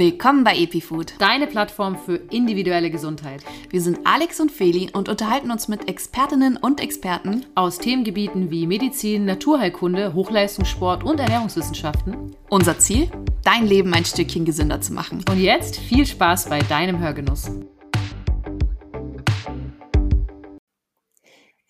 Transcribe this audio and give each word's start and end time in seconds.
Willkommen 0.00 0.44
bei 0.44 0.56
EpiFood, 0.56 1.12
deine 1.18 1.46
Plattform 1.46 1.94
für 1.94 2.16
individuelle 2.30 2.90
Gesundheit. 2.90 3.44
Wir 3.68 3.82
sind 3.82 3.98
Alex 4.04 4.40
und 4.40 4.50
Feli 4.50 4.88
und 4.94 5.10
unterhalten 5.10 5.50
uns 5.50 5.68
mit 5.68 5.90
Expertinnen 5.90 6.56
und 6.56 6.80
Experten 6.80 7.44
aus 7.54 7.76
Themengebieten 7.76 8.50
wie 8.50 8.66
Medizin, 8.66 9.26
Naturheilkunde, 9.26 10.14
Hochleistungssport 10.14 11.04
und 11.04 11.20
Ernährungswissenschaften. 11.20 12.34
Unser 12.48 12.78
Ziel? 12.78 13.10
Dein 13.44 13.66
Leben 13.66 13.92
ein 13.92 14.06
Stückchen 14.06 14.46
gesünder 14.46 14.80
zu 14.80 14.94
machen. 14.94 15.22
Und 15.30 15.38
jetzt 15.38 15.76
viel 15.76 16.06
Spaß 16.06 16.48
bei 16.48 16.60
deinem 16.60 16.98
Hörgenuss. 16.98 17.50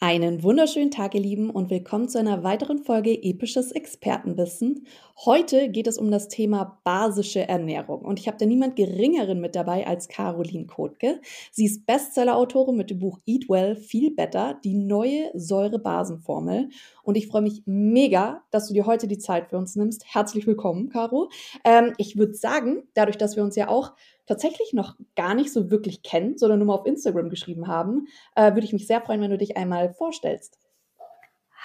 Einen 0.03 0.43
wunderschönen 0.43 0.91
Tag, 0.91 1.15
ihr 1.15 1.21
Lieben, 1.21 1.51
und 1.51 1.69
willkommen 1.69 2.09
zu 2.09 2.19
einer 2.19 2.43
weiteren 2.43 2.79
Folge 2.79 3.23
Episches 3.23 3.71
Expertenwissen. 3.71 4.87
Heute 5.27 5.69
geht 5.69 5.87
es 5.87 5.99
um 5.99 6.11
das 6.11 6.29
Thema 6.29 6.81
basische 6.85 7.47
Ernährung. 7.47 8.01
Und 8.01 8.19
ich 8.19 8.27
habe 8.27 8.39
da 8.39 8.47
niemand 8.47 8.77
Geringeren 8.77 9.43
mit 9.43 9.55
dabei 9.55 9.87
als 9.87 10.09
Caroline 10.09 10.65
Kotke. 10.65 11.21
Sie 11.53 11.67
ist 11.67 11.85
Bestseller-Autorin 11.85 12.79
mit 12.79 12.89
dem 12.89 13.01
Buch 13.01 13.19
Eat 13.27 13.51
Well, 13.51 13.77
Feel 13.77 14.13
Better, 14.13 14.59
die 14.65 14.73
neue 14.73 15.31
Säurebasenformel. 15.35 16.71
Und 17.03 17.17
ich 17.17 17.27
freue 17.27 17.43
mich 17.43 17.65
mega, 17.67 18.43
dass 18.51 18.69
du 18.69 18.73
dir 18.73 18.87
heute 18.87 19.07
die 19.07 19.19
Zeit 19.19 19.51
für 19.51 19.59
uns 19.59 19.77
nimmst. 19.77 20.07
Herzlich 20.07 20.47
willkommen, 20.47 20.89
Caro. 20.89 21.29
Ähm, 21.63 21.93
ich 21.99 22.17
würde 22.17 22.33
sagen, 22.33 22.85
dadurch, 22.95 23.19
dass 23.19 23.37
wir 23.37 23.43
uns 23.43 23.55
ja 23.55 23.69
auch 23.69 23.93
tatsächlich 24.27 24.73
noch 24.73 24.97
gar 25.17 25.35
nicht 25.35 25.53
so 25.53 25.71
wirklich 25.71 26.03
kennen, 26.03 26.39
sondern 26.39 26.59
nur 26.59 26.69
mal 26.69 26.75
auf 26.75 26.87
Instagram 26.87 27.31
geschrieben 27.31 27.69
haben, 27.69 28.07
äh, 28.35 28.53
würde 28.55 28.65
ich 28.65 28.73
mich 28.73 28.87
sehr 28.87 29.01
freuen, 29.01 29.21
wenn 29.21 29.31
du 29.31 29.39
dich 29.39 29.57
einmal 29.57 29.93
vorstellst. 29.93 30.59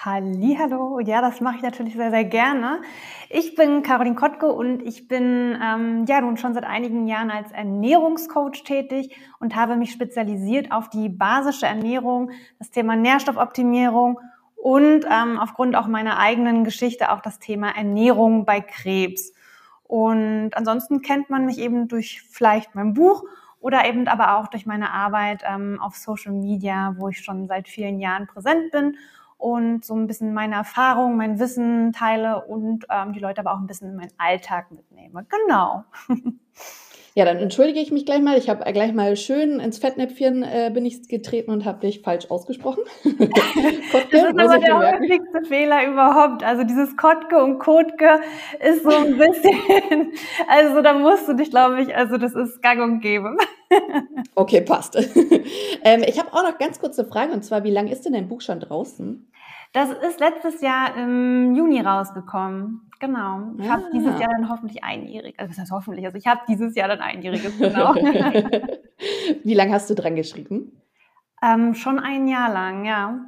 Hallo, 0.04 1.00
ja, 1.00 1.22
das 1.22 1.40
mache 1.40 1.56
ich 1.56 1.62
natürlich 1.64 1.96
sehr, 1.96 2.12
sehr 2.12 2.26
gerne. 2.26 2.82
Ich 3.30 3.56
bin 3.56 3.82
Caroline 3.82 4.16
Kottke 4.16 4.52
und 4.52 4.82
ich 4.82 5.08
bin 5.08 5.58
ähm, 5.64 6.06
ja 6.06 6.20
nun 6.22 6.38
schon 6.38 6.54
seit 6.54 6.66
einigen 6.66 7.08
Jahren 7.08 7.32
als 7.32 7.52
Ernährungscoach 7.52 8.64
tätig 8.66 9.16
und 9.40 9.56
habe 9.56 9.78
mich 9.78 9.92
spezialisiert 9.92 10.72
auf 10.72 10.90
die 10.90 11.08
basische 11.08 11.66
Ernährung, 11.66 12.32
das 12.60 12.72
Thema 12.72 12.96
Nährstoffoptimierung 12.96 14.20
und 14.56 15.06
ähm, 15.10 15.40
aufgrund 15.40 15.76
auch 15.76 15.88
meiner 15.88 16.20
eigenen 16.20 16.66
Geschichte 16.66 17.12
auch 17.12 17.22
das 17.22 17.40
Thema 17.40 17.70
Ernährung 17.70 18.46
bei 18.46 18.62
Krebs. 18.62 19.34
Und 19.88 20.52
ansonsten 20.56 21.02
kennt 21.02 21.30
man 21.30 21.46
mich 21.46 21.60
eben 21.60 21.88
durch 21.88 22.24
vielleicht 22.30 22.76
mein 22.76 22.94
Buch 22.94 23.24
oder 23.60 23.86
eben 23.88 24.08
aber 24.08 24.38
auch 24.38 24.48
durch 24.48 24.66
meine 24.66 24.92
Arbeit 24.92 25.44
ähm, 25.48 25.80
auf 25.82 25.96
Social 25.96 26.34
Media, 26.34 26.96
wo 26.98 27.10
ich 27.10 27.20
schon 27.20 27.48
seit 27.48 27.68
vielen 27.68 28.00
Jahren 28.00 28.28
präsent 28.28 28.72
bin 28.72 28.98
und 29.38 29.86
so 29.86 29.96
ein 29.96 30.08
bisschen 30.08 30.34
meine 30.34 30.56
Erfahrung, 30.56 31.18
mein 31.18 31.40
Wissen 31.40 31.94
teile 31.94 32.46
und 32.46 32.86
ähm, 32.90 33.14
die 33.14 33.20
Leute 33.20 33.42
aber 33.42 33.54
auch 33.54 33.60
ein 33.60 33.68
bisschen 33.68 33.90
in 33.90 33.96
meinen 33.96 34.14
Alltag 34.18 34.72
mitnehme. 34.72 35.26
Genau. 35.30 35.84
Ja, 37.18 37.24
dann 37.24 37.38
entschuldige 37.38 37.80
ich 37.80 37.94
mich 37.94 38.06
gleich 38.06 38.22
mal. 38.22 38.38
Ich 38.38 38.50
habe 38.50 38.70
gleich 38.74 38.94
mal 38.94 39.16
schön 39.16 39.62
ins 39.62 39.78
Fettnäpfchen 39.78 40.44
äh, 40.44 40.70
bin 40.74 40.86
ich 40.86 41.08
getreten 41.08 41.50
und 41.50 41.64
habe 41.64 41.80
dich 41.80 42.02
falsch 42.02 42.30
ausgesprochen. 42.30 42.84
Kotke, 43.04 44.10
das 44.12 44.24
ist 44.24 44.38
aber 44.38 44.60
der 44.60 44.78
häufigste 44.78 45.46
Fehler 45.48 45.88
überhaupt. 45.88 46.44
Also 46.44 46.66
dieses 46.66 46.98
Kotke 46.98 47.42
und 47.42 47.60
Kotke 47.60 48.20
ist 48.60 48.84
so 48.84 48.90
ein 48.90 49.18
bisschen, 49.18 50.12
also 50.50 50.82
da 50.82 50.92
musst 50.92 51.30
du 51.30 51.36
dich, 51.36 51.50
glaube 51.50 51.84
ich, 51.84 51.96
also 51.96 52.18
das 52.18 52.36
ist 52.36 52.62
gang 52.62 52.82
und 52.82 53.00
gäbe. 53.00 53.38
okay, 54.36 54.60
passt. 54.60 54.98
ähm, 55.86 56.04
ich 56.06 56.20
habe 56.20 56.34
auch 56.34 56.44
noch 56.44 56.58
ganz 56.58 56.82
kurze 56.82 57.06
Frage 57.06 57.32
und 57.32 57.46
zwar, 57.46 57.64
wie 57.64 57.72
lange 57.72 57.94
ist 57.94 58.04
denn 58.04 58.12
dein 58.12 58.28
Buch 58.28 58.42
schon 58.42 58.60
draußen? 58.60 59.26
Das 59.72 59.90
ist 59.90 60.20
letztes 60.20 60.60
Jahr 60.60 60.98
im 60.98 61.56
Juni 61.56 61.80
rausgekommen. 61.80 62.85
Genau. 63.06 63.54
Ich 63.60 63.70
ah. 63.70 63.74
habe 63.74 63.84
dieses 63.94 64.20
Jahr 64.20 64.30
dann 64.38 64.50
hoffentlich 64.50 64.84
einjährig. 64.84 65.36
Also 65.38 65.52
das 65.52 65.60
heißt 65.60 65.72
hoffentlich. 65.72 66.06
Also 66.06 66.18
ich 66.18 66.28
habe 66.28 66.42
dieses 66.48 66.76
Jahr 66.76 66.88
dann 66.88 67.00
einjähriges, 67.00 67.58
genau. 67.58 67.94
Wie 69.44 69.54
lange 69.54 69.74
hast 69.74 69.90
du 69.90 69.96
dran 69.96 70.16
geschrieben? 70.16 70.82
Ähm, 71.44 71.76
schon 71.76 72.00
ein 72.00 72.28
Jahr 72.28 72.52
lang, 72.52 72.86
ja. 72.86 73.20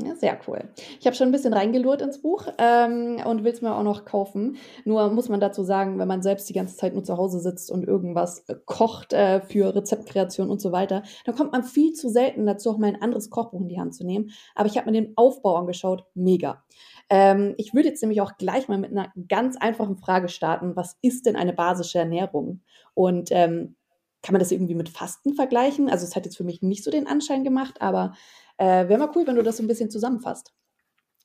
Ja, 0.00 0.14
sehr 0.16 0.38
cool. 0.46 0.64
Ich 1.00 1.06
habe 1.06 1.14
schon 1.14 1.28
ein 1.28 1.32
bisschen 1.32 1.52
reingelurrt 1.52 2.00
ins 2.00 2.22
Buch 2.22 2.46
ähm, 2.56 3.20
und 3.26 3.44
will 3.44 3.52
es 3.52 3.60
mir 3.60 3.74
auch 3.74 3.82
noch 3.82 4.06
kaufen. 4.06 4.56
Nur 4.84 5.10
muss 5.10 5.28
man 5.28 5.38
dazu 5.38 5.64
sagen, 5.64 5.98
wenn 5.98 6.08
man 6.08 6.22
selbst 6.22 6.48
die 6.48 6.54
ganze 6.54 6.76
Zeit 6.76 6.94
nur 6.94 7.04
zu 7.04 7.18
Hause 7.18 7.40
sitzt 7.40 7.70
und 7.70 7.86
irgendwas 7.86 8.40
äh, 8.48 8.54
kocht 8.64 9.12
äh, 9.12 9.42
für 9.42 9.74
Rezeptkreation 9.74 10.48
und 10.48 10.62
so 10.62 10.72
weiter, 10.72 11.02
dann 11.26 11.34
kommt 11.34 11.52
man 11.52 11.62
viel 11.62 11.92
zu 11.92 12.08
selten 12.08 12.46
dazu, 12.46 12.70
auch 12.70 12.78
mal 12.78 12.86
ein 12.86 13.02
anderes 13.02 13.28
Kochbuch 13.28 13.60
in 13.60 13.68
die 13.68 13.78
Hand 13.78 13.94
zu 13.94 14.06
nehmen. 14.06 14.30
Aber 14.54 14.66
ich 14.66 14.78
habe 14.78 14.90
mir 14.90 14.98
den 14.98 15.12
Aufbau 15.16 15.56
angeschaut, 15.56 16.04
mega. 16.14 16.64
Ähm, 17.10 17.54
ich 17.58 17.74
würde 17.74 17.88
jetzt 17.88 18.00
nämlich 18.00 18.22
auch 18.22 18.38
gleich 18.38 18.68
mal 18.68 18.78
mit 18.78 18.92
einer 18.92 19.12
ganz 19.28 19.58
einfachen 19.58 19.98
Frage 19.98 20.30
starten. 20.30 20.74
Was 20.74 20.96
ist 21.02 21.26
denn 21.26 21.36
eine 21.36 21.52
basische 21.52 21.98
Ernährung? 21.98 22.62
Und 22.94 23.28
ähm, 23.30 23.76
kann 24.22 24.32
man 24.32 24.40
das 24.40 24.52
irgendwie 24.52 24.74
mit 24.74 24.88
Fasten 24.88 25.34
vergleichen? 25.34 25.90
Also 25.90 26.06
es 26.06 26.16
hat 26.16 26.24
jetzt 26.24 26.36
für 26.36 26.44
mich 26.44 26.62
nicht 26.62 26.84
so 26.84 26.90
den 26.90 27.06
Anschein 27.06 27.44
gemacht, 27.44 27.82
aber 27.82 28.14
äh, 28.58 28.88
Wäre 28.88 28.98
mal 28.98 29.10
cool, 29.14 29.26
wenn 29.26 29.36
du 29.36 29.42
das 29.42 29.56
so 29.56 29.62
ein 29.62 29.68
bisschen 29.68 29.90
zusammenfasst. 29.90 30.52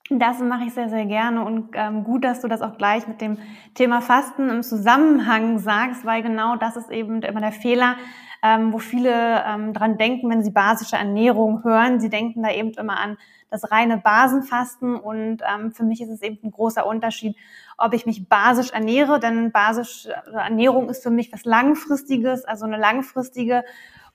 Das 0.09 0.39
mache 0.39 0.63
ich 0.65 0.73
sehr, 0.73 0.89
sehr 0.89 1.05
gerne 1.05 1.43
und 1.43 1.71
ähm, 1.73 2.05
gut, 2.05 2.23
dass 2.23 2.39
du 2.39 2.47
das 2.47 2.61
auch 2.61 2.77
gleich 2.77 3.07
mit 3.07 3.19
dem 3.19 3.37
Thema 3.73 4.01
Fasten 4.01 4.49
im 4.49 4.63
Zusammenhang 4.63 5.59
sagst, 5.59 6.05
weil 6.05 6.23
genau 6.23 6.55
das 6.55 6.77
ist 6.77 6.89
eben 6.89 7.21
immer 7.23 7.41
der 7.41 7.51
Fehler, 7.51 7.97
ähm, 8.41 8.71
wo 8.71 8.77
viele 8.77 9.43
ähm, 9.45 9.73
dran 9.73 9.97
denken, 9.97 10.29
wenn 10.29 10.43
sie 10.43 10.51
basische 10.51 10.95
Ernährung 10.95 11.63
hören. 11.65 11.99
Sie 11.99 12.09
denken 12.09 12.43
da 12.43 12.51
eben 12.51 12.71
immer 12.71 12.97
an 12.97 13.17
das 13.49 13.69
reine 13.69 13.97
Basenfasten 13.97 14.95
und 14.95 15.41
ähm, 15.41 15.71
für 15.73 15.83
mich 15.83 16.01
ist 16.01 16.09
es 16.09 16.21
eben 16.21 16.37
ein 16.43 16.51
großer 16.51 16.85
Unterschied, 16.85 17.35
ob 17.77 17.93
ich 17.93 18.05
mich 18.05 18.29
basisch 18.29 18.71
ernähre, 18.71 19.19
denn 19.19 19.51
basische 19.51 20.11
Ernährung 20.33 20.89
ist 20.89 21.03
für 21.03 21.09
mich 21.09 21.31
was 21.33 21.43
Langfristiges, 21.43 22.45
also 22.45 22.65
eine 22.65 22.77
langfristige 22.77 23.63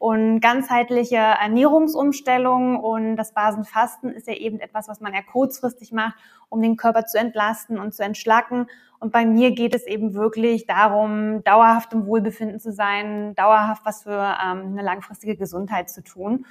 und 0.03 0.41
ganzheitliche 0.41 1.15
Ernährungsumstellung 1.15 2.81
und 2.81 3.15
das 3.15 3.35
Basenfasten 3.35 4.11
ist 4.13 4.27
ja 4.27 4.35
eben 4.35 4.59
etwas, 4.59 4.89
was 4.89 5.01
man 5.01 5.15
ja 5.15 5.23
kurzfristig 5.23 5.93
macht, 5.93 6.17
um 6.49 6.61
den 6.61 6.77
Körper 6.77 7.07
zu 7.07 7.19
entlasten 7.19 7.79
und 7.79 7.95
zu 7.95 8.03
entschlacken. 8.03 8.67
Und 8.99 9.13
bei 9.13 9.25
mir 9.25 9.53
geht 9.53 9.77
es 9.77 9.87
eben 9.87 10.15
wirklich 10.15 10.67
darum, 10.67 11.45
dauerhaft 11.45 11.93
im 11.93 12.05
Wohlbefinden 12.09 12.59
zu 12.59 12.73
sein, 12.73 13.37
dauerhaft 13.37 13.87
was 13.87 14.03
für 14.03 14.37
ähm, 14.45 14.73
eine 14.73 14.83
langfristige 14.83 15.37
Gesundheit 15.37 15.89
zu 15.89 16.03
tun. 16.03 16.47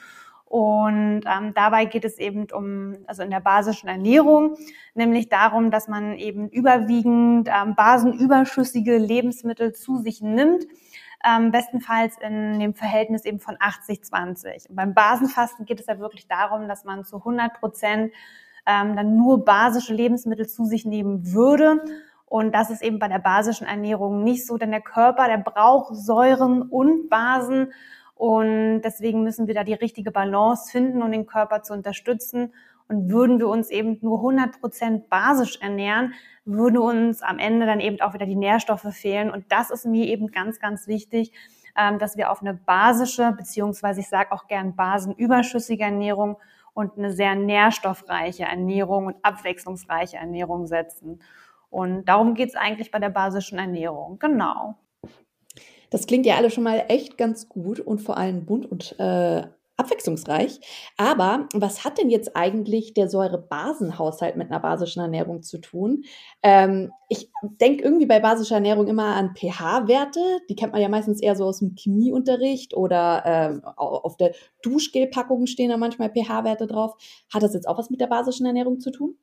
Und 0.46 1.24
ähm, 1.26 1.54
dabei 1.54 1.84
geht 1.84 2.06
es 2.06 2.20
eben 2.20 2.48
um, 2.54 3.00
also 3.06 3.22
in 3.22 3.32
der 3.32 3.42
basischen 3.42 3.90
Ernährung, 3.90 4.56
nämlich 4.96 5.28
darum, 5.28 5.72
dass 5.72 5.90
man 5.90 6.16
eben 6.16 6.48
überwiegend 6.48 7.50
ähm, 7.50 7.76
basenüberschüssige 7.76 8.98
Lebensmittel 8.98 9.74
zu 9.74 9.98
sich 9.98 10.22
nimmt 10.22 10.68
ähm, 11.24 11.52
bestenfalls 11.52 12.18
in 12.20 12.60
dem 12.60 12.74
Verhältnis 12.74 13.26
eben 13.26 13.40
von 13.40 13.56
80-20. 13.58 14.68
Beim 14.70 14.94
Basenfasten 14.94 15.66
geht 15.66 15.80
es 15.80 15.88
ja 15.88 16.00
wirklich 16.00 16.28
darum, 16.28 16.68
dass 16.68 16.84
man 16.84 17.04
zu 17.04 17.18
100 17.18 17.60
Prozent 17.60 18.14
ähm, 18.66 18.96
dann 18.96 19.16
nur 19.18 19.44
basische 19.46 19.94
Lebensmittel 19.94 20.48
zu 20.48 20.66
sich 20.66 20.86
nehmen 20.86 21.34
würde. 21.34 21.84
Und 22.26 22.56
das 22.56 22.70
ist 22.70 22.82
eben 22.82 23.00
bei 23.00 23.08
der 23.08 23.20
basischen 23.20 23.68
Ernährung 23.68 24.24
nicht 24.24 24.48
so, 24.48 24.58
denn 24.58 24.72
der 24.72 24.82
Körper, 24.82 25.28
der 25.28 25.38
braucht 25.38 25.96
Säuren 25.96 26.62
und 26.62 27.10
Basen. 27.10 27.74
Und 28.16 28.82
deswegen 28.82 29.24
müssen 29.24 29.48
wir 29.48 29.56
da 29.56 29.64
die 29.64 29.74
richtige 29.74 30.12
Balance 30.12 30.72
finden, 30.72 31.02
um 31.02 31.12
den 31.12 31.26
Körper 31.26 31.64
zu 31.64 31.74
unterstützen. 31.74 32.54
Und 32.88 33.10
würden 33.10 33.40
wir 33.40 33.48
uns 33.48 33.70
eben 33.70 33.98
nur 34.02 34.20
100 34.20 34.60
Prozent 34.60 35.10
basisch 35.10 35.60
ernähren, 35.62 36.14
würden 36.46 36.78
uns 36.78 37.22
am 37.22 37.40
Ende 37.40 37.66
dann 37.66 37.80
eben 37.80 38.02
auch 38.02 38.14
wieder 38.14 38.26
die 38.26 38.36
Nährstoffe 38.36 38.88
fehlen. 38.92 39.30
Und 39.30 39.52
das 39.52 39.70
ist 39.70 39.86
mir 39.86 40.06
eben 40.06 40.28
ganz, 40.32 40.60
ganz 40.60 40.88
wichtig, 40.88 41.32
ähm, 41.78 42.00
dass 42.00 42.18
wir 42.18 42.32
auf 42.32 42.42
eine 42.42 42.54
basische, 42.54 43.34
beziehungsweise 43.38 44.02
ich 44.02 44.10
sage 44.10 44.32
auch 44.32 44.48
gern 44.48 44.76
basenüberschüssige 44.76 45.84
Ernährung 45.84 46.38
und 46.74 46.98
eine 46.98 47.12
sehr 47.12 47.36
nährstoffreiche 47.36 48.44
Ernährung 48.44 49.08
und 49.08 49.16
abwechslungsreiche 49.24 50.18
Ernährung 50.18 50.68
setzen. 50.68 51.20
Und 51.70 52.06
darum 52.06 52.34
geht 52.34 52.50
es 52.50 52.56
eigentlich 52.56 52.92
bei 52.92 53.00
der 53.00 53.10
basischen 53.10 53.58
Ernährung. 53.58 54.20
Genau. 54.20 54.76
Das 55.90 56.08
klingt 56.08 56.26
ja 56.26 56.36
alle 56.36 56.50
schon 56.50 56.64
mal 56.64 56.86
echt 56.88 57.18
ganz 57.18 57.50
gut 57.50 57.80
und 57.80 58.00
vor 58.00 58.18
allem 58.18 58.46
bunt 58.46 58.66
und 58.66 58.98
äh, 59.00 59.44
abwechslungsreich. 59.82 60.60
Aber 60.98 61.48
was 61.54 61.84
hat 61.84 61.98
denn 61.98 62.10
jetzt 62.10 62.36
eigentlich 62.36 62.94
der 62.94 63.10
Säurebasenhaushalt 63.10 64.38
mit 64.38 64.50
einer 64.50 64.60
basischen 64.60 65.02
Ernährung 65.02 65.44
zu 65.44 65.60
tun? 65.60 66.04
Ähm, 66.42 66.92
ich 67.10 67.30
denke 67.42 67.84
irgendwie 67.84 68.06
bei 68.06 68.20
basischer 68.20 68.56
Ernährung 68.56 68.88
immer 68.88 69.16
an 69.16 69.36
pH-Werte. 69.36 70.20
Die 70.50 70.56
kennt 70.56 70.72
man 70.72 70.82
ja 70.82 70.88
meistens 70.88 71.22
eher 71.22 71.36
so 71.36 71.46
aus 71.46 71.60
dem 71.60 71.76
Chemieunterricht 71.76 72.74
oder 72.74 73.24
ähm, 73.26 73.62
auf 73.66 74.16
der 74.18 74.34
Duschgelpackung 74.62 75.46
stehen 75.46 75.70
da 75.70 75.78
manchmal 75.78 76.10
pH-Werte 76.10 76.68
drauf. 76.68 76.96
Hat 77.34 77.44
das 77.44 77.54
jetzt 77.54 77.68
auch 77.68 77.78
was 77.78 77.90
mit 77.90 78.00
der 78.00 78.08
basischen 78.08 78.46
Ernährung 78.46 78.80
zu 78.80 78.92
tun? 78.92 79.18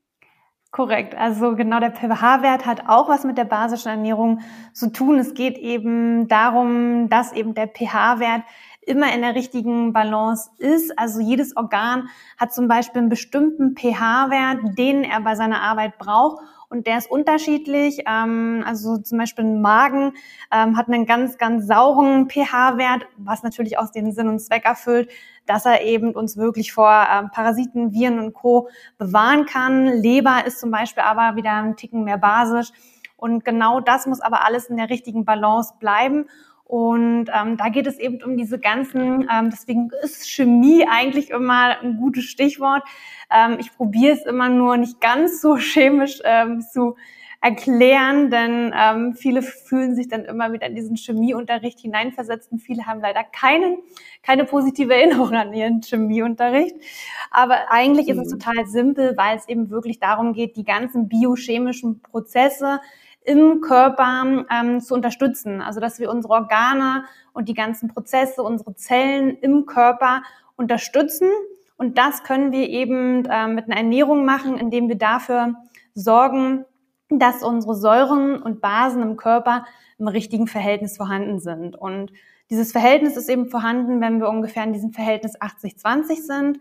Korrekt. 0.70 1.14
Also 1.14 1.56
genau 1.56 1.80
der 1.80 1.92
pH-Wert 1.92 2.66
hat 2.66 2.82
auch 2.88 3.08
was 3.08 3.24
mit 3.24 3.38
der 3.38 3.46
basischen 3.46 3.88
Ernährung 3.88 4.40
zu 4.74 4.92
tun. 4.92 5.18
Es 5.18 5.32
geht 5.32 5.56
eben 5.56 6.28
darum, 6.28 7.08
dass 7.08 7.32
eben 7.32 7.54
der 7.54 7.68
pH-Wert 7.68 8.42
immer 8.88 9.12
in 9.14 9.20
der 9.20 9.34
richtigen 9.34 9.92
Balance 9.92 10.50
ist. 10.58 10.98
Also 10.98 11.20
jedes 11.20 11.56
Organ 11.56 12.08
hat 12.38 12.52
zum 12.52 12.68
Beispiel 12.68 13.00
einen 13.00 13.08
bestimmten 13.08 13.76
pH-Wert, 13.76 14.78
den 14.78 15.04
er 15.04 15.20
bei 15.20 15.34
seiner 15.34 15.60
Arbeit 15.62 15.98
braucht. 15.98 16.42
und 16.70 16.86
der 16.86 16.98
ist 16.98 17.10
unterschiedlich. 17.10 18.02
Ähm, 18.06 18.62
also 18.66 18.98
zum 18.98 19.18
Beispiel 19.18 19.44
ein 19.44 19.60
Magen 19.62 20.12
ähm, 20.52 20.76
hat 20.76 20.88
einen 20.88 21.06
ganz, 21.06 21.38
ganz 21.38 21.66
sauren 21.66 22.28
pH-Wert, 22.28 23.06
was 23.16 23.42
natürlich 23.42 23.78
auch 23.78 23.90
den 23.90 24.12
Sinn 24.12 24.28
und 24.28 24.40
Zweck 24.40 24.64
erfüllt, 24.64 25.10
dass 25.46 25.64
er 25.64 25.82
eben 25.82 26.12
uns 26.12 26.36
wirklich 26.36 26.72
vor 26.72 27.06
ähm, 27.10 27.30
Parasiten, 27.32 27.92
Viren 27.92 28.18
und 28.18 28.34
Co. 28.34 28.68
bewahren 28.98 29.46
kann. 29.46 29.86
Leber 29.86 30.44
ist 30.46 30.60
zum 30.60 30.70
Beispiel 30.70 31.02
aber 31.02 31.36
wieder 31.36 31.52
ein 31.52 31.76
Ticken 31.76 32.04
mehr 32.04 32.18
basisch. 32.18 32.70
Und 33.16 33.44
genau 33.44 33.80
das 33.80 34.06
muss 34.06 34.20
aber 34.20 34.44
alles 34.46 34.66
in 34.66 34.76
der 34.76 34.90
richtigen 34.90 35.24
Balance 35.24 35.74
bleiben. 35.80 36.26
Und 36.68 37.30
ähm, 37.34 37.56
da 37.56 37.70
geht 37.70 37.86
es 37.86 37.98
eben 37.98 38.22
um 38.22 38.36
diese 38.36 38.58
ganzen, 38.58 39.26
ähm, 39.32 39.48
deswegen 39.50 39.88
ist 40.02 40.30
Chemie 40.30 40.86
eigentlich 40.86 41.30
immer 41.30 41.80
ein 41.80 41.96
gutes 41.96 42.24
Stichwort. 42.24 42.82
Ähm, 43.34 43.56
ich 43.58 43.74
probiere 43.74 44.12
es 44.12 44.26
immer 44.26 44.50
nur 44.50 44.76
nicht 44.76 45.00
ganz 45.00 45.40
so 45.40 45.56
chemisch 45.56 46.20
ähm, 46.24 46.60
zu 46.60 46.94
erklären, 47.40 48.30
denn 48.30 48.74
ähm, 48.76 49.14
viele 49.14 49.40
fühlen 49.40 49.94
sich 49.94 50.08
dann 50.08 50.26
immer 50.26 50.52
wieder 50.52 50.66
in 50.66 50.74
diesen 50.74 50.96
Chemieunterricht 50.96 51.80
hineinversetzt 51.80 52.52
und 52.52 52.58
viele 52.58 52.84
haben 52.84 53.00
leider 53.00 53.24
keinen, 53.24 53.78
keine 54.22 54.44
positive 54.44 54.92
Erinnerung 54.92 55.32
an 55.34 55.54
ihren 55.54 55.80
Chemieunterricht. 55.80 56.76
Aber 57.30 57.70
eigentlich 57.70 58.08
mhm. 58.08 58.12
ist 58.12 58.26
es 58.26 58.34
mhm. 58.34 58.38
total 58.40 58.66
simpel, 58.66 59.16
weil 59.16 59.38
es 59.38 59.48
eben 59.48 59.70
wirklich 59.70 60.00
darum 60.00 60.34
geht, 60.34 60.56
die 60.56 60.64
ganzen 60.64 61.08
biochemischen 61.08 62.02
Prozesse 62.02 62.80
im 63.28 63.60
Körper 63.60 64.46
ähm, 64.50 64.80
zu 64.80 64.94
unterstützen. 64.94 65.60
Also 65.60 65.80
dass 65.80 66.00
wir 66.00 66.10
unsere 66.10 66.32
Organe 66.32 67.04
und 67.34 67.48
die 67.50 67.54
ganzen 67.54 67.88
Prozesse, 67.88 68.42
unsere 68.42 68.74
Zellen 68.74 69.36
im 69.36 69.66
Körper 69.66 70.22
unterstützen. 70.56 71.28
Und 71.76 71.98
das 71.98 72.22
können 72.22 72.52
wir 72.52 72.68
eben 72.70 73.28
ähm, 73.30 73.54
mit 73.54 73.66
einer 73.66 73.76
Ernährung 73.76 74.24
machen, 74.24 74.56
indem 74.56 74.88
wir 74.88 74.96
dafür 74.96 75.54
sorgen, 75.92 76.64
dass 77.10 77.42
unsere 77.42 77.74
Säuren 77.74 78.40
und 78.42 78.62
Basen 78.62 79.02
im 79.02 79.16
Körper 79.16 79.66
im 79.98 80.08
richtigen 80.08 80.46
Verhältnis 80.46 80.96
vorhanden 80.96 81.38
sind. 81.38 81.76
Und 81.76 82.12
dieses 82.48 82.72
Verhältnis 82.72 83.18
ist 83.18 83.28
eben 83.28 83.50
vorhanden, 83.50 84.00
wenn 84.00 84.20
wir 84.20 84.28
ungefähr 84.30 84.64
in 84.64 84.72
diesem 84.72 84.92
Verhältnis 84.92 85.38
80-20 85.38 86.22
sind 86.22 86.60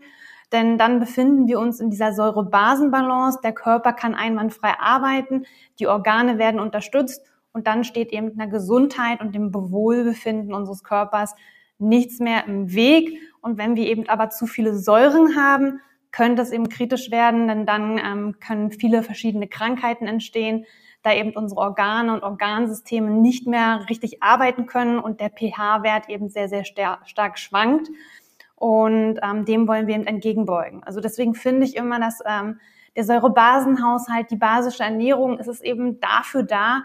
denn 0.52 0.78
dann 0.78 1.00
befinden 1.00 1.46
wir 1.46 1.58
uns 1.58 1.80
in 1.80 1.90
dieser 1.90 2.12
Säure-Basen-Balance. 2.12 3.40
Der 3.42 3.52
Körper 3.52 3.92
kann 3.92 4.14
einwandfrei 4.14 4.74
arbeiten, 4.78 5.44
die 5.78 5.86
Organe 5.86 6.38
werden 6.38 6.60
unterstützt 6.60 7.22
und 7.52 7.66
dann 7.66 7.84
steht 7.84 8.12
eben 8.12 8.38
einer 8.38 8.50
Gesundheit 8.50 9.20
und 9.20 9.34
dem 9.34 9.52
Wohlbefinden 9.52 10.54
unseres 10.54 10.84
Körpers 10.84 11.34
nichts 11.78 12.18
mehr 12.18 12.46
im 12.46 12.72
Weg. 12.72 13.20
Und 13.40 13.58
wenn 13.58 13.76
wir 13.76 13.86
eben 13.86 14.08
aber 14.08 14.30
zu 14.30 14.46
viele 14.46 14.76
Säuren 14.76 15.36
haben, 15.36 15.80
könnte 16.10 16.42
es 16.42 16.50
eben 16.50 16.68
kritisch 16.68 17.10
werden, 17.10 17.48
denn 17.48 17.66
dann 17.66 17.98
ähm, 17.98 18.36
können 18.40 18.70
viele 18.70 19.02
verschiedene 19.02 19.46
Krankheiten 19.46 20.06
entstehen, 20.06 20.64
da 21.02 21.12
eben 21.12 21.30
unsere 21.30 21.60
Organe 21.60 22.12
und 22.12 22.22
Organsysteme 22.22 23.10
nicht 23.10 23.46
mehr 23.46 23.86
richtig 23.88 24.22
arbeiten 24.22 24.66
können 24.66 24.98
und 24.98 25.20
der 25.20 25.30
pH-Wert 25.30 26.08
eben 26.08 26.28
sehr, 26.28 26.48
sehr 26.48 26.64
stark 26.64 27.38
schwankt. 27.38 27.88
Und 28.58 29.20
ähm, 29.22 29.44
dem 29.44 29.68
wollen 29.68 29.86
wir 29.86 29.94
eben 29.94 30.06
entgegenbeugen. 30.06 30.82
Also 30.82 31.00
deswegen 31.00 31.34
finde 31.34 31.64
ich 31.64 31.76
immer, 31.76 32.00
dass 32.00 32.18
ähm, 32.26 32.58
der 32.96 33.04
Säurebasenhaushalt, 33.04 34.32
die 34.32 34.36
basische 34.36 34.82
Ernährung, 34.82 35.38
ist 35.38 35.46
es 35.46 35.60
eben 35.60 36.00
dafür 36.00 36.42
da, 36.42 36.82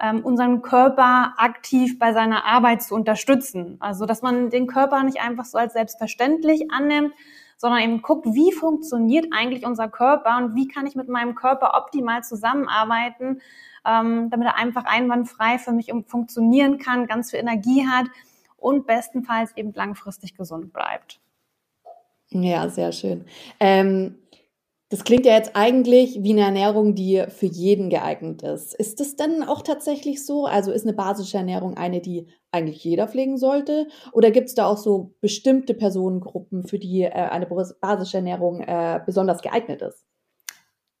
ähm, 0.00 0.24
unseren 0.24 0.62
Körper 0.62 1.34
aktiv 1.36 2.00
bei 2.00 2.12
seiner 2.12 2.44
Arbeit 2.44 2.82
zu 2.82 2.96
unterstützen. 2.96 3.76
Also 3.78 4.04
dass 4.04 4.20
man 4.22 4.50
den 4.50 4.66
Körper 4.66 5.04
nicht 5.04 5.20
einfach 5.20 5.44
so 5.44 5.58
als 5.58 5.74
selbstverständlich 5.74 6.72
annimmt, 6.72 7.12
sondern 7.56 7.82
eben 7.82 8.02
guckt, 8.02 8.26
wie 8.26 8.50
funktioniert 8.50 9.26
eigentlich 9.30 9.64
unser 9.64 9.88
Körper 9.88 10.38
und 10.38 10.56
wie 10.56 10.66
kann 10.66 10.88
ich 10.88 10.96
mit 10.96 11.08
meinem 11.08 11.36
Körper 11.36 11.74
optimal 11.76 12.24
zusammenarbeiten, 12.24 13.40
ähm, 13.86 14.28
damit 14.30 14.48
er 14.48 14.56
einfach 14.56 14.86
einwandfrei 14.86 15.58
für 15.58 15.70
mich 15.70 15.92
funktionieren 16.08 16.78
kann, 16.78 17.06
ganz 17.06 17.30
viel 17.30 17.38
Energie 17.38 17.86
hat 17.86 18.06
und 18.62 18.86
bestenfalls 18.86 19.56
eben 19.56 19.72
langfristig 19.72 20.36
gesund 20.36 20.72
bleibt. 20.72 21.20
Ja, 22.30 22.68
sehr 22.68 22.92
schön. 22.92 23.24
Ähm, 23.60 24.18
das 24.92 25.04
klingt 25.04 25.24
ja 25.24 25.32
jetzt 25.32 25.56
eigentlich 25.56 26.22
wie 26.22 26.32
eine 26.32 26.42
Ernährung, 26.42 26.94
die 26.94 27.24
für 27.28 27.46
jeden 27.46 27.88
geeignet 27.88 28.42
ist. 28.42 28.74
Ist 28.74 29.00
das 29.00 29.16
denn 29.16 29.42
auch 29.42 29.62
tatsächlich 29.62 30.24
so? 30.24 30.44
Also 30.44 30.70
ist 30.70 30.84
eine 30.84 30.92
basische 30.92 31.38
Ernährung 31.38 31.78
eine, 31.78 32.00
die 32.00 32.28
eigentlich 32.50 32.84
jeder 32.84 33.08
pflegen 33.08 33.38
sollte? 33.38 33.88
Oder 34.12 34.30
gibt 34.30 34.48
es 34.48 34.54
da 34.54 34.66
auch 34.66 34.76
so 34.76 35.14
bestimmte 35.22 35.72
Personengruppen, 35.72 36.66
für 36.66 36.78
die 36.78 37.04
äh, 37.04 37.10
eine 37.10 37.46
basische 37.46 38.18
Ernährung 38.18 38.60
äh, 38.60 39.00
besonders 39.04 39.40
geeignet 39.40 39.80
ist? 39.80 40.04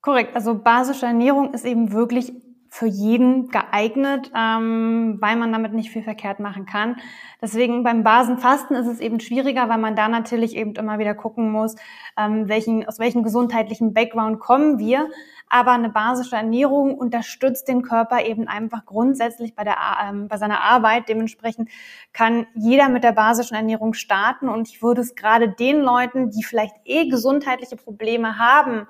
Korrekt. 0.00 0.34
Also 0.34 0.54
basische 0.54 1.04
Ernährung 1.04 1.52
ist 1.52 1.66
eben 1.66 1.92
wirklich 1.92 2.32
für 2.74 2.86
jeden 2.86 3.48
geeignet, 3.48 4.30
ähm, 4.34 5.18
weil 5.20 5.36
man 5.36 5.52
damit 5.52 5.74
nicht 5.74 5.90
viel 5.90 6.02
verkehrt 6.02 6.40
machen 6.40 6.64
kann. 6.64 6.96
Deswegen 7.42 7.82
beim 7.82 8.02
Basenfasten 8.02 8.74
ist 8.74 8.86
es 8.86 8.98
eben 8.98 9.20
schwieriger, 9.20 9.68
weil 9.68 9.76
man 9.76 9.94
da 9.94 10.08
natürlich 10.08 10.56
eben 10.56 10.72
immer 10.76 10.98
wieder 10.98 11.14
gucken 11.14 11.52
muss, 11.52 11.76
ähm, 12.16 12.48
welchen, 12.48 12.88
aus 12.88 12.98
welchem 12.98 13.24
gesundheitlichen 13.24 13.92
Background 13.92 14.40
kommen 14.40 14.78
wir. 14.78 15.10
Aber 15.50 15.72
eine 15.72 15.90
basische 15.90 16.34
Ernährung 16.34 16.94
unterstützt 16.94 17.68
den 17.68 17.82
Körper 17.82 18.24
eben 18.24 18.48
einfach 18.48 18.86
grundsätzlich 18.86 19.54
bei, 19.54 19.64
der, 19.64 19.76
ähm, 20.02 20.28
bei 20.28 20.38
seiner 20.38 20.62
Arbeit. 20.62 21.10
Dementsprechend 21.10 21.68
kann 22.14 22.46
jeder 22.54 22.88
mit 22.88 23.04
der 23.04 23.12
basischen 23.12 23.54
Ernährung 23.54 23.92
starten. 23.92 24.48
Und 24.48 24.66
ich 24.70 24.82
würde 24.82 25.02
es 25.02 25.14
gerade 25.14 25.50
den 25.50 25.82
Leuten, 25.82 26.30
die 26.30 26.42
vielleicht 26.42 26.74
eh 26.86 27.06
gesundheitliche 27.10 27.76
Probleme 27.76 28.38
haben, 28.38 28.86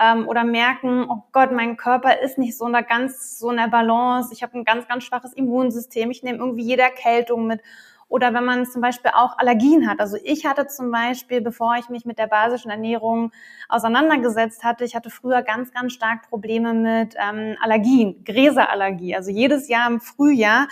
ähm, 0.00 0.26
oder 0.26 0.44
merken, 0.44 1.06
oh 1.08 1.22
Gott, 1.32 1.52
mein 1.52 1.76
Körper 1.76 2.20
ist 2.20 2.38
nicht 2.38 2.56
so 2.56 2.66
in 2.66 2.72
der 2.72 2.82
ganz 2.82 3.38
so 3.38 3.50
in 3.50 3.58
der 3.58 3.68
Balance, 3.68 4.32
ich 4.32 4.42
habe 4.42 4.58
ein 4.58 4.64
ganz, 4.64 4.88
ganz 4.88 5.04
schwaches 5.04 5.32
Immunsystem, 5.34 6.10
ich 6.10 6.22
nehme 6.22 6.38
irgendwie 6.38 6.64
jede 6.64 6.82
Erkältung 6.82 7.46
mit. 7.46 7.60
Oder 8.08 8.34
wenn 8.34 8.44
man 8.44 8.66
zum 8.66 8.82
Beispiel 8.82 9.12
auch 9.14 9.38
Allergien 9.38 9.88
hat. 9.88 10.00
Also 10.00 10.16
ich 10.24 10.44
hatte 10.44 10.66
zum 10.66 10.90
Beispiel, 10.90 11.40
bevor 11.40 11.76
ich 11.76 11.88
mich 11.90 12.04
mit 12.04 12.18
der 12.18 12.26
basischen 12.26 12.68
Ernährung 12.68 13.30
auseinandergesetzt 13.68 14.64
hatte, 14.64 14.84
ich 14.84 14.96
hatte 14.96 15.10
früher 15.10 15.42
ganz, 15.42 15.70
ganz 15.70 15.92
stark 15.92 16.28
Probleme 16.28 16.74
mit 16.74 17.14
ähm, 17.16 17.56
Allergien, 17.62 18.24
Gräserallergie. 18.24 19.14
Also 19.14 19.30
jedes 19.30 19.68
Jahr 19.68 19.88
im 19.88 20.00
Frühjahr, 20.00 20.66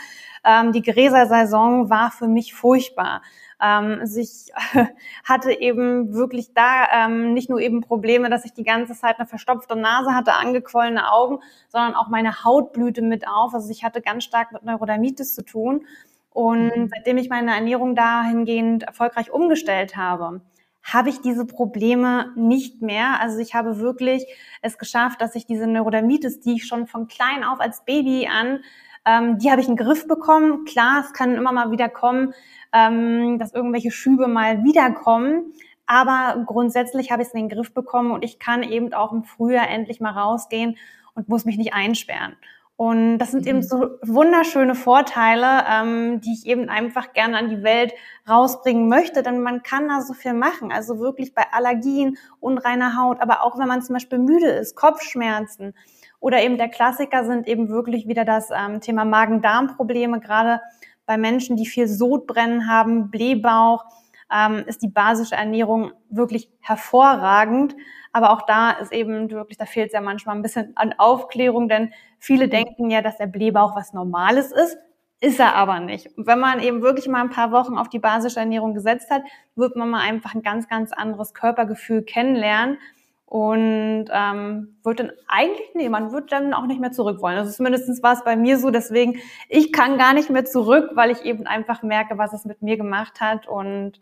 ähm, 0.45 0.73
die 0.73 0.83
Gräsersaison 0.83 1.89
war 1.91 2.11
für 2.11 2.27
mich 2.27 2.55
furchtbar. 2.55 3.23
Ähm, 3.61 3.99
also 4.01 4.21
ich 4.21 4.53
hatte 5.25 5.53
eben 5.53 6.15
wirklich 6.15 6.55
da 6.55 6.87
ähm, 6.93 7.35
nicht 7.35 7.51
nur 7.51 7.61
eben 7.61 7.81
Probleme, 7.81 8.31
dass 8.31 8.45
ich 8.45 8.53
die 8.53 8.65
ganze 8.65 8.95
Zeit 8.95 9.19
eine 9.19 9.27
verstopfte 9.27 9.77
Nase 9.77 10.15
hatte, 10.15 10.35
angequollene 10.35 11.11
Augen, 11.11 11.41
sondern 11.69 11.95
auch 11.95 12.09
meine 12.09 12.45
Haut 12.45 12.73
blühte 12.73 13.03
mit 13.03 13.27
auf. 13.27 13.55
Also 13.55 13.71
ich 13.71 13.85
hatte 13.85 14.01
ganz 14.01 14.25
stark 14.25 14.53
mit 14.53 14.65
Neurodermitis 14.65 15.35
zu 15.35 15.45
tun. 15.45 15.87
Und 16.31 16.77
mhm. 16.77 16.89
seitdem 16.95 17.17
ich 17.17 17.29
meine 17.29 17.55
Ernährung 17.55 17.95
dahingehend 17.95 18.85
erfolgreich 18.85 19.33
umgestellt 19.33 19.97
habe, 19.97 20.41
habe 20.83 21.11
ich 21.11 21.21
diese 21.21 21.45
Probleme 21.45 22.33
nicht 22.37 22.81
mehr. 22.81 23.21
Also 23.21 23.39
ich 23.41 23.55
habe 23.55 23.79
wirklich 23.79 24.25
es 24.63 24.79
geschafft, 24.79 25.21
dass 25.21 25.35
ich 25.35 25.47
diese 25.47 25.67
Neurodermitis, 25.67 26.41
die 26.41 26.55
ich 26.55 26.67
schon 26.67 26.87
von 26.87 27.09
klein 27.09 27.45
auf 27.45 27.61
als 27.61 27.85
Baby 27.85 28.29
an, 28.29 28.61
ähm, 29.05 29.39
die 29.39 29.51
habe 29.51 29.61
ich 29.61 29.69
in 29.69 29.77
den 29.77 29.85
Griff 29.85 30.07
bekommen. 30.07 30.65
Klar, 30.65 31.05
es 31.05 31.13
kann 31.13 31.35
immer 31.35 31.53
mal 31.53 31.71
wieder 31.71 31.89
kommen, 31.89 32.35
ähm, 32.73 33.39
dass 33.39 33.53
irgendwelche 33.53 33.91
Schübe 33.91 34.29
mal 34.29 34.65
wiederkommen. 34.65 35.53
Aber 35.87 36.43
grundsätzlich 36.45 37.11
habe 37.11 37.23
ich 37.23 37.29
es 37.29 37.35
in 37.35 37.49
den 37.49 37.57
Griff 37.57 37.73
bekommen 37.73 38.11
und 38.11 38.25
ich 38.25 38.39
kann 38.39 38.63
eben 38.63 38.93
auch 38.93 39.13
im 39.13 39.25
Frühjahr 39.25 39.69
endlich 39.69 40.01
mal 40.01 40.13
rausgehen 40.13 40.77
und 41.15 41.29
muss 41.29 41.45
mich 41.45 41.57
nicht 41.57 41.73
einsperren. 41.73 42.37
Und 42.77 43.19
das 43.19 43.33
sind 43.33 43.43
mhm. 43.43 43.49
eben 43.49 43.63
so 43.63 43.99
wunderschöne 44.03 44.77
Vorteile, 44.77 45.65
ähm, 45.69 46.21
die 46.21 46.33
ich 46.33 46.47
eben 46.47 46.69
einfach 46.69 47.13
gerne 47.13 47.37
an 47.37 47.49
die 47.49 47.65
Welt 47.65 47.93
rausbringen 48.29 48.89
möchte, 48.89 49.25
denn 49.25 49.43
man 49.43 49.65
kann 49.65 49.89
da 49.89 50.01
so 50.01 50.15
viel 50.15 50.33
machen. 50.33 50.71
Also 50.71 51.01
wirklich 51.01 51.35
bei 51.35 51.43
Allergien, 51.51 52.19
unreiner 52.39 52.97
Haut, 52.97 53.21
aber 53.21 53.43
auch 53.43 53.59
wenn 53.59 53.67
man 53.67 53.83
zum 53.83 53.95
Beispiel 53.95 54.21
müde 54.21 54.47
ist, 54.47 54.77
Kopfschmerzen 54.77 55.75
oder 56.21 56.41
eben 56.41 56.57
der 56.57 56.69
Klassiker 56.69 57.25
sind 57.25 57.49
eben 57.49 57.69
wirklich 57.69 58.07
wieder 58.07 58.25
das 58.25 58.51
ähm, 58.57 58.81
Thema 58.81 59.05
Magen-Darm-Probleme, 59.05 60.21
gerade 60.21 60.61
bei 61.09 61.17
Menschen, 61.17 61.57
die 61.57 61.67
viel 61.67 61.89
Sodbrennen 61.89 62.69
haben, 62.69 63.11
Blähbauch, 63.11 63.87
ähm, 64.31 64.63
ist 64.67 64.83
die 64.83 64.89
basische 64.89 65.35
Ernährung 65.35 65.93
wirklich 66.11 66.51
hervorragend. 66.61 67.75
Aber 68.13 68.31
auch 68.31 68.43
da 68.43 68.73
ist 68.73 68.93
eben 68.93 69.31
wirklich, 69.31 69.57
da 69.57 69.65
fehlt 69.65 69.89
es 69.89 69.95
ja 69.95 70.03
manchmal 70.03 70.37
ein 70.37 70.43
bisschen 70.43 70.73
an 70.77 70.95
Aufklärung, 70.99 71.69
denn 71.69 71.95
viele 72.19 72.49
denken 72.49 72.91
ja, 72.91 73.01
dass 73.01 73.17
der 73.17 73.27
Blähbauch 73.27 73.75
was 73.75 73.95
Normales 73.95 74.53
ist. 74.53 74.77
Ist 75.21 75.41
er 75.41 75.57
aber 75.57 75.81
nicht. 75.81 76.17
Und 76.17 76.27
wenn 76.29 76.39
man 76.39 76.61
eben 76.61 76.83
wirklich 76.83 77.09
mal 77.09 77.23
ein 77.23 77.31
paar 77.31 77.51
Wochen 77.51 77.77
auf 77.77 77.89
die 77.89 77.99
basische 77.99 78.39
Ernährung 78.39 78.75
gesetzt 78.75 79.11
hat, 79.11 79.23
wird 79.57 79.75
man 79.77 79.91
mal 79.91 80.03
einfach 80.03 80.35
ein 80.35 80.43
ganz, 80.43 80.69
ganz 80.69 80.93
anderes 80.93 81.35
Körpergefühl 81.35 82.03
kennenlernen 82.03 82.79
und 83.29 84.07
ähm, 84.11 84.79
wird 84.83 85.01
dann 85.01 85.13
eigentlich, 85.27 85.69
nee, 85.75 85.91
man 85.91 86.13
wird 86.13 86.33
dann 86.33 86.55
auch 86.55 86.67
nicht 86.67 86.81
mehr 86.81 86.93
zurück 86.93 87.21
wollen. 87.21 87.37
Also 87.37 87.53
zumindest 87.53 88.03
war 88.03 88.15
es 88.15 88.25
bei 88.25 88.37
mir 88.37 88.59
so, 88.59 88.71
deswegen, 88.71 89.21
ich 89.51 89.71
kann 89.71 89.99
gar 89.99 90.15
nicht 90.15 90.31
mehr 90.31 90.47
zurück, 90.47 90.93
weil 90.95 91.11
ich 91.11 91.23
eben 91.25 91.47
einfach 91.47 91.83
merke, 91.83 92.17
was 92.17 92.33
es 92.33 92.47
mit 92.47 92.63
mir 92.63 92.79
gemacht 92.79 93.21
hat 93.21 93.47
und 93.47 94.01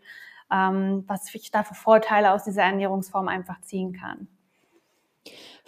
ähm, 0.49 1.03
was 1.07 1.35
ich 1.35 1.51
da 1.51 1.63
für 1.63 1.75
Vorteile 1.75 2.31
aus 2.31 2.45
dieser 2.45 2.63
Ernährungsform 2.63 3.27
einfach 3.27 3.59
ziehen 3.61 3.91
kann. 3.91 4.29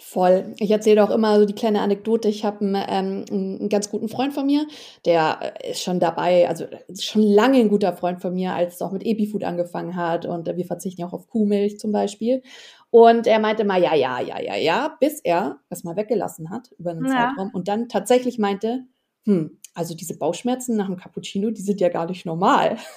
Voll. 0.02 0.54
Ich 0.58 0.70
erzähle 0.70 1.04
auch 1.04 1.10
immer 1.10 1.38
so 1.38 1.44
die 1.44 1.54
kleine 1.54 1.82
Anekdote. 1.82 2.28
Ich 2.28 2.42
habe 2.46 2.64
einen, 2.64 2.74
ähm, 2.88 3.24
einen 3.30 3.68
ganz 3.68 3.90
guten 3.90 4.08
Freund 4.08 4.32
von 4.32 4.46
mir, 4.46 4.66
der 5.04 5.54
äh, 5.62 5.72
ist 5.72 5.82
schon 5.82 6.00
dabei, 6.00 6.48
also 6.48 6.64
schon 6.98 7.20
lange 7.20 7.58
ein 7.58 7.68
guter 7.68 7.92
Freund 7.92 8.22
von 8.22 8.32
mir, 8.32 8.54
als 8.54 8.76
es 8.76 8.82
auch 8.82 8.92
mit 8.92 9.04
Epifood 9.04 9.44
angefangen 9.44 9.96
hat. 9.96 10.24
Und 10.24 10.46
wir 10.56 10.64
verzichten 10.64 11.02
ja 11.02 11.06
auch 11.06 11.12
auf 11.12 11.28
Kuhmilch 11.28 11.78
zum 11.78 11.92
Beispiel. 11.92 12.42
Und 12.90 13.26
er 13.26 13.38
meinte 13.38 13.64
mal, 13.64 13.80
ja, 13.80 13.94
ja, 13.94 14.20
ja, 14.20 14.40
ja, 14.40 14.56
ja, 14.56 14.96
bis 15.00 15.20
er 15.20 15.60
das 15.68 15.84
mal 15.84 15.96
weggelassen 15.96 16.50
hat 16.50 16.70
über 16.78 16.90
einen 16.90 17.04
ja. 17.04 17.28
Zeitraum 17.28 17.50
und 17.52 17.68
dann 17.68 17.88
tatsächlich 17.88 18.38
meinte, 18.38 18.84
hm, 19.24 19.58
also 19.74 19.94
diese 19.94 20.18
Bauchschmerzen 20.18 20.76
nach 20.76 20.86
dem 20.86 20.96
Cappuccino, 20.96 21.50
die 21.50 21.62
sind 21.62 21.80
ja 21.80 21.88
gar 21.88 22.06
nicht 22.06 22.26
normal. 22.26 22.76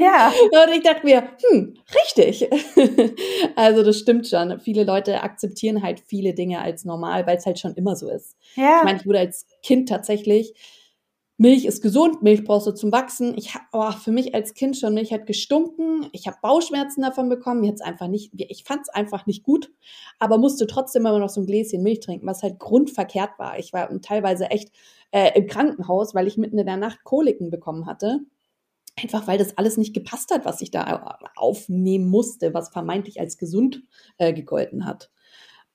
ja. 0.00 0.28
Und 0.28 0.74
ich 0.74 0.82
dachte 0.82 1.04
mir, 1.04 1.24
hm, 1.50 1.74
richtig. 1.94 2.48
also 3.56 3.82
das 3.82 3.98
stimmt 3.98 4.28
schon. 4.28 4.60
Viele 4.60 4.84
Leute 4.84 5.22
akzeptieren 5.22 5.82
halt 5.82 6.00
viele 6.00 6.34
Dinge 6.34 6.60
als 6.60 6.84
normal, 6.84 7.26
weil 7.26 7.38
es 7.38 7.46
halt 7.46 7.58
schon 7.58 7.74
immer 7.74 7.96
so 7.96 8.08
ist. 8.08 8.36
Ja. 8.54 8.78
Ich 8.78 8.84
meine, 8.84 9.00
ich 9.00 9.06
wurde 9.06 9.18
als 9.18 9.46
Kind 9.62 9.88
tatsächlich 9.88 10.54
Milch 11.40 11.64
ist 11.64 11.80
gesund, 11.80 12.22
Milch 12.22 12.44
brauchst 12.44 12.66
du 12.66 12.72
zum 12.72 12.92
Wachsen. 12.92 13.32
Ich 13.38 13.54
hab, 13.54 13.62
oh, 13.72 13.92
für 13.92 14.12
mich 14.12 14.34
als 14.34 14.52
Kind 14.52 14.76
schon, 14.76 14.92
Milch 14.92 15.10
hat 15.10 15.24
gestunken. 15.24 16.06
Ich 16.12 16.26
habe 16.26 16.36
Bauchschmerzen 16.42 17.00
davon 17.00 17.30
bekommen. 17.30 17.64
Jetzt 17.64 17.82
einfach 17.82 18.08
nicht, 18.08 18.32
ich 18.36 18.62
fand 18.64 18.82
es 18.82 18.90
einfach 18.90 19.24
nicht 19.24 19.42
gut, 19.42 19.72
aber 20.18 20.36
musste 20.36 20.66
trotzdem 20.66 21.06
immer 21.06 21.18
noch 21.18 21.30
so 21.30 21.40
ein 21.40 21.46
Gläschen 21.46 21.82
Milch 21.82 22.00
trinken, 22.00 22.26
was 22.26 22.42
halt 22.42 22.58
grundverkehrt 22.58 23.38
war. 23.38 23.58
Ich 23.58 23.72
war 23.72 23.88
teilweise 24.02 24.50
echt 24.50 24.70
äh, 25.12 25.30
im 25.34 25.46
Krankenhaus, 25.46 26.14
weil 26.14 26.26
ich 26.26 26.36
mitten 26.36 26.58
in 26.58 26.66
der 26.66 26.76
Nacht 26.76 27.04
Koliken 27.04 27.48
bekommen 27.48 27.86
hatte. 27.86 28.18
Einfach 29.02 29.26
weil 29.26 29.38
das 29.38 29.56
alles 29.56 29.78
nicht 29.78 29.94
gepasst 29.94 30.34
hat, 30.34 30.44
was 30.44 30.60
ich 30.60 30.70
da 30.70 31.18
aufnehmen 31.36 32.10
musste, 32.10 32.52
was 32.52 32.68
vermeintlich 32.68 33.18
als 33.18 33.38
gesund 33.38 33.82
äh, 34.18 34.34
gegolten 34.34 34.84
hat. 34.84 35.10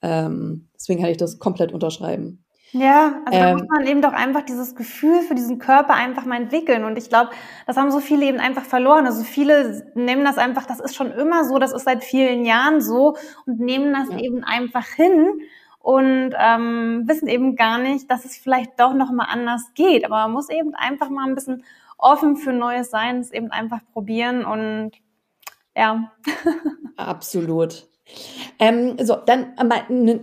Ähm, 0.03 0.69
deswegen 0.75 1.01
kann 1.01 1.09
ich 1.09 1.17
das 1.17 1.39
komplett 1.39 1.71
unterschreiben. 1.71 2.44
Ja, 2.77 3.21
also 3.23 3.39
da 3.39 3.53
muss 3.53 3.61
ähm. 3.61 3.67
man 3.69 3.87
eben 3.87 4.01
doch 4.01 4.11
einfach 4.11 4.41
dieses 4.41 4.75
Gefühl 4.75 5.21
für 5.21 5.33
diesen 5.33 5.59
Körper 5.59 5.93
einfach 5.93 6.25
mal 6.25 6.41
entwickeln. 6.41 6.83
Und 6.83 6.97
ich 6.97 7.07
glaube, 7.07 7.31
das 7.65 7.77
haben 7.77 7.89
so 7.89 8.01
viele 8.01 8.25
eben 8.25 8.39
einfach 8.39 8.65
verloren. 8.65 9.05
Also 9.05 9.23
viele 9.23 9.89
nehmen 9.95 10.25
das 10.25 10.37
einfach, 10.37 10.65
das 10.65 10.81
ist 10.81 10.93
schon 10.93 11.13
immer 11.13 11.45
so, 11.45 11.57
das 11.57 11.71
ist 11.71 11.85
seit 11.85 12.03
vielen 12.03 12.43
Jahren 12.43 12.81
so 12.81 13.15
und 13.45 13.61
nehmen 13.61 13.93
das 13.93 14.09
ja. 14.09 14.17
eben 14.17 14.43
einfach 14.43 14.85
hin 14.87 15.39
und 15.79 16.33
ähm, 16.37 17.03
wissen 17.05 17.29
eben 17.29 17.55
gar 17.55 17.77
nicht, 17.77 18.11
dass 18.11 18.25
es 18.25 18.35
vielleicht 18.35 18.77
doch 18.77 18.93
noch 18.93 19.09
mal 19.09 19.27
anders 19.29 19.71
geht. 19.73 20.03
Aber 20.03 20.17
man 20.23 20.33
muss 20.33 20.49
eben 20.49 20.75
einfach 20.75 21.09
mal 21.09 21.29
ein 21.29 21.35
bisschen 21.35 21.63
offen 21.97 22.35
für 22.35 22.51
Neues 22.51 22.89
sein, 22.89 23.19
es 23.19 23.31
eben 23.31 23.51
einfach 23.51 23.79
probieren 23.93 24.43
und 24.43 24.91
ja. 25.77 26.11
Absolut. 26.97 27.87
Ähm, 28.59 28.97
so, 29.01 29.15
dann 29.15 29.53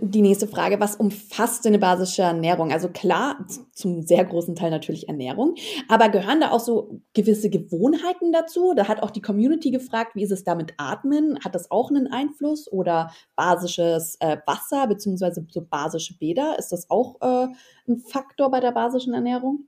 die 0.01 0.21
nächste 0.21 0.47
Frage. 0.47 0.79
Was 0.79 0.95
umfasst 0.95 1.67
eine 1.67 1.79
basische 1.79 2.23
Ernährung? 2.23 2.71
Also 2.71 2.89
klar, 2.89 3.45
zum 3.71 4.01
sehr 4.01 4.23
großen 4.25 4.55
Teil 4.55 4.71
natürlich 4.71 5.07
Ernährung, 5.07 5.55
aber 5.87 6.09
gehören 6.09 6.41
da 6.41 6.51
auch 6.51 6.59
so 6.59 7.01
gewisse 7.13 7.49
Gewohnheiten 7.49 8.31
dazu? 8.31 8.73
Da 8.75 8.87
hat 8.87 9.03
auch 9.03 9.11
die 9.11 9.21
Community 9.21 9.71
gefragt, 9.71 10.15
wie 10.15 10.23
ist 10.23 10.31
es 10.31 10.43
da 10.43 10.55
mit 10.55 10.73
Atmen? 10.77 11.39
Hat 11.43 11.55
das 11.55 11.69
auch 11.71 11.89
einen 11.89 12.07
Einfluss? 12.07 12.71
Oder 12.71 13.11
basisches 13.35 14.17
äh, 14.19 14.37
Wasser 14.45 14.87
beziehungsweise 14.87 15.45
so 15.49 15.61
basische 15.61 16.17
Bäder? 16.17 16.57
Ist 16.57 16.71
das 16.71 16.89
auch 16.89 17.21
äh, 17.21 17.47
ein 17.87 17.97
Faktor 17.99 18.49
bei 18.49 18.59
der 18.59 18.71
basischen 18.71 19.13
Ernährung? 19.13 19.67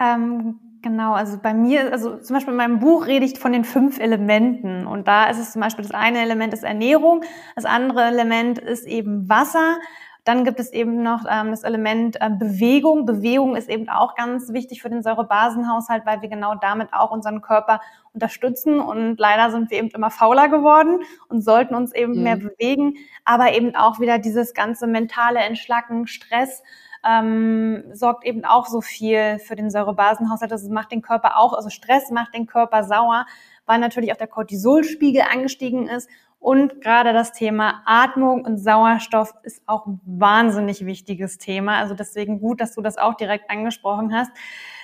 Ähm, 0.00 0.60
genau, 0.82 1.14
also 1.14 1.38
bei 1.38 1.54
mir, 1.54 1.92
also 1.92 2.18
zum 2.18 2.34
Beispiel 2.34 2.52
in 2.52 2.58
meinem 2.58 2.78
Buch 2.78 3.06
rede 3.06 3.24
ich 3.24 3.38
von 3.38 3.52
den 3.52 3.64
fünf 3.64 3.98
Elementen. 3.98 4.86
Und 4.86 5.08
da 5.08 5.26
ist 5.30 5.38
es 5.38 5.52
zum 5.52 5.62
Beispiel 5.62 5.84
das 5.84 5.94
eine 5.94 6.20
Element 6.20 6.54
ist 6.54 6.64
Ernährung, 6.64 7.22
das 7.54 7.64
andere 7.64 8.04
Element 8.04 8.58
ist 8.58 8.86
eben 8.86 9.28
Wasser. 9.28 9.78
Dann 10.26 10.42
gibt 10.42 10.58
es 10.58 10.72
eben 10.72 11.04
noch 11.04 11.24
ähm, 11.30 11.52
das 11.52 11.62
Element 11.62 12.20
äh, 12.20 12.28
Bewegung. 12.28 13.06
Bewegung 13.06 13.54
ist 13.54 13.68
eben 13.68 13.88
auch 13.88 14.16
ganz 14.16 14.52
wichtig 14.52 14.82
für 14.82 14.90
den 14.90 15.04
Säurebasenhaushalt, 15.04 16.04
weil 16.04 16.20
wir 16.20 16.28
genau 16.28 16.56
damit 16.56 16.92
auch 16.92 17.12
unseren 17.12 17.42
Körper 17.42 17.80
unterstützen. 18.12 18.80
Und 18.80 19.20
leider 19.20 19.52
sind 19.52 19.70
wir 19.70 19.78
eben 19.78 19.90
immer 19.90 20.10
fauler 20.10 20.48
geworden 20.48 21.04
und 21.28 21.44
sollten 21.44 21.76
uns 21.76 21.94
eben 21.94 22.16
mhm. 22.16 22.22
mehr 22.24 22.36
bewegen. 22.38 22.94
Aber 23.24 23.54
eben 23.54 23.76
auch 23.76 24.00
wieder 24.00 24.18
dieses 24.18 24.52
ganze 24.52 24.88
mentale 24.88 25.38
Entschlacken, 25.38 26.08
Stress 26.08 26.60
ähm, 27.08 27.84
sorgt 27.92 28.24
eben 28.24 28.44
auch 28.44 28.66
so 28.66 28.80
viel 28.80 29.38
für 29.38 29.56
den 29.56 29.70
Säurebasenhaushalt. 29.70 30.50
Das 30.50 30.68
macht 30.68 30.92
den 30.92 31.02
Körper 31.02 31.38
auch, 31.38 31.52
also 31.52 31.70
Stress 31.70 32.10
macht 32.10 32.34
den 32.34 32.46
Körper 32.46 32.84
sauer, 32.84 33.26
weil 33.66 33.78
natürlich 33.78 34.12
auch 34.12 34.16
der 34.16 34.26
Cortisolspiegel 34.26 35.22
angestiegen 35.22 35.88
ist. 35.88 36.08
Und 36.38 36.80
gerade 36.80 37.12
das 37.12 37.32
Thema 37.32 37.82
Atmung 37.86 38.44
und 38.44 38.58
Sauerstoff 38.58 39.34
ist 39.42 39.62
auch 39.66 39.86
ein 39.86 40.00
wahnsinnig 40.04 40.84
wichtiges 40.84 41.38
Thema. 41.38 41.78
Also 41.78 41.94
deswegen 41.94 42.40
gut, 42.40 42.60
dass 42.60 42.74
du 42.74 42.82
das 42.82 42.98
auch 42.98 43.14
direkt 43.14 43.50
angesprochen 43.50 44.14
hast. 44.14 44.30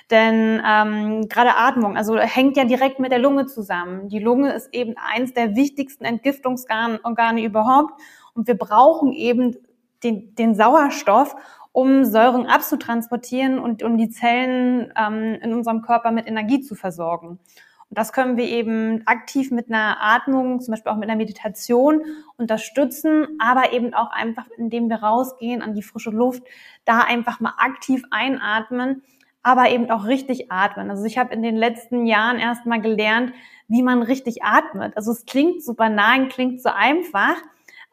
Denn 0.09 0.61
ähm, 0.67 1.29
gerade 1.29 1.55
Atmung, 1.55 1.95
also 1.95 2.17
hängt 2.17 2.57
ja 2.57 2.65
direkt 2.65 2.99
mit 2.99 3.11
der 3.11 3.19
Lunge 3.19 3.45
zusammen. 3.45 4.09
Die 4.09 4.19
Lunge 4.19 4.51
ist 4.51 4.73
eben 4.73 4.95
eins 4.97 5.33
der 5.33 5.55
wichtigsten 5.55 6.03
Entgiftungsorgane 6.03 7.41
überhaupt. 7.41 8.01
Und 8.33 8.47
wir 8.47 8.57
brauchen 8.57 9.13
eben 9.13 9.55
den, 10.03 10.35
den 10.35 10.55
Sauerstoff, 10.55 11.35
um 11.73 12.05
Säuren 12.05 12.45
abzutransportieren 12.45 13.59
und 13.59 13.83
um 13.83 13.97
die 13.97 14.09
Zellen 14.09 14.93
ähm, 14.95 15.37
in 15.41 15.53
unserem 15.53 15.81
Körper 15.81 16.11
mit 16.11 16.27
Energie 16.27 16.61
zu 16.61 16.75
versorgen. 16.75 17.39
Und 17.89 17.99
das 17.99 18.13
können 18.13 18.37
wir 18.37 18.45
eben 18.45 19.01
aktiv 19.05 19.51
mit 19.51 19.69
einer 19.69 19.97
Atmung, 19.99 20.61
zum 20.61 20.71
Beispiel 20.71 20.91
auch 20.91 20.97
mit 20.97 21.09
einer 21.09 21.17
Meditation 21.17 22.01
unterstützen, 22.37 23.27
aber 23.39 23.73
eben 23.73 23.93
auch 23.93 24.11
einfach, 24.11 24.45
indem 24.57 24.89
wir 24.89 24.97
rausgehen 24.97 25.61
an 25.61 25.73
die 25.73 25.83
frische 25.83 26.11
Luft, 26.11 26.43
da 26.85 26.99
einfach 26.99 27.39
mal 27.39 27.53
aktiv 27.57 28.03
einatmen, 28.11 29.03
aber 29.41 29.69
eben 29.69 29.91
auch 29.91 30.05
richtig 30.05 30.51
atmen. 30.51 30.89
Also 30.89 31.03
ich 31.05 31.17
habe 31.17 31.33
in 31.33 31.41
den 31.41 31.55
letzten 31.55 32.05
Jahren 32.05 32.39
erst 32.39 32.65
mal 32.65 32.81
gelernt, 32.81 33.33
wie 33.67 33.83
man 33.83 34.03
richtig 34.03 34.43
atmet. 34.43 34.95
Also 34.95 35.11
es 35.11 35.25
klingt 35.25 35.63
so 35.63 35.73
banal, 35.73 36.29
klingt 36.29 36.61
so 36.61 36.69
einfach, 36.69 37.35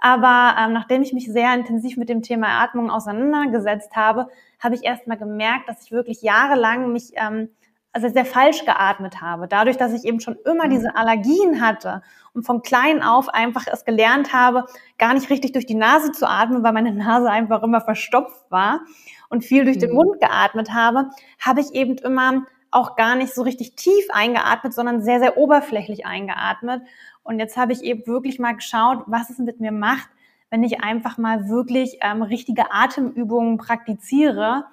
aber 0.00 0.56
ähm, 0.58 0.72
nachdem 0.72 1.02
ich 1.02 1.12
mich 1.12 1.30
sehr 1.30 1.54
intensiv 1.54 1.96
mit 1.96 2.08
dem 2.08 2.22
Thema 2.22 2.62
Atmung 2.62 2.90
auseinandergesetzt 2.90 3.94
habe, 3.94 4.28
habe 4.58 4.74
ich 4.74 4.84
erst 4.84 5.06
mal 5.06 5.16
gemerkt, 5.16 5.68
dass 5.68 5.84
ich 5.84 5.92
wirklich 5.92 6.22
jahrelang 6.22 6.92
mich 6.92 7.12
ähm, 7.14 7.50
also 7.92 8.08
sehr 8.08 8.24
falsch 8.24 8.64
geatmet 8.64 9.20
habe. 9.20 9.48
Dadurch, 9.48 9.76
dass 9.76 9.92
ich 9.92 10.04
eben 10.04 10.20
schon 10.20 10.36
immer 10.44 10.66
mhm. 10.66 10.70
diese 10.70 10.96
Allergien 10.96 11.60
hatte 11.60 12.02
und 12.32 12.44
von 12.44 12.62
klein 12.62 13.02
auf 13.02 13.28
einfach 13.28 13.66
es 13.70 13.84
gelernt 13.84 14.32
habe, 14.32 14.66
gar 14.98 15.14
nicht 15.14 15.30
richtig 15.30 15.52
durch 15.52 15.66
die 15.66 15.74
Nase 15.74 16.12
zu 16.12 16.28
atmen, 16.28 16.62
weil 16.62 16.72
meine 16.72 16.92
Nase 16.94 17.30
einfach 17.30 17.62
immer 17.62 17.80
verstopft 17.80 18.50
war 18.50 18.80
und 19.28 19.44
viel 19.44 19.64
durch 19.64 19.78
den 19.78 19.90
mhm. 19.90 19.96
Mund 19.96 20.20
geatmet 20.20 20.72
habe, 20.72 21.10
habe 21.38 21.60
ich 21.60 21.74
eben 21.74 21.96
immer 21.98 22.44
auch 22.72 22.94
gar 22.94 23.16
nicht 23.16 23.34
so 23.34 23.42
richtig 23.42 23.74
tief 23.74 24.06
eingeatmet, 24.10 24.72
sondern 24.72 25.02
sehr, 25.02 25.18
sehr 25.18 25.36
oberflächlich 25.36 26.06
eingeatmet. 26.06 26.82
Und 27.22 27.38
jetzt 27.38 27.56
habe 27.56 27.72
ich 27.72 27.82
eben 27.82 28.06
wirklich 28.06 28.38
mal 28.38 28.54
geschaut, 28.54 29.04
was 29.06 29.30
es 29.30 29.38
mit 29.38 29.60
mir 29.60 29.72
macht, 29.72 30.08
wenn 30.50 30.62
ich 30.62 30.82
einfach 30.82 31.16
mal 31.18 31.48
wirklich 31.48 31.98
ähm, 32.02 32.22
richtige 32.22 32.72
Atemübungen 32.72 33.56
praktiziere. 33.56 34.64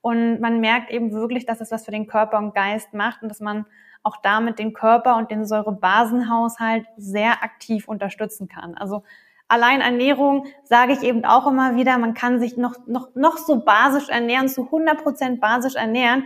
Und 0.00 0.40
man 0.40 0.60
merkt 0.60 0.90
eben 0.90 1.12
wirklich, 1.12 1.46
dass 1.46 1.60
es 1.60 1.70
was 1.70 1.84
für 1.84 1.90
den 1.90 2.06
Körper 2.06 2.38
und 2.38 2.54
Geist 2.54 2.92
macht 2.92 3.22
und 3.22 3.28
dass 3.28 3.40
man 3.40 3.66
auch 4.02 4.16
damit 4.16 4.58
den 4.58 4.72
Körper 4.72 5.16
und 5.16 5.30
den 5.30 5.46
Säurebasenhaushalt 5.46 6.86
sehr 6.96 7.42
aktiv 7.42 7.86
unterstützen 7.88 8.48
kann. 8.48 8.74
Also 8.74 9.04
allein 9.48 9.80
Ernährung 9.80 10.46
sage 10.64 10.92
ich 10.92 11.02
eben 11.02 11.24
auch 11.24 11.46
immer 11.46 11.76
wieder, 11.76 11.98
man 11.98 12.14
kann 12.14 12.40
sich 12.40 12.56
noch, 12.56 12.74
noch, 12.86 13.14
noch 13.14 13.38
so 13.38 13.64
basisch 13.64 14.08
ernähren, 14.08 14.48
zu 14.48 14.64
100 14.64 15.02
Prozent 15.02 15.40
basisch 15.40 15.76
ernähren. 15.76 16.24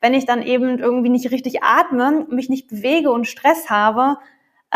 Wenn 0.00 0.14
ich 0.14 0.26
dann 0.26 0.42
eben 0.42 0.78
irgendwie 0.78 1.08
nicht 1.08 1.30
richtig 1.30 1.62
atme, 1.62 2.26
mich 2.30 2.48
nicht 2.48 2.68
bewege 2.68 3.10
und 3.10 3.26
Stress 3.26 3.70
habe, 3.70 4.18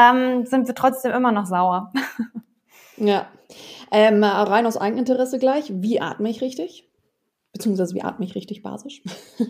ähm, 0.01 0.47
sind 0.47 0.67
wir 0.67 0.75
trotzdem 0.75 1.13
immer 1.13 1.33
noch 1.33 1.47
sauer. 1.47 1.93
ja. 2.97 3.27
Ähm, 3.93 4.23
rein 4.23 4.67
aus 4.67 4.77
Eigeninteresse 4.77 5.39
gleich, 5.39 5.73
wie 5.75 6.01
atme 6.01 6.31
ich 6.31 6.41
richtig? 6.41 6.89
Beziehungsweise 7.53 7.95
wie 7.95 8.03
atme 8.03 8.25
ich 8.25 8.37
richtig 8.37 8.63
basisch? 8.63 9.03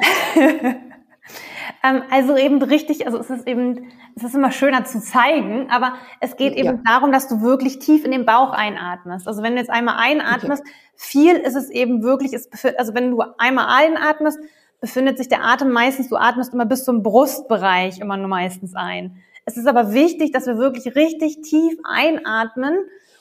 ähm, 1.85 2.03
also 2.11 2.37
eben 2.37 2.63
richtig, 2.63 3.07
also 3.07 3.19
es 3.19 3.29
ist 3.29 3.47
eben, 3.47 3.91
es 4.17 4.25
ist 4.25 4.35
immer 4.35 4.51
schöner 4.51 4.85
zu 4.85 5.01
zeigen, 5.01 5.69
aber 5.71 5.95
es 6.21 6.37
geht 6.37 6.55
eben 6.55 6.69
ja. 6.69 6.81
darum, 6.87 7.13
dass 7.13 7.29
du 7.29 7.43
wirklich 7.43 7.79
tief 7.79 8.07
in 8.07 8.11
den 8.11 8.25
Bauch 8.25 8.53
einatmest. 8.53 9.29
Also 9.29 9.43
wenn 9.43 9.53
du 9.53 9.59
jetzt 9.59 9.71
einmal 9.71 9.97
einatmest, 9.99 10.63
okay. 10.63 10.73
viel 10.95 11.37
ist 11.37 11.57
es 11.57 11.69
eben 11.69 12.03
wirklich, 12.03 12.33
es 12.33 12.49
also 12.79 12.95
wenn 12.95 13.11
du 13.11 13.23
einmal 13.37 13.67
einatmest, 13.69 14.39
befindet 14.81 15.19
sich 15.19 15.29
der 15.29 15.45
Atem 15.45 15.71
meistens, 15.71 16.09
du 16.09 16.17
atmest 16.17 16.55
immer 16.55 16.65
bis 16.65 16.85
zum 16.87 17.03
Brustbereich 17.03 18.01
immer 18.01 18.17
nur 18.17 18.29
meistens 18.29 18.75
ein. 18.75 19.23
Es 19.45 19.57
ist 19.57 19.67
aber 19.67 19.93
wichtig, 19.93 20.33
dass 20.33 20.47
wir 20.47 20.59
wirklich 20.59 20.95
richtig 20.95 21.43
tief 21.43 21.79
einatmen 21.85 22.79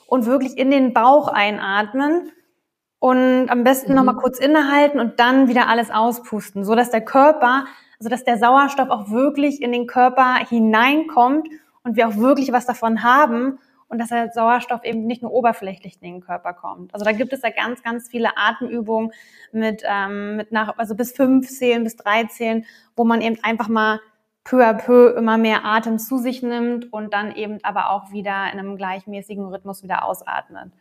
und 0.07 0.25
wirklich 0.25 0.57
in 0.57 0.71
den 0.71 0.93
Bauch 0.93 1.27
einatmen 1.27 2.31
und 2.99 3.49
am 3.49 3.63
besten 3.63 3.91
mhm. 3.91 3.97
nochmal 3.97 4.15
kurz 4.15 4.39
innehalten 4.39 4.99
und 4.99 5.19
dann 5.19 5.47
wieder 5.47 5.67
alles 5.67 5.89
auspusten, 5.89 6.65
so 6.65 6.75
dass 6.75 6.91
der 6.91 7.01
Körper, 7.01 7.65
also 7.99 8.09
dass 8.09 8.23
der 8.23 8.38
Sauerstoff 8.38 8.89
auch 8.89 9.09
wirklich 9.09 9.61
in 9.61 9.71
den 9.71 9.88
Körper 9.88 10.35
hineinkommt 10.47 11.47
und 11.83 11.95
wir 11.95 12.07
auch 12.07 12.17
wirklich 12.17 12.51
was 12.51 12.65
davon 12.65 13.03
haben 13.03 13.59
und 13.88 13.99
dass 13.99 14.09
der 14.09 14.31
Sauerstoff 14.31 14.83
eben 14.83 15.05
nicht 15.05 15.21
nur 15.21 15.31
oberflächlich 15.31 15.95
in 16.01 16.13
den 16.13 16.21
Körper 16.21 16.53
kommt. 16.53 16.93
Also 16.93 17.05
da 17.05 17.11
gibt 17.11 17.33
es 17.33 17.41
ja 17.41 17.49
ganz, 17.49 17.81
ganz 17.81 18.07
viele 18.07 18.38
Atemübungen 18.38 19.11
mit, 19.51 19.83
ähm, 19.85 20.35
mit 20.35 20.51
nach, 20.51 20.77
also 20.77 20.95
bis 20.95 21.11
fünf 21.11 21.49
Zählen, 21.49 21.83
bis 21.83 21.95
drei 21.95 22.25
Zählen, 22.25 22.65
wo 22.95 23.03
man 23.03 23.21
eben 23.21 23.38
einfach 23.43 23.67
mal 23.67 23.99
peu 24.50 24.65
à 24.65 24.74
peu 24.74 25.15
immer 25.15 25.38
mehr 25.38 25.63
Atem 25.63 26.00
zu 26.00 26.18
sich 26.18 26.41
nimmt 26.41 26.91
und 26.91 27.13
dann 27.13 27.36
eben 27.36 27.60
aber 27.62 27.91
auch 27.91 28.12
wieder 28.12 28.51
in 28.51 28.58
einem 28.58 28.77
gleichmäßigen 28.77 29.46
Rhythmus 29.46 29.84
wieder 29.84 30.06
ausatmet. 30.06 30.72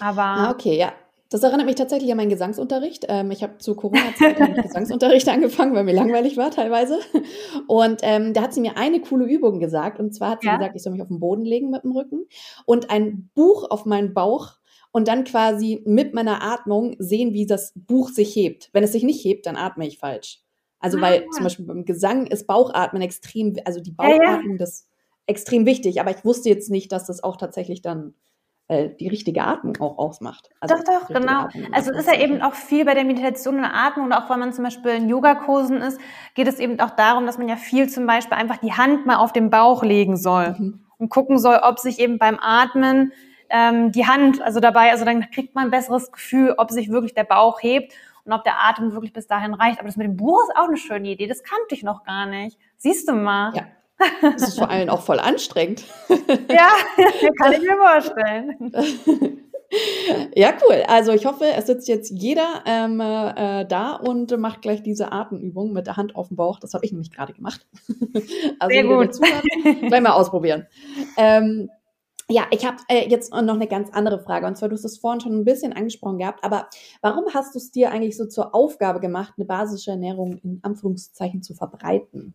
Aber 0.00 0.22
ah, 0.22 0.50
okay, 0.50 0.78
ja. 0.78 0.92
Das 1.30 1.42
erinnert 1.42 1.66
mich 1.66 1.74
tatsächlich 1.74 2.10
an 2.10 2.16
meinen 2.16 2.30
Gesangsunterricht. 2.30 3.04
Ähm, 3.08 3.30
ich 3.30 3.42
habe 3.42 3.58
zu 3.58 3.74
Corona-Zeiten 3.74 4.54
Gesangsunterricht 4.62 5.28
angefangen, 5.28 5.74
weil 5.74 5.84
mir 5.84 5.92
langweilig 5.92 6.38
war 6.38 6.50
teilweise. 6.50 6.98
Und 7.66 8.00
ähm, 8.02 8.32
da 8.32 8.40
hat 8.40 8.54
sie 8.54 8.62
mir 8.62 8.78
eine 8.78 9.02
coole 9.02 9.26
Übung 9.26 9.60
gesagt. 9.60 10.00
Und 10.00 10.14
zwar 10.14 10.30
hat 10.30 10.40
sie 10.40 10.46
ja. 10.46 10.56
gesagt, 10.56 10.74
ich 10.74 10.82
soll 10.82 10.94
mich 10.94 11.02
auf 11.02 11.08
den 11.08 11.20
Boden 11.20 11.44
legen 11.44 11.68
mit 11.68 11.84
dem 11.84 11.92
Rücken 11.92 12.24
und 12.64 12.90
ein 12.90 13.28
Buch 13.34 13.70
auf 13.70 13.84
meinen 13.84 14.14
Bauch 14.14 14.52
und 14.90 15.08
dann 15.08 15.24
quasi 15.24 15.82
mit 15.84 16.14
meiner 16.14 16.42
Atmung 16.42 16.96
sehen, 16.98 17.34
wie 17.34 17.44
das 17.44 17.74
Buch 17.76 18.08
sich 18.08 18.34
hebt. 18.34 18.70
Wenn 18.72 18.84
es 18.84 18.92
sich 18.92 19.02
nicht 19.02 19.22
hebt, 19.22 19.44
dann 19.44 19.56
atme 19.56 19.86
ich 19.86 19.98
falsch. 19.98 20.42
Also 20.80 20.98
ah. 20.98 21.02
weil 21.02 21.26
zum 21.30 21.44
Beispiel 21.44 21.66
beim 21.66 21.84
Gesang 21.84 22.26
ist 22.26 22.46
Bauchatmen 22.46 23.02
extrem, 23.02 23.56
also 23.64 23.80
die 23.80 23.92
Bauchatmung, 23.92 24.22
ja, 24.22 24.52
ja. 24.52 24.58
das 24.58 24.86
extrem 25.26 25.66
wichtig. 25.66 26.00
Aber 26.00 26.10
ich 26.10 26.24
wusste 26.24 26.48
jetzt 26.48 26.70
nicht, 26.70 26.92
dass 26.92 27.06
das 27.06 27.22
auch 27.22 27.36
tatsächlich 27.36 27.82
dann 27.82 28.14
äh, 28.68 28.90
die 29.00 29.08
richtige 29.08 29.44
Atmung 29.44 29.76
auch 29.80 29.98
ausmacht. 29.98 30.50
Also 30.60 30.76
doch, 30.76 30.84
doch, 30.84 31.08
genau. 31.08 31.44
Atmung 31.44 31.72
also 31.72 31.90
es 31.90 32.00
ist 32.00 32.06
ja 32.06 32.20
eben 32.20 32.42
auch 32.42 32.54
viel 32.54 32.84
bei 32.84 32.94
der 32.94 33.04
Meditation 33.04 33.56
und 33.56 33.62
der 33.62 33.74
Atmung 33.74 34.06
und 34.06 34.12
auch 34.12 34.28
wenn 34.30 34.40
man 34.40 34.52
zum 34.52 34.64
Beispiel 34.64 34.92
in 34.92 35.08
Yogakursen 35.08 35.78
ist, 35.78 35.98
geht 36.34 36.48
es 36.48 36.58
eben 36.58 36.78
auch 36.80 36.90
darum, 36.90 37.26
dass 37.26 37.38
man 37.38 37.48
ja 37.48 37.56
viel 37.56 37.88
zum 37.88 38.06
Beispiel 38.06 38.36
einfach 38.36 38.58
die 38.58 38.72
Hand 38.72 39.06
mal 39.06 39.16
auf 39.16 39.32
den 39.32 39.50
Bauch 39.50 39.82
legen 39.82 40.16
soll 40.16 40.54
mhm. 40.58 40.84
und 40.98 41.08
gucken 41.08 41.38
soll, 41.38 41.60
ob 41.62 41.78
sich 41.78 41.98
eben 41.98 42.18
beim 42.18 42.38
Atmen 42.40 43.12
ähm, 43.50 43.92
die 43.92 44.06
Hand, 44.06 44.42
also 44.42 44.60
dabei, 44.60 44.90
also 44.90 45.06
dann 45.06 45.30
kriegt 45.30 45.54
man 45.54 45.64
ein 45.64 45.70
besseres 45.70 46.12
Gefühl, 46.12 46.54
ob 46.58 46.70
sich 46.70 46.90
wirklich 46.90 47.14
der 47.14 47.24
Bauch 47.24 47.62
hebt 47.62 47.94
und 48.28 48.34
ob 48.34 48.44
der 48.44 48.60
Atem 48.60 48.92
wirklich 48.92 49.12
bis 49.12 49.26
dahin 49.26 49.54
reicht. 49.54 49.78
Aber 49.78 49.88
das 49.88 49.96
mit 49.96 50.06
dem 50.06 50.16
Buch 50.16 50.38
ist 50.42 50.56
auch 50.56 50.68
eine 50.68 50.76
schöne 50.76 51.08
Idee. 51.08 51.26
Das 51.26 51.42
kannte 51.42 51.74
ich 51.74 51.82
noch 51.82 52.04
gar 52.04 52.26
nicht. 52.26 52.58
Siehst 52.76 53.08
du 53.08 53.14
mal. 53.14 53.52
Ja. 53.54 53.62
Das 54.20 54.42
ist 54.42 54.58
vor 54.58 54.70
allem 54.70 54.90
auch 54.90 55.00
voll 55.00 55.18
anstrengend. 55.18 55.84
ja, 56.08 56.68
kann 57.40 57.52
ich 57.52 57.62
mir 57.62 57.76
vorstellen. 57.76 59.42
Ja, 60.34 60.54
cool. 60.62 60.82
Also 60.86 61.12
ich 61.12 61.26
hoffe, 61.26 61.44
es 61.44 61.66
sitzt 61.66 61.88
jetzt 61.88 62.10
jeder 62.10 62.62
ähm, 62.64 63.00
äh, 63.00 63.66
da 63.66 63.96
und 63.96 64.34
macht 64.38 64.62
gleich 64.62 64.82
diese 64.82 65.12
Atemübung 65.12 65.74
mit 65.74 65.86
der 65.86 65.98
Hand 65.98 66.16
auf 66.16 66.28
dem 66.28 66.38
Bauch. 66.38 66.58
Das 66.58 66.72
habe 66.72 66.86
ich 66.86 66.92
nämlich 66.92 67.10
gerade 67.10 67.34
gemacht. 67.34 67.66
also 68.58 68.70
Sehr 68.70 68.84
gut. 68.84 69.14
Zuhören, 69.14 69.88
gleich 69.88 70.00
mal 70.00 70.12
ausprobieren. 70.12 70.66
Ähm, 71.18 71.68
ja, 72.30 72.46
ich 72.50 72.66
habe 72.66 72.76
äh, 72.88 73.08
jetzt 73.08 73.32
noch 73.32 73.54
eine 73.54 73.66
ganz 73.66 73.90
andere 73.90 74.20
Frage. 74.20 74.46
Und 74.46 74.56
zwar, 74.56 74.68
du 74.68 74.74
hast 74.74 74.84
es 74.84 74.98
vorhin 74.98 75.20
schon 75.20 75.32
ein 75.32 75.44
bisschen 75.44 75.72
angesprochen 75.72 76.18
gehabt, 76.18 76.44
aber 76.44 76.68
warum 77.00 77.24
hast 77.32 77.54
du 77.54 77.58
es 77.58 77.70
dir 77.70 77.90
eigentlich 77.90 78.16
so 78.16 78.26
zur 78.26 78.54
Aufgabe 78.54 79.00
gemacht, 79.00 79.34
eine 79.36 79.46
basische 79.46 79.92
Ernährung 79.92 80.38
in 80.42 80.60
Anführungszeichen 80.62 81.42
zu 81.42 81.54
verbreiten? 81.54 82.34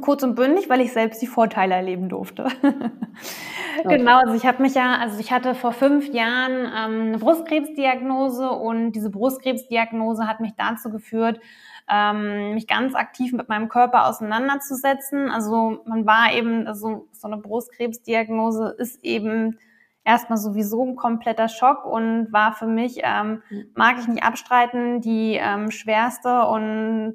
Kurz 0.00 0.22
und 0.22 0.34
bündig, 0.34 0.70
weil 0.70 0.80
ich 0.80 0.92
selbst 0.92 1.20
die 1.20 1.26
Vorteile 1.26 1.74
erleben 1.74 2.08
durfte. 2.08 2.44
okay. 3.84 3.98
Genau, 3.98 4.18
also 4.20 4.34
ich 4.34 4.46
habe 4.46 4.62
mich 4.62 4.74
ja, 4.74 4.96
also 4.98 5.18
ich 5.18 5.32
hatte 5.32 5.54
vor 5.54 5.72
fünf 5.72 6.12
Jahren 6.12 6.52
ähm, 6.52 7.08
eine 7.08 7.18
Brustkrebsdiagnose 7.18 8.48
und 8.48 8.92
diese 8.92 9.10
Brustkrebsdiagnose 9.10 10.26
hat 10.26 10.40
mich 10.40 10.52
dazu 10.56 10.90
geführt, 10.90 11.40
ähm, 11.90 12.54
mich 12.54 12.66
ganz 12.66 12.94
aktiv 12.94 13.32
mit 13.32 13.48
meinem 13.48 13.68
Körper 13.68 14.06
auseinanderzusetzen. 14.06 15.30
Also 15.30 15.82
man 15.86 16.06
war 16.06 16.32
eben, 16.32 16.66
also 16.66 17.08
so 17.12 17.28
eine 17.28 17.38
Brustkrebsdiagnose 17.38 18.74
ist 18.78 19.04
eben 19.04 19.58
erstmal 20.04 20.38
sowieso 20.38 20.84
ein 20.84 20.96
kompletter 20.96 21.48
Schock 21.48 21.84
und 21.84 22.32
war 22.32 22.52
für 22.52 22.66
mich, 22.66 23.00
ähm, 23.02 23.42
mhm. 23.50 23.66
mag 23.74 23.96
ich 23.98 24.08
nicht 24.08 24.24
abstreiten, 24.24 25.00
die 25.00 25.38
ähm, 25.40 25.70
schwerste 25.70 26.46
und 26.46 27.14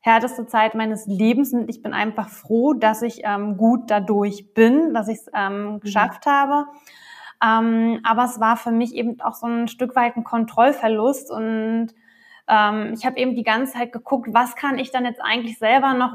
härteste 0.00 0.46
Zeit 0.46 0.74
meines 0.74 1.06
Lebens 1.06 1.52
und 1.52 1.68
ich 1.68 1.82
bin 1.82 1.92
einfach 1.92 2.28
froh, 2.28 2.72
dass 2.72 3.02
ich 3.02 3.22
ähm, 3.24 3.56
gut 3.56 3.90
dadurch 3.90 4.54
bin, 4.54 4.94
dass 4.94 5.08
ich 5.08 5.18
es 5.18 5.26
ähm, 5.34 5.74
mhm. 5.74 5.80
geschafft 5.80 6.26
mhm. 6.26 6.30
habe. 6.30 6.66
Ähm, 7.42 8.00
aber 8.04 8.24
es 8.24 8.40
war 8.40 8.56
für 8.56 8.72
mich 8.72 8.94
eben 8.94 9.20
auch 9.20 9.34
so 9.34 9.46
ein 9.46 9.68
Stück 9.68 9.94
weit 9.94 10.16
ein 10.16 10.24
Kontrollverlust 10.24 11.30
und 11.30 11.88
ähm, 12.48 12.94
ich 12.94 13.04
habe 13.04 13.18
eben 13.18 13.34
die 13.34 13.42
ganze 13.42 13.74
Zeit 13.74 13.92
geguckt, 13.92 14.28
was 14.32 14.56
kann 14.56 14.78
ich 14.78 14.90
dann 14.90 15.04
jetzt 15.04 15.20
eigentlich 15.22 15.58
selber 15.58 15.94
noch 15.94 16.14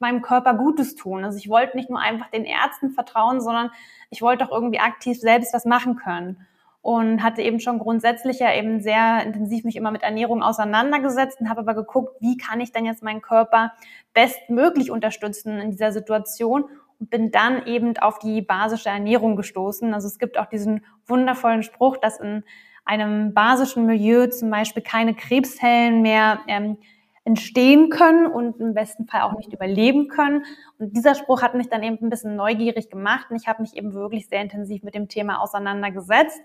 meinem 0.00 0.22
Körper 0.22 0.54
Gutes 0.54 0.96
tun. 0.96 1.24
Also 1.24 1.38
ich 1.38 1.48
wollte 1.48 1.76
nicht 1.76 1.90
nur 1.90 2.00
einfach 2.00 2.30
den 2.30 2.44
Ärzten 2.44 2.90
vertrauen, 2.90 3.40
sondern 3.40 3.70
ich 4.08 4.22
wollte 4.22 4.44
auch 4.44 4.50
irgendwie 4.50 4.80
aktiv 4.80 5.18
selbst 5.18 5.52
was 5.52 5.66
machen 5.66 5.96
können 5.96 6.46
und 6.82 7.22
hatte 7.22 7.42
eben 7.42 7.60
schon 7.60 7.78
grundsätzlich 7.78 8.38
ja 8.38 8.54
eben 8.54 8.80
sehr 8.80 9.22
intensiv 9.24 9.64
mich 9.64 9.76
immer 9.76 9.90
mit 9.90 10.02
Ernährung 10.02 10.42
auseinandergesetzt 10.42 11.40
und 11.40 11.50
habe 11.50 11.60
aber 11.60 11.74
geguckt, 11.74 12.16
wie 12.20 12.38
kann 12.38 12.60
ich 12.60 12.72
denn 12.72 12.86
jetzt 12.86 13.02
meinen 13.02 13.20
Körper 13.20 13.72
bestmöglich 14.14 14.90
unterstützen 14.90 15.58
in 15.58 15.70
dieser 15.70 15.92
Situation 15.92 16.64
und 16.98 17.10
bin 17.10 17.30
dann 17.30 17.66
eben 17.66 17.96
auf 17.98 18.18
die 18.18 18.40
basische 18.40 18.88
Ernährung 18.88 19.36
gestoßen. 19.36 19.92
Also 19.92 20.06
es 20.06 20.18
gibt 20.18 20.38
auch 20.38 20.46
diesen 20.46 20.84
wundervollen 21.06 21.62
Spruch, 21.62 21.98
dass 21.98 22.18
in 22.18 22.44
einem 22.90 23.34
basischen 23.34 23.86
Milieu 23.86 24.26
zum 24.26 24.50
Beispiel 24.50 24.82
keine 24.82 25.14
Krebszellen 25.14 26.02
mehr 26.02 26.40
ähm, 26.48 26.76
entstehen 27.24 27.88
können 27.88 28.26
und 28.26 28.58
im 28.58 28.74
besten 28.74 29.06
Fall 29.06 29.20
auch 29.20 29.36
nicht 29.36 29.52
überleben 29.52 30.08
können. 30.08 30.44
Und 30.78 30.96
dieser 30.96 31.14
Spruch 31.14 31.40
hat 31.40 31.54
mich 31.54 31.68
dann 31.68 31.84
eben 31.84 31.98
ein 32.00 32.10
bisschen 32.10 32.34
neugierig 32.34 32.90
gemacht 32.90 33.26
und 33.30 33.36
ich 33.36 33.46
habe 33.46 33.62
mich 33.62 33.76
eben 33.76 33.94
wirklich 33.94 34.26
sehr 34.28 34.42
intensiv 34.42 34.82
mit 34.82 34.96
dem 34.96 35.06
Thema 35.06 35.40
auseinandergesetzt 35.40 36.40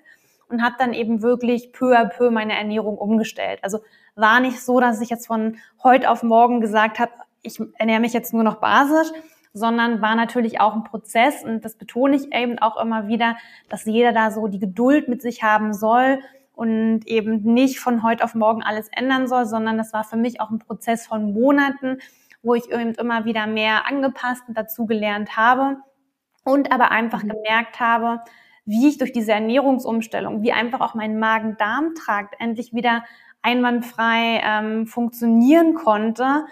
und 0.48 0.62
habe 0.62 0.76
dann 0.78 0.94
eben 0.94 1.24
wirklich 1.24 1.72
peu 1.72 1.98
à 1.98 2.06
peu 2.06 2.30
meine 2.30 2.56
Ernährung 2.56 3.00
umgestellt. 3.00 3.60
Also 3.64 3.80
war 4.14 4.40
nicht 4.40 4.62
so, 4.62 4.80
dass 4.80 5.02
ich 5.02 5.10
jetzt 5.10 5.26
von 5.26 5.58
heute 5.84 6.12
auf 6.12 6.22
morgen 6.22 6.62
gesagt 6.62 7.00
habe, 7.00 7.12
ich 7.42 7.60
ernähre 7.80 8.02
mich 8.02 8.14
jetzt 8.14 8.34
nur 8.34 8.44
noch 8.44 8.58
basisch, 8.60 9.12
sondern 9.56 10.02
war 10.02 10.16
natürlich 10.16 10.60
auch 10.60 10.76
ein 10.76 10.84
Prozess 10.84 11.42
und 11.44 11.64
das 11.64 11.78
betone 11.78 12.18
ich 12.18 12.34
eben 12.34 12.60
auch 12.60 12.76
immer 12.76 13.08
wieder, 13.08 13.38
dass 13.70 13.86
jeder 13.86 14.12
da 14.12 14.30
so 14.30 14.48
die 14.48 14.60
Geduld 14.60 15.08
mit 15.08 15.22
sich 15.22 15.44
haben 15.44 15.74
soll 15.74 16.20
und 16.54 17.08
eben 17.08 17.42
nicht 17.42 17.80
von 17.80 18.04
heute 18.04 18.26
auf 18.26 18.36
morgen 18.36 18.64
alles 18.64 18.90
ändern 18.92 19.30
soll, 19.30 19.46
sondern 19.46 19.78
das 19.78 19.94
war 19.94 20.04
für 20.04 20.18
mich 20.18 20.42
auch 20.42 20.52
ein 20.52 20.60
Prozess 20.60 21.08
von 21.08 21.34
Monaten, 21.34 22.00
wo 22.44 22.54
ich 22.54 22.70
eben 22.70 22.96
immer 22.96 23.24
wieder 23.24 23.48
mehr 23.48 23.88
angepasst 23.88 24.44
und 24.50 24.58
dazugelernt 24.58 25.38
habe 25.38 25.78
und 26.44 26.74
aber 26.74 26.92
einfach 26.92 27.24
mhm. 27.24 27.30
gemerkt 27.30 27.80
habe, 27.80 28.20
wie 28.66 28.90
ich 28.90 28.98
durch 28.98 29.14
diese 29.14 29.32
Ernährungsumstellung, 29.32 30.44
wie 30.44 30.52
einfach 30.52 30.82
auch 30.82 30.96
mein 30.96 31.18
Magen-Darm-Trakt 31.18 32.36
endlich 32.40 32.74
wieder 32.74 33.06
einwandfrei 33.42 34.42
ähm, 34.44 34.86
funktionieren 34.86 35.76
konnte 35.76 36.44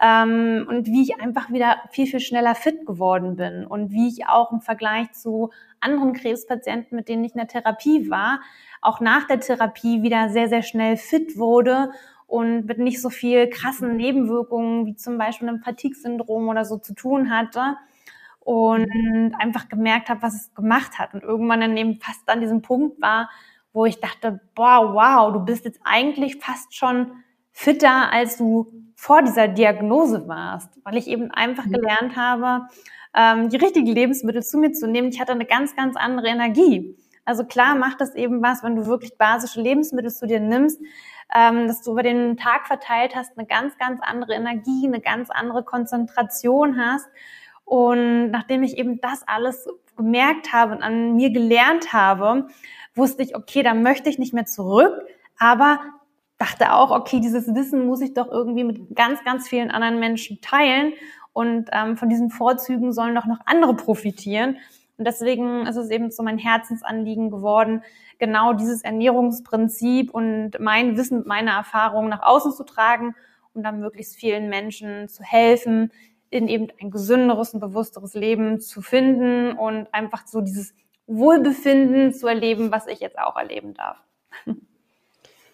ähm, 0.00 0.66
und 0.68 0.86
wie 0.86 1.02
ich 1.02 1.20
einfach 1.20 1.50
wieder 1.50 1.76
viel, 1.90 2.06
viel 2.06 2.20
schneller 2.20 2.54
fit 2.54 2.86
geworden 2.86 3.36
bin 3.36 3.66
und 3.66 3.90
wie 3.90 4.08
ich 4.08 4.26
auch 4.26 4.50
im 4.50 4.60
Vergleich 4.60 5.12
zu 5.12 5.50
anderen 5.80 6.14
Krebspatienten, 6.14 6.96
mit 6.96 7.08
denen 7.08 7.24
ich 7.24 7.32
in 7.32 7.38
der 7.38 7.48
Therapie 7.48 8.10
war, 8.10 8.40
auch 8.80 9.00
nach 9.00 9.26
der 9.26 9.40
Therapie 9.40 10.02
wieder 10.02 10.30
sehr, 10.30 10.48
sehr 10.48 10.62
schnell 10.62 10.96
fit 10.96 11.36
wurde 11.36 11.90
und 12.26 12.66
mit 12.66 12.78
nicht 12.78 13.02
so 13.02 13.10
viel 13.10 13.48
krassen 13.50 13.96
Nebenwirkungen 13.96 14.86
wie 14.86 14.94
zum 14.96 15.18
Beispiel 15.18 15.48
einem 15.48 15.62
Fatigue-Syndrom 15.62 16.48
oder 16.48 16.64
so 16.64 16.78
zu 16.78 16.94
tun 16.94 17.30
hatte 17.30 17.76
und 18.40 18.88
einfach 19.38 19.68
gemerkt 19.68 20.08
habe, 20.08 20.22
was 20.22 20.34
es 20.34 20.54
gemacht 20.54 20.98
hat. 20.98 21.12
Und 21.12 21.22
irgendwann 21.22 21.60
dann 21.60 21.76
eben 21.76 21.96
fast 21.96 22.28
an 22.28 22.40
diesem 22.40 22.62
Punkt 22.62 23.00
war, 23.02 23.28
wo 23.72 23.84
ich 23.84 24.00
dachte, 24.00 24.40
boah, 24.54 24.94
wow, 24.94 25.32
du 25.32 25.40
bist 25.40 25.64
jetzt 25.64 25.80
eigentlich 25.84 26.36
fast 26.36 26.74
schon 26.74 27.12
fitter, 27.52 28.12
als 28.12 28.36
du 28.38 28.79
vor 29.00 29.22
dieser 29.22 29.48
Diagnose 29.48 30.28
warst, 30.28 30.78
weil 30.84 30.98
ich 30.98 31.06
eben 31.06 31.30
einfach 31.30 31.64
mhm. 31.64 31.72
gelernt 31.72 32.16
habe, 32.16 32.66
ähm, 33.16 33.48
die 33.48 33.56
richtigen 33.56 33.86
Lebensmittel 33.86 34.42
zu 34.42 34.58
mir 34.58 34.72
zu 34.72 34.86
nehmen. 34.86 35.08
Ich 35.08 35.18
hatte 35.18 35.32
eine 35.32 35.46
ganz, 35.46 35.74
ganz 35.74 35.96
andere 35.96 36.28
Energie. 36.28 36.94
Also 37.24 37.44
klar 37.44 37.76
macht 37.76 38.02
das 38.02 38.14
eben 38.14 38.42
was, 38.42 38.62
wenn 38.62 38.76
du 38.76 38.84
wirklich 38.84 39.16
basische 39.16 39.62
Lebensmittel 39.62 40.10
zu 40.10 40.26
dir 40.26 40.38
nimmst, 40.38 40.78
ähm, 41.34 41.66
dass 41.66 41.80
du 41.80 41.92
über 41.92 42.02
den 42.02 42.36
Tag 42.36 42.66
verteilt 42.66 43.16
hast, 43.16 43.38
eine 43.38 43.46
ganz, 43.46 43.78
ganz 43.78 44.02
andere 44.02 44.34
Energie, 44.34 44.86
eine 44.86 45.00
ganz 45.00 45.30
andere 45.30 45.64
Konzentration 45.64 46.78
hast 46.78 47.08
und 47.64 48.30
nachdem 48.30 48.62
ich 48.62 48.76
eben 48.76 49.00
das 49.00 49.26
alles 49.26 49.66
gemerkt 49.96 50.52
habe 50.52 50.74
und 50.74 50.82
an 50.82 51.16
mir 51.16 51.30
gelernt 51.30 51.94
habe, 51.94 52.48
wusste 52.94 53.22
ich, 53.22 53.34
okay, 53.34 53.62
da 53.62 53.72
möchte 53.72 54.10
ich 54.10 54.18
nicht 54.18 54.34
mehr 54.34 54.44
zurück, 54.44 54.92
aber 55.38 55.80
dachte 56.40 56.72
auch, 56.72 56.90
okay, 56.90 57.20
dieses 57.20 57.54
Wissen 57.54 57.86
muss 57.86 58.00
ich 58.00 58.14
doch 58.14 58.28
irgendwie 58.28 58.64
mit 58.64 58.96
ganz, 58.96 59.22
ganz 59.24 59.46
vielen 59.46 59.70
anderen 59.70 60.00
Menschen 60.00 60.40
teilen 60.40 60.94
und 61.32 61.68
ähm, 61.72 61.96
von 61.96 62.08
diesen 62.08 62.30
Vorzügen 62.30 62.92
sollen 62.92 63.14
doch 63.14 63.26
noch 63.26 63.40
andere 63.44 63.76
profitieren. 63.76 64.56
Und 64.96 65.06
deswegen 65.06 65.66
ist 65.66 65.76
es 65.76 65.90
eben 65.90 66.10
so 66.10 66.22
mein 66.22 66.38
Herzensanliegen 66.38 67.30
geworden, 67.30 67.82
genau 68.18 68.54
dieses 68.54 68.82
Ernährungsprinzip 68.82 70.12
und 70.12 70.58
mein 70.58 70.96
Wissen, 70.96 71.24
meine 71.26 71.50
Erfahrungen 71.50 72.08
nach 72.08 72.22
außen 72.22 72.52
zu 72.52 72.64
tragen, 72.64 73.14
um 73.52 73.62
dann 73.62 73.80
möglichst 73.80 74.16
vielen 74.16 74.48
Menschen 74.48 75.08
zu 75.08 75.22
helfen, 75.22 75.92
in 76.30 76.48
eben 76.48 76.68
ein 76.80 76.90
gesünderes 76.90 77.52
und 77.52 77.60
bewussteres 77.60 78.14
Leben 78.14 78.60
zu 78.60 78.80
finden 78.80 79.52
und 79.52 79.92
einfach 79.92 80.26
so 80.26 80.40
dieses 80.40 80.74
Wohlbefinden 81.06 82.14
zu 82.14 82.26
erleben, 82.28 82.70
was 82.70 82.86
ich 82.86 83.00
jetzt 83.00 83.18
auch 83.18 83.36
erleben 83.36 83.74
darf. 83.74 83.98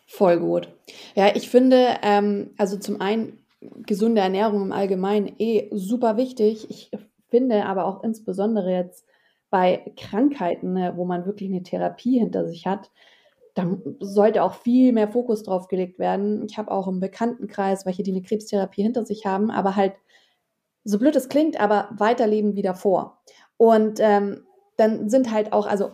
Voll 0.07 0.39
gut. 0.39 0.69
Ja, 1.15 1.35
ich 1.35 1.51
finde, 1.51 1.97
ähm, 2.03 2.55
also 2.57 2.79
zum 2.79 3.01
einen 3.01 3.45
gesunde 3.87 4.21
Ernährung 4.21 4.63
im 4.63 4.73
Allgemeinen 4.73 5.35
eh 5.39 5.69
super 5.73 6.17
wichtig. 6.17 6.71
Ich 6.71 6.91
finde 7.29 7.67
aber 7.67 7.85
auch 7.85 8.05
insbesondere 8.05 8.71
jetzt 8.73 9.05
bei 9.51 9.93
Krankheiten, 9.97 10.73
ne, 10.73 10.93
wo 10.97 11.05
man 11.05 11.27
wirklich 11.27 11.51
eine 11.51 11.63
Therapie 11.63 12.19
hinter 12.19 12.47
sich 12.47 12.67
hat, 12.67 12.91
da 13.55 13.67
sollte 14.01 14.43
auch 14.43 14.55
viel 14.55 14.93
mehr 14.93 15.09
Fokus 15.09 15.43
drauf 15.43 15.69
gelegt 15.69 15.99
werden. 15.99 16.45
Ich 16.49 16.59
habe 16.59 16.71
auch 16.71 16.87
im 16.89 17.01
Bekanntenkreis 17.01 17.87
welche, 17.87 18.03
die 18.03 18.11
eine 18.11 18.23
Krebstherapie 18.23 18.83
hinter 18.83 19.07
sich 19.07 19.25
haben, 19.25 19.51
aber 19.51 19.77
halt, 19.77 19.95
so 20.85 20.99
blöd 20.99 21.17
es 21.17 21.29
klingt, 21.29 21.59
aber 21.59 21.89
weiterleben 21.97 22.55
wie 22.55 22.63
davor. 22.63 23.23
Und 23.57 23.99
ähm, 24.01 24.45
dann 24.77 25.09
sind 25.09 25.33
halt 25.33 25.53
auch, 25.53 25.67
also 25.67 25.91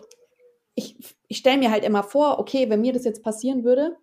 ich, 0.75 0.97
ich 1.27 1.37
stelle 1.37 1.57
mir 1.57 1.71
halt 1.71 1.83
immer 1.83 2.03
vor, 2.03 2.37
okay, 2.37 2.69
wenn 2.69 2.81
mir 2.81 2.93
das 2.93 3.05
jetzt 3.05 3.23
passieren 3.23 3.63
würde, 3.63 3.95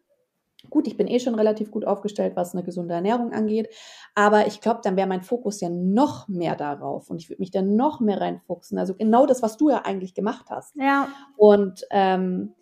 gut, 0.68 0.86
ich 0.86 0.96
bin 0.96 1.08
eh 1.08 1.20
schon 1.20 1.34
relativ 1.34 1.70
gut 1.70 1.86
aufgestellt, 1.86 2.36
was 2.36 2.54
eine 2.54 2.62
gesunde 2.62 2.94
Ernährung 2.94 3.32
angeht, 3.32 3.68
aber 4.14 4.46
ich 4.46 4.60
glaube, 4.60 4.80
dann 4.82 4.96
wäre 4.96 5.08
mein 5.08 5.22
Fokus 5.22 5.60
ja 5.60 5.70
noch 5.70 6.28
mehr 6.28 6.56
darauf 6.56 7.08
und 7.08 7.22
ich 7.22 7.30
würde 7.30 7.40
mich 7.40 7.50
dann 7.50 7.76
noch 7.76 8.00
mehr 8.00 8.20
reinfuchsen. 8.20 8.78
Also 8.78 8.94
genau 8.94 9.26
das, 9.26 9.42
was 9.42 9.56
du 9.56 9.70
ja 9.70 9.82
eigentlich 9.84 10.14
gemacht 10.14 10.46
hast. 10.50 10.76
Ja. 10.76 11.08
Und 11.36 11.86
ähm, 11.90 12.54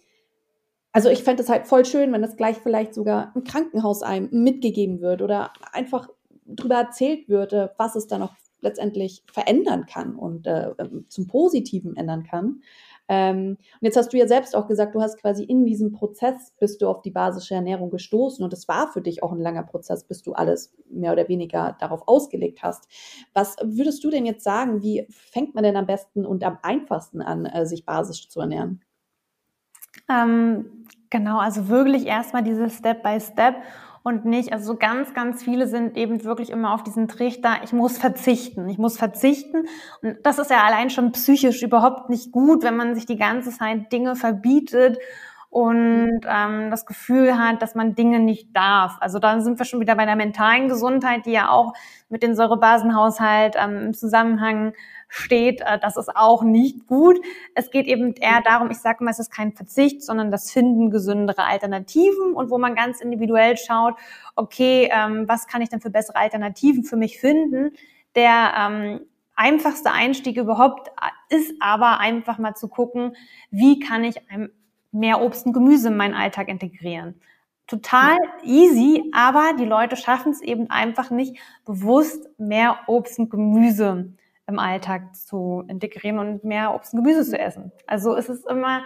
also 0.92 1.10
ich 1.10 1.22
fände 1.22 1.42
es 1.42 1.48
halt 1.48 1.66
voll 1.66 1.84
schön, 1.84 2.12
wenn 2.12 2.22
das 2.22 2.36
gleich 2.36 2.58
vielleicht 2.58 2.94
sogar 2.94 3.32
im 3.34 3.44
Krankenhaus 3.44 4.02
einem 4.02 4.28
mitgegeben 4.30 5.00
wird 5.00 5.22
oder 5.22 5.52
einfach 5.72 6.08
drüber 6.46 6.76
erzählt 6.76 7.28
würde, 7.28 7.74
was 7.76 7.94
es 7.94 8.06
da 8.06 8.18
noch 8.18 8.34
letztendlich 8.60 9.22
verändern 9.32 9.86
kann 9.86 10.16
und 10.16 10.46
äh, 10.46 10.70
ähm, 10.78 11.06
zum 11.08 11.26
Positiven 11.26 11.96
ändern 11.96 12.24
kann. 12.24 12.62
Ähm, 13.08 13.56
und 13.58 13.82
jetzt 13.82 13.96
hast 13.96 14.12
du 14.12 14.18
ja 14.18 14.28
selbst 14.28 14.54
auch 14.54 14.68
gesagt, 14.68 14.94
du 14.94 15.00
hast 15.00 15.18
quasi 15.18 15.42
in 15.42 15.64
diesem 15.64 15.92
Prozess 15.92 16.52
bist 16.60 16.82
du 16.82 16.88
auf 16.88 17.00
die 17.00 17.10
basische 17.10 17.54
Ernährung 17.54 17.90
gestoßen 17.90 18.44
und 18.44 18.52
es 18.52 18.68
war 18.68 18.92
für 18.92 19.00
dich 19.00 19.22
auch 19.22 19.32
ein 19.32 19.40
langer 19.40 19.62
Prozess, 19.62 20.04
bis 20.04 20.22
du 20.22 20.34
alles 20.34 20.74
mehr 20.90 21.12
oder 21.12 21.28
weniger 21.28 21.76
darauf 21.80 22.06
ausgelegt 22.06 22.62
hast. 22.62 22.86
Was 23.32 23.56
würdest 23.62 24.04
du 24.04 24.10
denn 24.10 24.26
jetzt 24.26 24.44
sagen, 24.44 24.82
wie 24.82 25.06
fängt 25.10 25.54
man 25.54 25.64
denn 25.64 25.76
am 25.76 25.86
besten 25.86 26.26
und 26.26 26.44
am 26.44 26.58
einfachsten 26.62 27.22
an, 27.22 27.46
äh, 27.46 27.66
sich 27.66 27.86
basisch 27.86 28.28
zu 28.28 28.40
ernähren? 28.40 28.82
Ähm, 30.10 30.84
genau, 31.10 31.38
also 31.38 31.68
wirklich 31.68 32.06
erstmal 32.06 32.42
dieses 32.42 32.76
Step 32.76 33.02
by 33.02 33.18
Step 33.20 33.56
und 34.08 34.24
nicht, 34.24 34.52
also 34.52 34.72
so 34.72 34.78
ganz, 34.78 35.14
ganz 35.14 35.42
viele 35.42 35.66
sind 35.66 35.96
eben 35.96 36.24
wirklich 36.24 36.50
immer 36.50 36.72
auf 36.72 36.82
diesen 36.82 37.08
Trichter, 37.08 37.58
ich 37.62 37.72
muss 37.72 37.98
verzichten, 37.98 38.68
ich 38.68 38.78
muss 38.78 38.96
verzichten. 38.96 39.66
Und 40.02 40.16
das 40.24 40.38
ist 40.38 40.50
ja 40.50 40.64
allein 40.64 40.90
schon 40.90 41.12
psychisch 41.12 41.62
überhaupt 41.62 42.08
nicht 42.10 42.32
gut, 42.32 42.64
wenn 42.64 42.76
man 42.76 42.94
sich 42.94 43.06
die 43.06 43.18
ganze 43.18 43.50
Zeit 43.50 43.92
Dinge 43.92 44.16
verbietet 44.16 44.98
und 45.50 46.20
ähm, 46.26 46.70
das 46.70 46.86
Gefühl 46.86 47.38
hat, 47.38 47.62
dass 47.62 47.74
man 47.74 47.94
Dinge 47.94 48.18
nicht 48.18 48.54
darf. 48.54 48.96
Also 49.00 49.18
dann 49.18 49.42
sind 49.42 49.58
wir 49.58 49.64
schon 49.64 49.80
wieder 49.80 49.94
bei 49.94 50.04
der 50.04 50.16
mentalen 50.16 50.68
Gesundheit, 50.68 51.26
die 51.26 51.32
ja 51.32 51.50
auch 51.50 51.72
mit 52.08 52.22
dem 52.22 52.34
Säurebasenhaushalt 52.34 53.56
ähm, 53.58 53.78
im 53.86 53.94
Zusammenhang 53.94 54.72
steht, 55.08 55.62
äh, 55.62 55.78
das 55.80 55.96
ist 55.96 56.14
auch 56.14 56.42
nicht 56.42 56.86
gut. 56.86 57.18
Es 57.54 57.70
geht 57.70 57.86
eben 57.86 58.14
eher 58.14 58.42
darum, 58.42 58.70
ich 58.70 58.78
sage 58.78 59.02
mal, 59.02 59.10
es 59.10 59.18
ist 59.18 59.30
kein 59.30 59.52
Verzicht, 59.52 60.02
sondern 60.02 60.30
das 60.30 60.50
Finden 60.50 60.90
gesündere 60.90 61.44
Alternativen 61.44 62.34
und 62.34 62.50
wo 62.50 62.58
man 62.58 62.74
ganz 62.74 63.00
individuell 63.00 63.56
schaut, 63.56 63.94
okay, 64.36 64.88
ähm, 64.92 65.26
was 65.26 65.46
kann 65.46 65.62
ich 65.62 65.70
denn 65.70 65.80
für 65.80 65.90
bessere 65.90 66.16
Alternativen 66.16 66.84
für 66.84 66.96
mich 66.96 67.18
finden? 67.18 67.72
Der 68.14 68.52
ähm, 68.56 69.00
einfachste 69.34 69.90
Einstieg 69.90 70.36
überhaupt 70.36 70.90
ist 71.30 71.54
aber 71.60 72.00
einfach 72.00 72.38
mal 72.38 72.54
zu 72.54 72.68
gucken, 72.68 73.16
wie 73.50 73.78
kann 73.78 74.04
ich 74.04 74.16
mehr 74.92 75.20
Obst 75.20 75.46
und 75.46 75.52
Gemüse 75.52 75.88
in 75.88 75.96
meinen 75.96 76.14
Alltag 76.14 76.48
integrieren 76.48 77.20
total 77.68 78.16
easy, 78.42 79.10
aber 79.12 79.52
die 79.58 79.64
Leute 79.64 79.94
schaffen 79.96 80.32
es 80.32 80.40
eben 80.40 80.70
einfach 80.70 81.10
nicht, 81.10 81.36
bewusst 81.64 82.28
mehr 82.38 82.78
Obst 82.86 83.18
und 83.18 83.30
Gemüse 83.30 84.12
im 84.48 84.58
Alltag 84.58 85.14
zu 85.14 85.62
integrieren 85.68 86.18
und 86.18 86.42
mehr 86.42 86.74
Obst 86.74 86.94
und 86.94 87.04
Gemüse 87.04 87.28
zu 87.28 87.38
essen. 87.38 87.70
Also 87.86 88.16
es 88.16 88.30
ist 88.30 88.46
immer, 88.46 88.82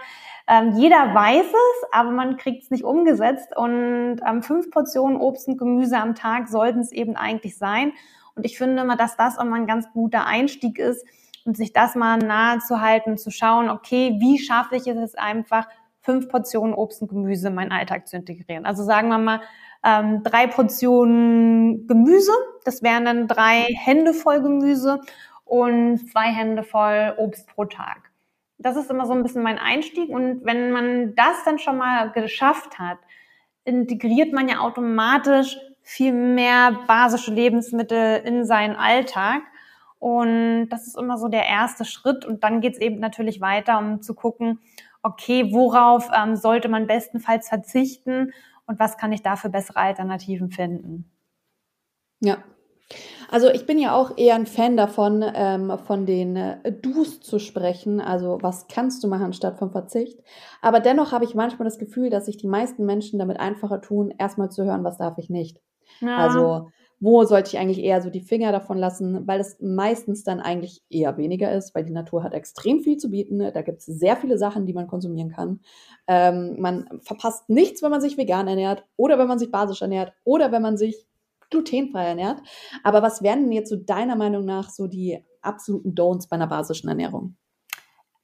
ähm, 0.47 0.73
jeder 0.77 1.15
weiß 1.15 1.45
es, 1.45 1.87
aber 1.91 2.11
man 2.11 2.35
kriegt 2.35 2.63
es 2.63 2.69
nicht 2.69 2.83
umgesetzt 2.83 3.55
und 3.55 4.17
ähm, 4.27 4.43
fünf 4.43 4.69
Portionen 4.69 5.17
Obst 5.17 5.47
und 5.47 5.57
Gemüse 5.57 5.97
am 5.97 6.15
Tag 6.15 6.49
sollten 6.49 6.81
es 6.81 6.91
eben 6.91 7.15
eigentlich 7.15 7.57
sein. 7.57 7.93
Und 8.35 8.45
ich 8.45 8.57
finde 8.57 8.83
immer, 8.83 8.97
dass 8.97 9.15
das 9.15 9.37
immer 9.37 9.55
ein 9.55 9.67
ganz 9.67 9.89
guter 9.93 10.25
Einstieg 10.25 10.79
ist 10.79 11.05
und 11.45 11.55
sich 11.55 11.71
das 11.71 11.95
mal 11.95 12.17
nahe 12.17 12.59
zu 12.59 12.81
halten, 12.81 13.17
zu 13.17 13.31
schauen, 13.31 13.69
okay, 13.69 14.17
wie 14.19 14.39
schaffe 14.39 14.75
ich 14.75 14.85
es 14.85 15.15
einfach, 15.15 15.67
fünf 16.01 16.27
Portionen 16.27 16.73
Obst 16.73 17.01
und 17.01 17.07
Gemüse 17.07 17.47
in 17.47 17.55
meinen 17.55 17.71
Alltag 17.71 18.09
zu 18.09 18.17
integrieren. 18.17 18.65
Also 18.65 18.83
sagen 18.83 19.07
wir 19.07 19.17
mal, 19.17 19.41
ähm, 19.85 20.23
drei 20.23 20.47
Portionen 20.47 21.87
Gemüse, 21.87 22.31
das 22.65 22.83
wären 22.83 23.05
dann 23.05 23.27
drei 23.27 23.67
Hände 23.73 24.13
voll 24.13 24.41
Gemüse 24.41 24.99
und 25.45 26.09
zwei 26.11 26.31
Hände 26.31 26.63
voll 26.63 27.13
Obst 27.17 27.47
pro 27.47 27.65
Tag. 27.65 28.11
Das 28.57 28.77
ist 28.77 28.89
immer 28.89 29.05
so 29.05 29.13
ein 29.13 29.23
bisschen 29.23 29.43
mein 29.43 29.59
Einstieg. 29.59 30.09
Und 30.09 30.45
wenn 30.45 30.71
man 30.71 31.15
das 31.15 31.43
dann 31.45 31.59
schon 31.59 31.77
mal 31.77 32.11
geschafft 32.11 32.79
hat, 32.79 32.97
integriert 33.65 34.33
man 34.33 34.47
ja 34.47 34.59
automatisch 34.59 35.57
viel 35.81 36.13
mehr 36.13 36.79
basische 36.87 37.33
Lebensmittel 37.33 38.21
in 38.25 38.45
seinen 38.45 38.75
Alltag. 38.75 39.41
Und 39.99 40.69
das 40.69 40.87
ist 40.87 40.97
immer 40.97 41.17
so 41.17 41.27
der 41.27 41.45
erste 41.45 41.85
Schritt. 41.85 42.25
Und 42.25 42.43
dann 42.43 42.61
geht 42.61 42.73
es 42.73 42.79
eben 42.79 42.99
natürlich 42.99 43.41
weiter, 43.41 43.77
um 43.79 44.01
zu 44.01 44.13
gucken, 44.13 44.59
okay, 45.01 45.51
worauf 45.51 46.09
ähm, 46.15 46.35
sollte 46.35 46.69
man 46.69 46.87
bestenfalls 46.87 47.49
verzichten 47.49 48.31
und 48.65 48.79
was 48.79 48.97
kann 48.97 49.11
ich 49.11 49.21
da 49.21 49.35
für 49.35 49.49
bessere 49.49 49.77
Alternativen 49.77 50.49
finden. 50.49 51.11
Ja, 52.21 52.37
also 53.29 53.49
ich 53.49 53.65
bin 53.65 53.79
ja 53.79 53.95
auch 53.95 54.17
eher 54.17 54.35
ein 54.35 54.45
Fan 54.45 54.77
davon, 54.77 55.23
ähm, 55.33 55.77
von 55.85 56.05
den 56.05 56.35
äh, 56.35 56.71
Do's 56.71 57.19
zu 57.19 57.39
sprechen. 57.39 57.99
Also 57.99 58.37
was 58.41 58.67
kannst 58.67 59.03
du 59.03 59.07
machen 59.07 59.33
statt 59.33 59.57
vom 59.57 59.71
Verzicht. 59.71 60.19
Aber 60.61 60.79
dennoch 60.79 61.11
habe 61.11 61.25
ich 61.25 61.35
manchmal 61.35 61.65
das 61.67 61.79
Gefühl, 61.79 62.09
dass 62.09 62.25
sich 62.25 62.37
die 62.37 62.47
meisten 62.47 62.85
Menschen 62.85 63.19
damit 63.19 63.39
einfacher 63.39 63.81
tun, 63.81 64.13
erstmal 64.17 64.51
zu 64.51 64.63
hören, 64.63 64.83
was 64.83 64.97
darf 64.97 65.17
ich 65.17 65.29
nicht. 65.29 65.59
Ja. 66.01 66.17
Also 66.17 66.69
wo 66.99 67.25
sollte 67.25 67.49
ich 67.49 67.59
eigentlich 67.59 67.83
eher 67.83 68.01
so 68.01 68.09
die 68.09 68.21
Finger 68.21 68.53
davon 68.53 68.77
lassen, 68.77 69.27
weil 69.27 69.41
es 69.41 69.57
meistens 69.59 70.23
dann 70.23 70.39
eigentlich 70.39 70.81
eher 70.89 71.17
weniger 71.17 71.51
ist, 71.51 71.75
weil 71.75 71.83
die 71.83 71.91
Natur 71.91 72.23
hat 72.23 72.33
extrem 72.33 72.79
viel 72.79 72.95
zu 72.95 73.09
bieten. 73.09 73.39
Da 73.39 73.61
gibt 73.61 73.79
es 73.79 73.85
sehr 73.87 74.15
viele 74.15 74.37
Sachen, 74.37 74.65
die 74.65 74.73
man 74.73 74.87
konsumieren 74.87 75.29
kann. 75.29 75.59
Ähm, 76.07 76.55
man 76.59 76.87
verpasst 77.01 77.49
nichts, 77.49 77.83
wenn 77.83 77.91
man 77.91 77.99
sich 77.99 78.17
vegan 78.17 78.47
ernährt 78.47 78.85
oder 78.95 79.19
wenn 79.19 79.27
man 79.27 79.37
sich 79.37 79.51
basisch 79.51 79.81
ernährt 79.81 80.13
oder 80.23 80.53
wenn 80.53 80.61
man 80.61 80.77
sich 80.77 81.05
glutenfrei 81.53 82.05
ernährt. 82.05 82.41
Aber 82.83 83.01
was 83.01 83.21
wären 83.23 83.43
denn 83.43 83.51
jetzt 83.51 83.69
so 83.69 83.75
deiner 83.75 84.15
Meinung 84.15 84.45
nach 84.45 84.69
so 84.69 84.87
die 84.87 85.23
absoluten 85.41 85.93
Don'ts 85.95 86.29
bei 86.29 86.35
einer 86.35 86.47
basischen 86.47 86.89
Ernährung? 86.89 87.37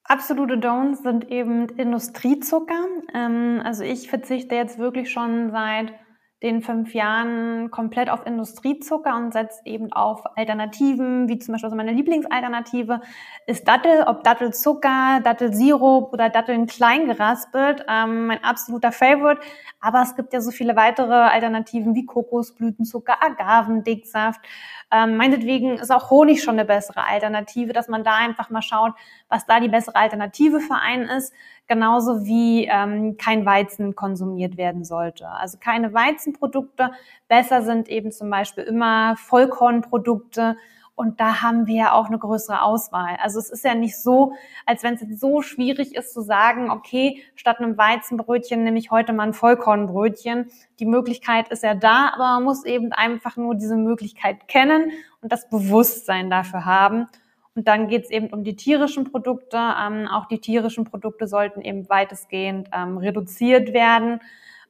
Absolute 0.03 0.57
Don'ts 0.57 1.03
sind 1.03 1.29
eben 1.29 1.69
Industriezucker. 1.69 2.85
Ähm, 3.13 3.61
also 3.63 3.83
ich 3.83 4.09
verzichte 4.09 4.55
jetzt 4.55 4.79
wirklich 4.79 5.11
schon 5.11 5.51
seit 5.51 5.93
den 6.41 6.61
fünf 6.61 6.93
Jahren 6.93 7.69
komplett 7.69 8.09
auf 8.09 8.25
Industriezucker 8.25 9.15
und 9.17 9.33
setzt 9.33 9.67
eben 9.67 9.91
auf 9.91 10.23
Alternativen, 10.37 11.27
wie 11.27 11.37
zum 11.37 11.51
Beispiel 11.51 11.67
also 11.67 11.75
meine 11.75 11.91
Lieblingsalternative 11.91 13.01
ist 13.45 13.67
Dattel, 13.67 14.03
ob 14.07 14.23
Dattelzucker, 14.23 15.19
Dattelsirup 15.21 16.13
oder 16.13 16.29
Datteln 16.29 16.65
klein 16.65 17.07
geraspelt, 17.07 17.85
ähm, 17.89 18.27
mein 18.27 18.41
absoluter 18.41 18.93
Favorite. 18.93 19.41
Aber 19.81 20.01
es 20.01 20.15
gibt 20.15 20.31
ja 20.31 20.39
so 20.39 20.51
viele 20.51 20.77
weitere 20.77 21.13
Alternativen 21.13 21.93
wie 21.93 22.05
Kokosblütenzucker, 22.05 23.21
Agavendicksaft. 23.21 24.39
Ähm, 24.91 25.17
meinetwegen 25.17 25.77
ist 25.77 25.91
auch 25.91 26.09
Honig 26.09 26.41
schon 26.41 26.55
eine 26.55 26.65
bessere 26.65 27.05
Alternative, 27.05 27.73
dass 27.73 27.89
man 27.89 28.05
da 28.05 28.15
einfach 28.15 28.49
mal 28.49 28.61
schaut, 28.61 28.93
was 29.27 29.45
da 29.45 29.59
die 29.59 29.67
bessere 29.67 29.97
Alternative 29.97 30.61
für 30.61 30.75
einen 30.75 31.09
ist 31.09 31.33
genauso 31.69 32.25
wie 32.25 32.65
ähm, 32.65 33.15
kein 33.17 33.45
Weizen 33.45 33.95
konsumiert 33.95 34.57
werden 34.57 34.83
sollte. 34.83 35.29
Also 35.29 35.59
keine 35.59 35.93
Weizenprodukte. 35.93 36.91
Besser 37.29 37.61
sind 37.61 37.87
eben 37.87 38.11
zum 38.11 38.29
Beispiel 38.29 38.63
immer 38.65 39.15
Vollkornprodukte. 39.15 40.57
Und 40.95 41.21
da 41.21 41.41
haben 41.41 41.65
wir 41.65 41.75
ja 41.75 41.91
auch 41.93 42.07
eine 42.07 42.19
größere 42.19 42.61
Auswahl. 42.61 43.15
Also 43.23 43.39
es 43.39 43.49
ist 43.49 43.63
ja 43.63 43.73
nicht 43.73 43.97
so, 43.97 44.33
als 44.65 44.83
wenn 44.83 44.95
es 44.95 45.01
jetzt 45.01 45.21
so 45.21 45.41
schwierig 45.41 45.95
ist 45.95 46.13
zu 46.13 46.19
sagen, 46.21 46.71
okay, 46.71 47.23
statt 47.35 47.59
einem 47.59 47.77
Weizenbrötchen 47.77 48.63
nehme 48.65 48.79
ich 48.79 48.91
heute 48.91 49.13
mal 49.13 49.27
ein 49.27 49.33
Vollkornbrötchen. 49.33 50.51
Die 50.79 50.85
Möglichkeit 50.85 51.47
ist 51.49 51.63
ja 51.63 51.73
da, 51.73 52.11
aber 52.13 52.25
man 52.25 52.43
muss 52.43 52.65
eben 52.65 52.91
einfach 52.91 53.37
nur 53.37 53.55
diese 53.55 53.77
Möglichkeit 53.77 54.49
kennen 54.49 54.91
und 55.21 55.31
das 55.31 55.49
Bewusstsein 55.49 56.29
dafür 56.29 56.65
haben. 56.65 57.07
Und 57.59 57.67
dann 57.67 57.89
geht 57.89 58.05
es 58.05 58.09
eben 58.09 58.27
um 58.27 58.45
die 58.45 58.55
tierischen 58.55 59.11
Produkte. 59.11 59.57
Ähm, 59.57 60.07
auch 60.07 60.27
die 60.27 60.39
tierischen 60.39 60.85
Produkte 60.85 61.27
sollten 61.27 61.59
eben 61.59 61.89
weitestgehend 61.89 62.69
ähm, 62.73 62.97
reduziert 62.97 63.73
werden. 63.73 64.21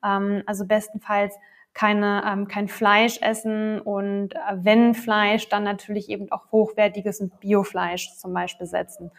Ähm, 0.04 0.42
also 0.48 0.66
bestenfalls 0.66 1.36
keine, 1.76 2.24
ähm, 2.26 2.48
kein 2.48 2.68
Fleisch 2.68 3.20
essen 3.22 3.80
und 3.80 4.34
äh, 4.34 4.40
wenn 4.56 4.96
Fleisch, 4.96 5.50
dann 5.50 5.64
natürlich 5.64 6.10
eben 6.10 6.32
auch 6.32 6.52
hochwertiges 6.52 7.22
und 7.22 7.40
Biofleisch 7.40 8.16
zum 8.16 8.34
Beispiel 8.34 8.66
setzen. 8.66 9.12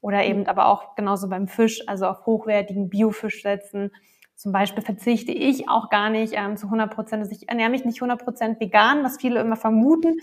oder 0.00 0.24
eben 0.24 0.48
aber 0.48 0.66
auch 0.66 0.96
genauso 0.96 1.28
beim 1.28 1.46
Fisch, 1.46 1.86
also 1.86 2.06
auf 2.06 2.26
hochwertigen 2.26 2.88
Biofisch 2.88 3.42
setzen. 3.42 3.92
Zum 4.42 4.50
Beispiel 4.50 4.82
verzichte 4.82 5.30
ich 5.30 5.68
auch 5.68 5.88
gar 5.88 6.10
nicht 6.10 6.32
ähm, 6.36 6.56
zu 6.56 6.66
100 6.66 6.92
Prozent, 6.92 7.22
also 7.22 7.30
ich 7.32 7.48
ernähre 7.48 7.70
mich 7.70 7.84
nicht 7.84 8.02
100 8.02 8.24
Prozent 8.24 8.58
vegan, 8.58 9.04
was 9.04 9.18
viele 9.18 9.38
immer 9.38 9.54
vermuten, 9.54 10.16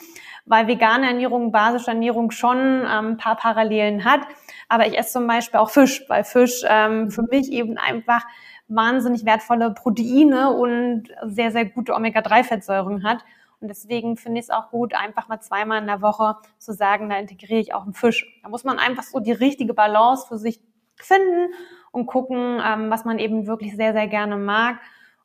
weil 0.45 0.67
vegane 0.67 1.07
Ernährung, 1.07 1.53
basische 1.53 1.91
Ernährung 1.91 2.29
schon 2.29 2.57
ähm, 2.57 3.11
ein 3.11 3.17
paar 3.17 3.37
Parallelen 3.37 4.03
hat. 4.03 4.19
Aber 4.67 4.87
ich 4.87 4.99
esse 4.99 5.13
zum 5.13 5.25
Beispiel 5.25 5.61
auch 5.61 5.69
Fisch, 5.69 6.03
weil 6.09 6.25
Fisch 6.25 6.65
ähm, 6.67 7.11
für 7.11 7.21
mich 7.31 7.49
eben 7.49 7.77
einfach 7.77 8.25
wahnsinnig 8.67 9.23
wertvolle 9.23 9.73
Proteine 9.73 10.51
und 10.51 11.03
sehr, 11.23 11.51
sehr 11.51 11.63
gute 11.63 11.93
Omega-3-Fettsäuren 11.93 13.05
hat. 13.05 13.23
Und 13.61 13.69
deswegen 13.69 14.17
finde 14.17 14.39
ich 14.39 14.47
es 14.47 14.49
auch 14.49 14.69
gut, 14.69 14.95
einfach 14.95 15.29
mal 15.29 15.39
zweimal 15.39 15.79
in 15.79 15.87
der 15.87 16.01
Woche 16.01 16.35
zu 16.57 16.73
sagen, 16.73 17.07
da 17.07 17.17
integriere 17.17 17.61
ich 17.61 17.73
auch 17.73 17.83
einen 17.83 17.93
Fisch. 17.93 18.41
Da 18.43 18.49
muss 18.49 18.65
man 18.65 18.79
einfach 18.79 19.03
so 19.03 19.21
die 19.21 19.31
richtige 19.31 19.73
Balance 19.73 20.27
für 20.27 20.37
sich 20.37 20.59
finden 20.97 21.53
und 21.91 22.05
gucken, 22.05 22.61
ähm, 22.65 22.89
was 22.89 23.05
man 23.05 23.19
eben 23.19 23.47
wirklich 23.47 23.75
sehr, 23.75 23.93
sehr 23.93 24.07
gerne 24.07 24.37
mag 24.37 24.77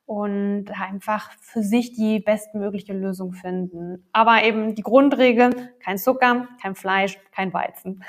und 0.05 0.65
einfach 0.79 1.31
für 1.41 1.63
sich 1.63 1.93
die 1.93 2.19
bestmögliche 2.19 2.93
Lösung 2.93 3.33
finden. 3.33 4.07
Aber 4.11 4.43
eben 4.43 4.75
die 4.75 4.83
Grundregel, 4.83 5.73
kein 5.79 5.97
Zucker, 5.97 6.47
kein 6.61 6.75
Fleisch, 6.75 7.17
kein 7.31 7.53
Weizen. 7.53 8.03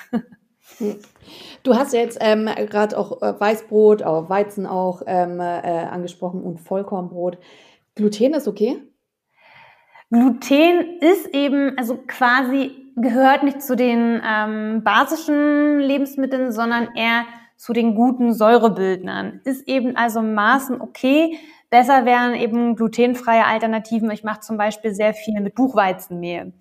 Du 1.63 1.77
hast 1.77 1.93
jetzt 1.93 2.19
ähm, 2.21 2.47
gerade 2.47 2.99
auch 2.99 3.23
äh, 3.23 3.39
Weißbrot, 3.39 4.03
auch 4.03 4.29
Weizen 4.29 4.67
auch 4.67 5.03
ähm, 5.07 5.39
äh, 5.39 5.45
angesprochen 5.45 6.43
und 6.43 6.59
Vollkornbrot. 6.59 7.39
Gluten 7.95 8.35
ist 8.35 8.49
okay? 8.49 8.83
Gluten 10.11 10.99
ist 11.01 11.29
eben, 11.29 11.79
also 11.79 11.99
quasi 12.07 12.93
gehört 12.97 13.43
nicht 13.43 13.63
zu 13.63 13.77
den 13.77 14.21
ähm, 14.27 14.83
basischen 14.83 15.79
Lebensmitteln, 15.79 16.51
sondern 16.51 16.95
eher 16.95 17.25
zu 17.57 17.73
den 17.73 17.95
guten 17.95 18.33
Säurebildnern. 18.33 19.41
Ist 19.45 19.67
eben 19.69 19.97
also 19.97 20.23
Maßen 20.23 20.81
okay. 20.81 21.39
Besser 21.71 22.05
wären 22.05 22.35
eben 22.35 22.77
glutenfreie 22.77 23.45
Alternativen. 23.45 24.11
Ich 24.11 24.23
mache 24.23 24.41
zum 24.41 24.57
Beispiel 24.57 24.95
sehr 24.95 25.15
viel 25.15 25.41
mit 25.41 25.55
Buchweizenmehl. 25.55 26.53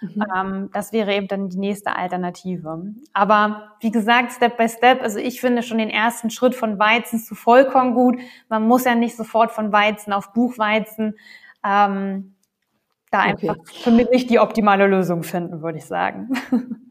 Mhm. 0.00 0.24
Ähm, 0.36 0.70
das 0.72 0.92
wäre 0.92 1.14
eben 1.14 1.28
dann 1.28 1.48
die 1.48 1.58
nächste 1.58 1.96
Alternative. 1.96 2.94
Aber 3.12 3.72
wie 3.80 3.90
gesagt, 3.90 4.32
Step 4.32 4.56
by 4.56 4.68
Step. 4.68 5.02
Also 5.02 5.18
ich 5.18 5.40
finde 5.40 5.62
schon 5.62 5.78
den 5.78 5.90
ersten 5.90 6.30
Schritt 6.30 6.54
von 6.54 6.78
Weizen 6.78 7.18
zu 7.18 7.34
Vollkorn 7.34 7.94
gut. 7.94 8.18
Man 8.48 8.66
muss 8.68 8.84
ja 8.84 8.94
nicht 8.94 9.16
sofort 9.16 9.50
von 9.50 9.72
Weizen 9.72 10.12
auf 10.12 10.32
Buchweizen. 10.32 11.16
Ähm, 11.64 12.34
da 13.10 13.20
okay. 13.20 13.30
einfach 13.30 13.56
für 13.66 13.90
mich 13.90 14.10
nicht 14.10 14.30
die 14.30 14.38
optimale 14.38 14.86
Lösung 14.86 15.22
finden, 15.22 15.62
würde 15.62 15.78
ich 15.78 15.86
sagen. 15.86 16.30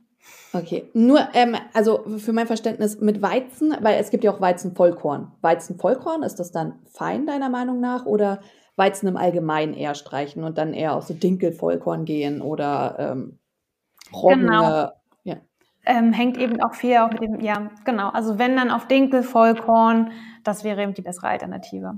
Okay, 0.56 0.88
nur, 0.94 1.20
ähm, 1.34 1.56
also 1.74 2.04
für 2.18 2.32
mein 2.32 2.46
Verständnis 2.46 3.02
mit 3.02 3.24
Weizen, 3.24 3.76
weil 3.82 4.00
es 4.00 4.12
gibt 4.12 4.24
ja 4.24 4.32
auch 4.32 4.40
Weizen-Vollkorn. 4.40 5.32
Weizen-Vollkorn, 5.42 6.22
ist 6.22 6.40
das 6.40 6.52
dann 6.52 6.80
fein 6.86 7.26
deiner 7.26 7.50
Meinung 7.50 7.80
nach 7.80 8.06
oder 8.06 8.40
Weizen 8.76 9.08
im 9.08 9.18
Allgemeinen 9.18 9.74
eher 9.74 9.96
streichen 9.96 10.44
und 10.44 10.60
dann 10.60 10.74
eher 10.74 10.96
auf 10.96 11.06
so 11.06 11.16
Dinkel-Vollkorn 11.16 12.06
gehen 12.06 12.42
oder 12.42 12.96
ähm, 13.00 13.40
Roggen? 14.14 14.42
Genau. 14.42 14.92
Ja. 15.24 15.38
Ähm, 15.86 16.14
hängt 16.14 16.38
eben 16.38 16.62
auch 16.62 16.76
viel 16.76 16.98
auch 16.98 17.10
mit 17.10 17.22
dem, 17.22 17.40
ja, 17.40 17.72
genau. 17.84 18.10
Also 18.10 18.38
wenn 18.38 18.56
dann 18.56 18.70
auf 18.70 18.88
Dinkel, 18.88 19.24
Vollkorn, 19.24 20.12
das 20.44 20.64
wäre 20.64 20.84
eben 20.84 20.94
die 20.94 21.02
bessere 21.02 21.30
Alternative. 21.30 21.98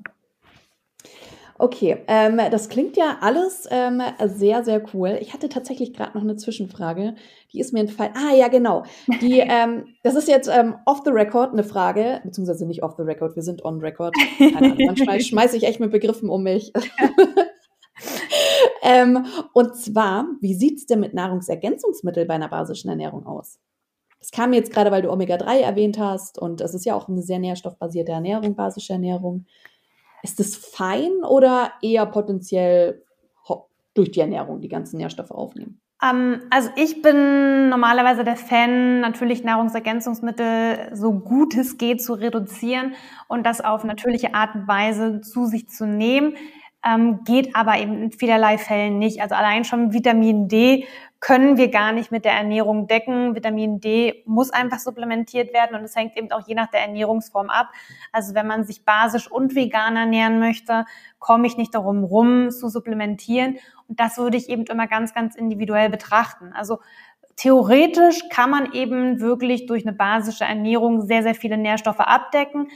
Okay, 1.58 1.98
ähm, 2.08 2.40
das 2.52 2.68
klingt 2.68 2.98
ja 2.98 3.18
alles 3.22 3.66
ähm, 3.72 4.02
sehr, 4.26 4.66
sehr 4.66 4.84
cool. 4.94 5.18
Ich 5.22 5.34
hatte 5.34 5.48
tatsächlich 5.48 5.94
gerade 5.94 6.18
noch 6.18 6.24
eine 6.24 6.36
Zwischenfrage. 6.36 7.16
Die 7.54 7.62
ist 7.62 7.72
mir 7.72 7.80
entfallen. 7.80 8.12
Ah, 8.14 8.36
ja, 8.36 8.50
genau. 8.50 8.84
Die, 9.22 9.40
ähm, 9.40 9.86
das 10.04 10.16
ist 10.16 10.28
jetzt 10.28 10.50
ähm, 10.50 10.76
off 10.86 11.02
the 11.06 11.12
record 11.12 11.54
eine 11.54 11.64
Frage, 11.64 12.20
beziehungsweise 12.26 12.66
nicht 12.66 12.84
off 12.84 12.96
the 12.98 13.04
record, 13.04 13.38
wir 13.38 13.44
sind 13.44 13.64
on 13.64 13.80
record. 13.80 14.14
Keine 14.38 14.58
Ahnung, 14.58 14.78
manchmal 14.86 15.22
schmeiße 15.22 15.56
ich 15.58 15.64
echt 15.64 15.80
mit 15.80 15.92
Begriffen 15.92 16.30
um 16.30 16.44
mich. 16.44 16.74
ähm, 18.84 19.26
und 19.54 19.78
zwar, 19.78 20.28
wie 20.42 20.56
sieht's 20.56 20.86
denn 20.88 21.00
mit 21.00 21.14
Nahrungsergänzungsmitteln 21.14 22.28
bei 22.28 22.34
einer 22.34 22.50
basischen 22.50 22.90
Ernährung 22.90 23.26
aus? 23.26 23.60
Das 24.20 24.32
kam 24.32 24.52
jetzt 24.52 24.74
gerade, 24.74 24.92
weil 24.92 25.04
du 25.04 25.12
Omega-3 25.12 25.60
erwähnt 25.60 26.00
hast 26.00 26.38
und 26.38 26.60
es 26.60 26.74
ist 26.74 26.86
ja 26.86 26.96
auch 26.96 27.08
eine 27.08 27.22
sehr 27.22 27.40
nährstoffbasierte 27.40 28.12
Ernährung, 28.12 28.56
basische 28.56 28.92
Ernährung. 28.92 29.46
Ist 30.26 30.40
es 30.40 30.56
fein 30.56 31.24
oder 31.24 31.74
eher 31.84 32.08
potenziell 32.08 33.04
durch 33.94 34.10
die 34.10 34.20
Ernährung 34.20 34.60
die 34.60 34.70
ganzen 34.70 34.98
Nährstoffe 34.98 35.30
aufnehmen? 35.30 35.80
Ähm, 36.04 36.42
also 36.50 36.72
ich 36.76 37.04
bin 37.04 37.70
normalerweise 37.70 38.24
der 38.24 38.36
Fan, 38.36 39.02
natürlich 39.02 39.44
Nahrungsergänzungsmittel 39.44 40.90
so 40.94 41.14
gut 41.14 41.56
es 41.56 41.78
geht 41.78 42.02
zu 42.02 42.14
reduzieren 42.14 42.96
und 43.28 43.46
das 43.46 43.62
auf 43.62 43.84
natürliche 43.84 44.34
Art 44.34 44.56
und 44.56 44.68
Weise 44.68 45.22
zu 45.22 45.46
sich 45.46 45.70
zu 45.70 45.86
nehmen. 45.86 46.36
Ähm, 46.88 47.24
geht 47.24 47.56
aber 47.56 47.80
eben 47.80 48.04
in 48.04 48.12
vielerlei 48.12 48.60
Fällen 48.60 49.00
nicht. 49.00 49.20
Also 49.20 49.34
allein 49.34 49.66
schon 49.66 49.92
Vitamin 49.92 50.48
D 50.48 50.86
können 51.20 51.58
wir 51.58 51.72
gar 51.72 51.92
nicht 51.92 52.12
mit 52.12 52.24
der 52.26 52.34
Ernährung 52.34 52.86
decken. 52.86 53.34
Vitamin 53.34 53.80
D 53.80 54.22
muss 54.28 54.52
einfach 54.52 54.78
supplementiert 54.78 55.52
werden 55.52 55.76
und 55.76 55.84
es 55.84 55.96
hängt 55.96 56.16
eben 56.16 56.32
auch 56.32 56.48
je 56.48 56.54
nach 56.54 56.70
der 56.70 56.82
Ernährungsform 56.82 57.50
ab. 57.50 57.70
Also 58.12 58.36
wenn 58.36 58.46
man 58.46 58.64
sich 58.66 58.86
basisch 58.86 59.32
und 59.32 59.56
vegan 59.56 59.96
ernähren 59.96 60.40
möchte, 60.40 60.86
komme 61.18 61.48
ich 61.48 61.58
nicht 61.58 61.74
darum 61.74 62.04
rum 62.04 62.52
zu 62.52 62.70
supplementieren. 62.70 63.58
Und 63.88 64.00
das 64.00 64.20
würde 64.20 64.38
ich 64.38 64.50
eben 64.50 64.66
immer 64.66 64.86
ganz, 64.86 65.16
ganz 65.16 65.36
individuell 65.36 65.90
betrachten. 65.90 66.54
Also 66.54 66.78
theoretisch 67.36 68.22
kann 68.30 68.50
man 68.52 68.74
eben 68.74 69.20
wirklich 69.20 69.66
durch 69.66 69.86
eine 69.88 69.96
basische 69.96 70.44
Ernährung 70.44 71.02
sehr, 71.02 71.24
sehr 71.24 71.36
viele 71.36 71.58
Nährstoffe 71.58 72.00
abdecken. 72.00 72.68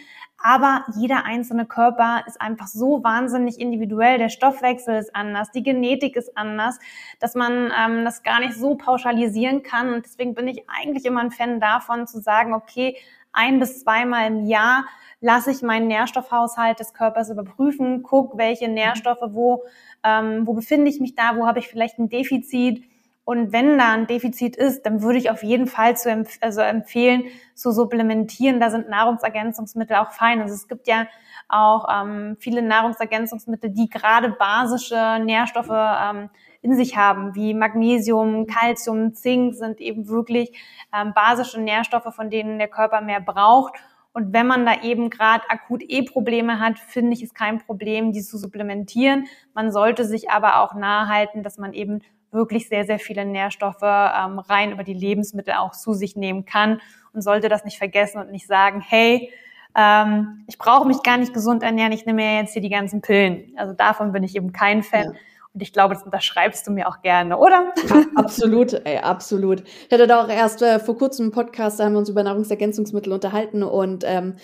Aber 0.41 0.85
jeder 0.95 1.25
einzelne 1.25 1.65
Körper 1.65 2.23
ist 2.25 2.39
einfach 2.39 2.67
so 2.67 3.03
wahnsinnig 3.03 3.59
individuell. 3.59 4.17
Der 4.17 4.29
Stoffwechsel 4.29 4.95
ist 4.95 5.13
anders, 5.15 5.51
die 5.51 5.63
Genetik 5.63 6.15
ist 6.15 6.37
anders, 6.37 6.79
dass 7.19 7.35
man 7.35 7.71
ähm, 7.77 8.05
das 8.05 8.23
gar 8.23 8.39
nicht 8.39 8.53
so 8.53 8.75
pauschalisieren 8.75 9.63
kann. 9.63 9.93
Und 9.93 10.05
deswegen 10.05 10.35
bin 10.35 10.47
ich 10.47 10.63
eigentlich 10.69 11.05
immer 11.05 11.21
ein 11.21 11.31
Fan 11.31 11.59
davon 11.59 12.07
zu 12.07 12.21
sagen, 12.21 12.53
okay, 12.53 12.95
ein 13.31 13.59
bis 13.59 13.81
zweimal 13.81 14.27
im 14.27 14.45
Jahr 14.45 14.85
lasse 15.21 15.51
ich 15.51 15.61
meinen 15.61 15.87
Nährstoffhaushalt 15.87 16.79
des 16.79 16.93
Körpers 16.93 17.29
überprüfen, 17.29 18.03
guck, 18.03 18.37
welche 18.37 18.69
Nährstoffe, 18.69 19.33
wo, 19.33 19.63
ähm, 20.03 20.47
wo 20.47 20.53
befinde 20.53 20.89
ich 20.89 20.99
mich 20.99 21.15
da, 21.15 21.35
wo 21.35 21.45
habe 21.45 21.59
ich 21.59 21.67
vielleicht 21.67 21.99
ein 21.99 22.09
Defizit 22.09 22.83
und 23.29 23.53
wenn 23.53 23.77
da 23.77 23.93
ein 23.93 24.07
Defizit 24.07 24.55
ist, 24.55 24.87
dann 24.87 25.03
würde 25.03 25.19
ich 25.19 25.29
auf 25.29 25.43
jeden 25.43 25.67
Fall 25.67 25.95
zu 25.95 26.09
empf 26.09 26.39
also 26.41 26.61
empfehlen, 26.61 27.25
zu 27.53 27.71
supplementieren. 27.71 28.59
Da 28.59 28.71
sind 28.71 28.89
Nahrungsergänzungsmittel 28.89 29.97
auch 29.97 30.09
fein. 30.09 30.41
Also 30.41 30.55
es 30.55 30.67
gibt 30.67 30.87
ja 30.87 31.05
auch 31.47 31.85
ähm, 31.93 32.37
viele 32.39 32.63
Nahrungsergänzungsmittel, 32.63 33.69
die 33.69 33.87
gerade 33.87 34.31
basische 34.31 35.19
Nährstoffe 35.23 35.69
ähm, 35.69 36.31
in 36.63 36.73
sich 36.73 36.97
haben, 36.97 37.35
wie 37.35 37.53
Magnesium, 37.53 38.47
Calcium, 38.47 39.13
Zink 39.13 39.53
sind 39.53 39.79
eben 39.79 40.07
wirklich 40.07 40.51
ähm, 40.91 41.13
basische 41.13 41.61
Nährstoffe, 41.61 42.11
von 42.15 42.31
denen 42.31 42.57
der 42.57 42.67
Körper 42.67 43.01
mehr 43.01 43.21
braucht. 43.21 43.75
Und 44.11 44.33
wenn 44.33 44.47
man 44.47 44.65
da 44.65 44.81
eben 44.81 45.11
gerade 45.11 45.47
akut 45.51 45.83
eh 45.87 46.01
Probleme 46.01 46.59
hat, 46.59 46.79
finde 46.79 47.13
ich 47.13 47.21
es 47.21 47.35
kein 47.35 47.59
Problem, 47.59 48.11
die 48.11 48.23
zu 48.23 48.39
supplementieren. 48.39 49.27
Man 49.53 49.71
sollte 49.71 50.03
sich 50.03 50.31
aber 50.31 50.61
auch 50.61 50.73
nahe 50.73 51.07
halten, 51.07 51.43
dass 51.43 51.59
man 51.59 51.73
eben 51.73 52.01
wirklich 52.31 52.67
sehr, 52.69 52.85
sehr 52.85 52.99
viele 52.99 53.25
Nährstoffe 53.25 53.81
ähm, 53.81 54.39
rein 54.39 54.71
über 54.71 54.83
die 54.83 54.93
Lebensmittel 54.93 55.53
auch 55.55 55.71
zu 55.71 55.93
sich 55.93 56.15
nehmen 56.15 56.45
kann 56.45 56.81
und 57.13 57.21
sollte 57.21 57.49
das 57.49 57.65
nicht 57.65 57.77
vergessen 57.77 58.19
und 58.19 58.31
nicht 58.31 58.47
sagen, 58.47 58.81
hey, 58.81 59.31
ähm, 59.75 60.43
ich 60.47 60.57
brauche 60.57 60.87
mich 60.87 61.03
gar 61.03 61.17
nicht 61.17 61.33
gesund 61.33 61.63
ernähren, 61.63 61.91
ich 61.91 62.05
nehme 62.05 62.23
ja 62.23 62.41
jetzt 62.41 62.53
hier 62.53 62.61
die 62.61 62.69
ganzen 62.69 63.01
Pillen. 63.01 63.53
Also 63.57 63.73
davon 63.73 64.11
bin 64.11 64.23
ich 64.23 64.35
eben 64.35 64.51
kein 64.51 64.83
Fan. 64.83 65.05
Ja. 65.05 65.19
Und 65.53 65.63
ich 65.63 65.73
glaube, 65.73 65.95
das 65.95 66.03
unterschreibst 66.03 66.67
du 66.67 66.71
mir 66.71 66.87
auch 66.87 67.01
gerne, 67.01 67.37
oder? 67.37 67.73
Absolut, 68.15 68.73
ey, 68.85 68.97
absolut. 68.97 69.61
Ich 69.61 69.91
hatte 69.91 70.05
da 70.05 70.23
auch 70.23 70.29
erst 70.29 70.61
äh, 70.61 70.79
vor 70.79 70.97
kurzem 70.97 71.25
einen 71.25 71.31
Podcast, 71.31 71.79
da 71.79 71.85
haben 71.85 71.93
wir 71.93 71.99
uns 71.99 72.09
über 72.09 72.23
Nahrungsergänzungsmittel 72.23 73.11
unterhalten 73.11 73.63
und 73.63 74.03
ähm, 74.05 74.35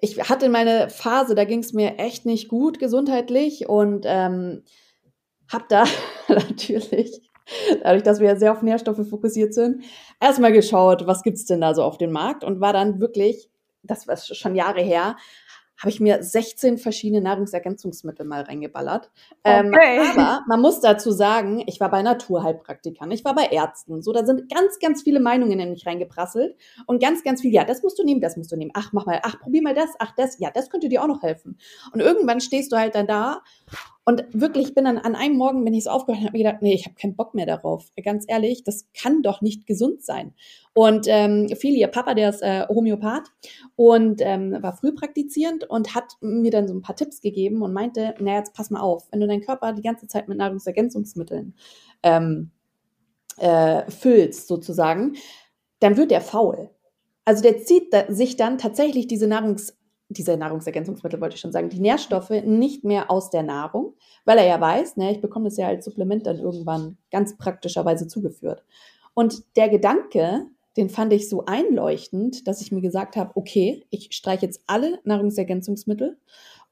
ich 0.00 0.18
hatte 0.28 0.48
meine 0.48 0.90
Phase, 0.90 1.36
da 1.36 1.44
ging 1.44 1.60
es 1.60 1.72
mir 1.72 1.98
echt 1.98 2.26
nicht 2.26 2.48
gut 2.48 2.80
gesundheitlich 2.80 3.68
und 3.68 4.04
ähm, 4.06 4.64
habe 5.52 5.64
da 5.68 5.84
natürlich 6.28 7.20
dadurch, 7.82 8.02
dass 8.02 8.20
wir 8.20 8.28
ja 8.28 8.36
sehr 8.36 8.52
auf 8.52 8.62
Nährstoffe 8.62 9.08
fokussiert 9.08 9.54
sind, 9.54 9.84
erstmal 10.20 10.52
geschaut, 10.52 11.06
was 11.06 11.22
gibt's 11.22 11.44
denn 11.44 11.60
da 11.60 11.74
so 11.74 11.82
auf 11.82 11.98
dem 11.98 12.12
Markt 12.12 12.44
und 12.44 12.60
war 12.60 12.72
dann 12.72 13.00
wirklich, 13.00 13.50
das 13.82 14.06
war 14.06 14.16
schon 14.16 14.54
Jahre 14.54 14.80
her, 14.80 15.16
habe 15.82 15.90
ich 15.90 15.98
mir 15.98 16.22
16 16.22 16.78
verschiedene 16.78 17.20
Nahrungsergänzungsmittel 17.20 18.24
mal 18.24 18.42
reingeballert. 18.42 19.10
Ähm, 19.42 19.72
okay. 19.74 19.98
Ähm, 19.98 20.10
aber 20.16 20.44
man 20.46 20.60
muss 20.60 20.80
dazu 20.80 21.10
sagen, 21.10 21.64
ich 21.66 21.80
war 21.80 21.90
bei 21.90 22.02
Naturheilpraktikern, 22.02 23.10
ich 23.10 23.24
war 23.24 23.34
bei 23.34 23.46
Ärzten. 23.46 24.00
So, 24.00 24.12
da 24.12 24.24
sind 24.24 24.48
ganz, 24.48 24.78
ganz 24.78 25.02
viele 25.02 25.18
Meinungen 25.18 25.58
in 25.58 25.70
mich 25.70 25.84
reingeprasselt 25.84 26.54
und 26.86 27.02
ganz, 27.02 27.24
ganz 27.24 27.40
viel, 27.40 27.52
ja, 27.52 27.64
das 27.64 27.82
musst 27.82 27.98
du 27.98 28.04
nehmen, 28.04 28.20
das 28.20 28.36
musst 28.36 28.52
du 28.52 28.56
nehmen. 28.56 28.70
Ach, 28.74 28.92
mach 28.92 29.06
mal, 29.06 29.18
ach, 29.24 29.40
probier 29.40 29.62
mal 29.62 29.74
das, 29.74 29.90
ach, 29.98 30.12
das, 30.16 30.38
ja, 30.38 30.52
das 30.52 30.70
könnte 30.70 30.88
dir 30.88 31.02
auch 31.02 31.08
noch 31.08 31.22
helfen. 31.22 31.58
Und 31.92 31.98
irgendwann 31.98 32.40
stehst 32.40 32.70
du 32.70 32.76
halt 32.76 32.94
dann 32.94 33.08
da 33.08 33.42
Und 34.04 34.24
wirklich, 34.32 34.68
ich 34.68 34.74
bin 34.74 34.84
dann 34.84 34.98
an 34.98 35.14
einem 35.14 35.36
Morgen, 35.36 35.64
bin 35.64 35.74
ich 35.74 35.84
so 35.84 35.90
aufgehört 35.90 36.20
und 36.20 36.26
habe 36.26 36.36
mir 36.36 36.44
gedacht, 36.44 36.62
nee, 36.62 36.74
ich 36.74 36.86
habe 36.86 36.96
keinen 36.96 37.14
Bock 37.14 37.34
mehr 37.34 37.46
darauf. 37.46 37.86
Ganz 38.02 38.24
ehrlich, 38.26 38.64
das 38.64 38.88
kann 39.00 39.22
doch 39.22 39.42
nicht 39.42 39.64
gesund 39.66 40.02
sein. 40.02 40.34
Und 40.74 41.06
ähm, 41.08 41.48
viel 41.56 41.76
ihr 41.76 41.86
Papa, 41.86 42.14
der 42.14 42.30
ist 42.30 42.42
äh, 42.42 42.66
Homöopath 42.68 43.30
und 43.76 44.20
ähm, 44.20 44.56
war 44.60 44.76
früh 44.76 44.92
praktizierend 44.92 45.70
und 45.70 45.94
hat 45.94 46.14
mir 46.20 46.50
dann 46.50 46.66
so 46.66 46.74
ein 46.74 46.82
paar 46.82 46.96
Tipps 46.96 47.20
gegeben 47.20 47.62
und 47.62 47.72
meinte, 47.72 48.14
na 48.18 48.38
jetzt 48.38 48.54
pass 48.54 48.70
mal 48.70 48.80
auf, 48.80 49.06
wenn 49.12 49.20
du 49.20 49.28
deinen 49.28 49.42
Körper 49.42 49.72
die 49.72 49.82
ganze 49.82 50.08
Zeit 50.08 50.28
mit 50.28 50.38
Nahrungsergänzungsmitteln 50.38 51.54
ähm, 52.02 52.50
äh, 53.36 53.88
füllst 53.88 54.48
sozusagen, 54.48 55.14
dann 55.78 55.96
wird 55.96 56.10
der 56.10 56.22
faul. 56.22 56.70
Also 57.24 57.42
der 57.42 57.58
zieht 57.58 57.94
sich 58.08 58.36
dann 58.36 58.58
tatsächlich 58.58 59.06
diese 59.06 59.28
Nahrungs 59.28 59.76
diese 60.12 60.36
Nahrungsergänzungsmittel 60.36 61.20
wollte 61.20 61.34
ich 61.34 61.40
schon 61.40 61.52
sagen, 61.52 61.68
die 61.68 61.80
Nährstoffe 61.80 62.30
nicht 62.30 62.84
mehr 62.84 63.10
aus 63.10 63.30
der 63.30 63.42
Nahrung, 63.42 63.94
weil 64.24 64.38
er 64.38 64.46
ja 64.46 64.60
weiß, 64.60 64.96
ne, 64.96 65.12
ich 65.12 65.20
bekomme 65.20 65.46
das 65.46 65.56
ja 65.56 65.68
als 65.68 65.84
Supplement 65.84 66.26
dann 66.26 66.38
irgendwann 66.38 66.96
ganz 67.10 67.36
praktischerweise 67.36 68.06
zugeführt. 68.06 68.64
Und 69.14 69.42
der 69.56 69.68
Gedanke, 69.68 70.46
den 70.76 70.88
fand 70.88 71.12
ich 71.12 71.28
so 71.28 71.44
einleuchtend, 71.44 72.46
dass 72.48 72.62
ich 72.62 72.72
mir 72.72 72.80
gesagt 72.80 73.16
habe, 73.16 73.32
okay, 73.34 73.84
ich 73.90 74.12
streiche 74.12 74.46
jetzt 74.46 74.62
alle 74.66 75.00
Nahrungsergänzungsmittel 75.04 76.16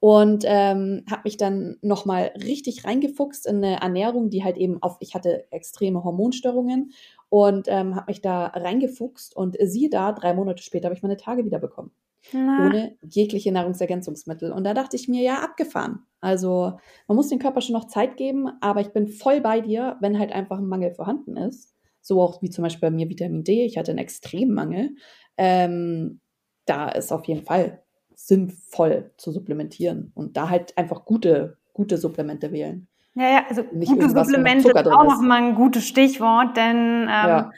und 0.01 0.45
ähm, 0.47 1.05
habe 1.11 1.23
mich 1.25 1.37
dann 1.37 1.77
nochmal 1.83 2.33
richtig 2.43 2.85
reingefuchst 2.87 3.47
in 3.47 3.57
eine 3.57 3.81
Ernährung, 3.81 4.31
die 4.31 4.43
halt 4.43 4.57
eben 4.57 4.83
auf, 4.83 4.97
ich 5.01 5.15
hatte 5.15 5.51
extreme 5.53 6.03
Hormonstörungen 6.03 6.93
und 7.29 7.69
ähm, 7.69 7.95
habe 7.95 8.11
mich 8.11 8.23
da 8.23 8.47
reingefuchst 8.47 9.37
und 9.37 9.59
siehe 9.61 9.91
da, 9.91 10.13
drei 10.13 10.33
Monate 10.33 10.63
später 10.63 10.87
habe 10.87 10.97
ich 10.97 11.03
meine 11.03 11.19
Tage 11.19 11.45
wieder 11.45 11.59
bekommen. 11.59 11.93
Na. 12.33 12.67
ohne 12.67 12.97
jegliche 13.03 13.53
Nahrungsergänzungsmittel. 13.53 14.53
Und 14.53 14.65
da 14.65 14.75
dachte 14.75 14.97
ich 14.97 15.09
mir, 15.09 15.23
ja, 15.23 15.41
abgefahren. 15.41 16.01
Also 16.21 16.79
man 17.09 17.17
muss 17.17 17.29
dem 17.29 17.39
Körper 17.39 17.61
schon 17.61 17.73
noch 17.73 17.87
Zeit 17.87 18.17
geben, 18.17 18.49
aber 18.61 18.81
ich 18.81 18.93
bin 18.93 19.09
voll 19.09 19.41
bei 19.41 19.61
dir, 19.61 19.97
wenn 20.01 20.19
halt 20.19 20.33
einfach 20.33 20.59
ein 20.59 20.67
Mangel 20.67 20.93
vorhanden 20.93 21.37
ist. 21.37 21.75
So 22.03 22.21
auch 22.21 22.43
wie 22.43 22.51
zum 22.51 22.63
Beispiel 22.63 22.91
bei 22.91 22.95
mir 22.95 23.09
Vitamin 23.09 23.45
D. 23.45 23.65
Ich 23.65 23.79
hatte 23.79 23.91
einen 23.91 23.99
extremen 23.99 24.55
Mangel. 24.55 24.91
Ähm, 25.37 26.21
da 26.67 26.89
ist 26.89 27.13
auf 27.13 27.25
jeden 27.25 27.45
Fall 27.45 27.83
sinnvoll 28.15 29.13
zu 29.17 29.33
supplementieren 29.33 30.13
und 30.15 30.37
da 30.37 30.51
halt 30.51 30.77
einfach 30.77 31.05
gute, 31.07 31.57
gute 31.73 31.97
Supplemente 31.97 32.53
wählen. 32.53 32.87
Ja, 33.15 33.31
ja, 33.31 33.45
also 33.49 33.65
Nicht 33.73 33.93
gute 33.93 34.11
Supplemente 34.11 34.69
ist 34.69 34.87
auch 34.87 35.05
nochmal 35.05 35.43
ein 35.43 35.55
gutes 35.55 35.87
Stichwort, 35.87 36.57
denn 36.57 37.03
ähm, 37.03 37.09
ja 37.09 37.51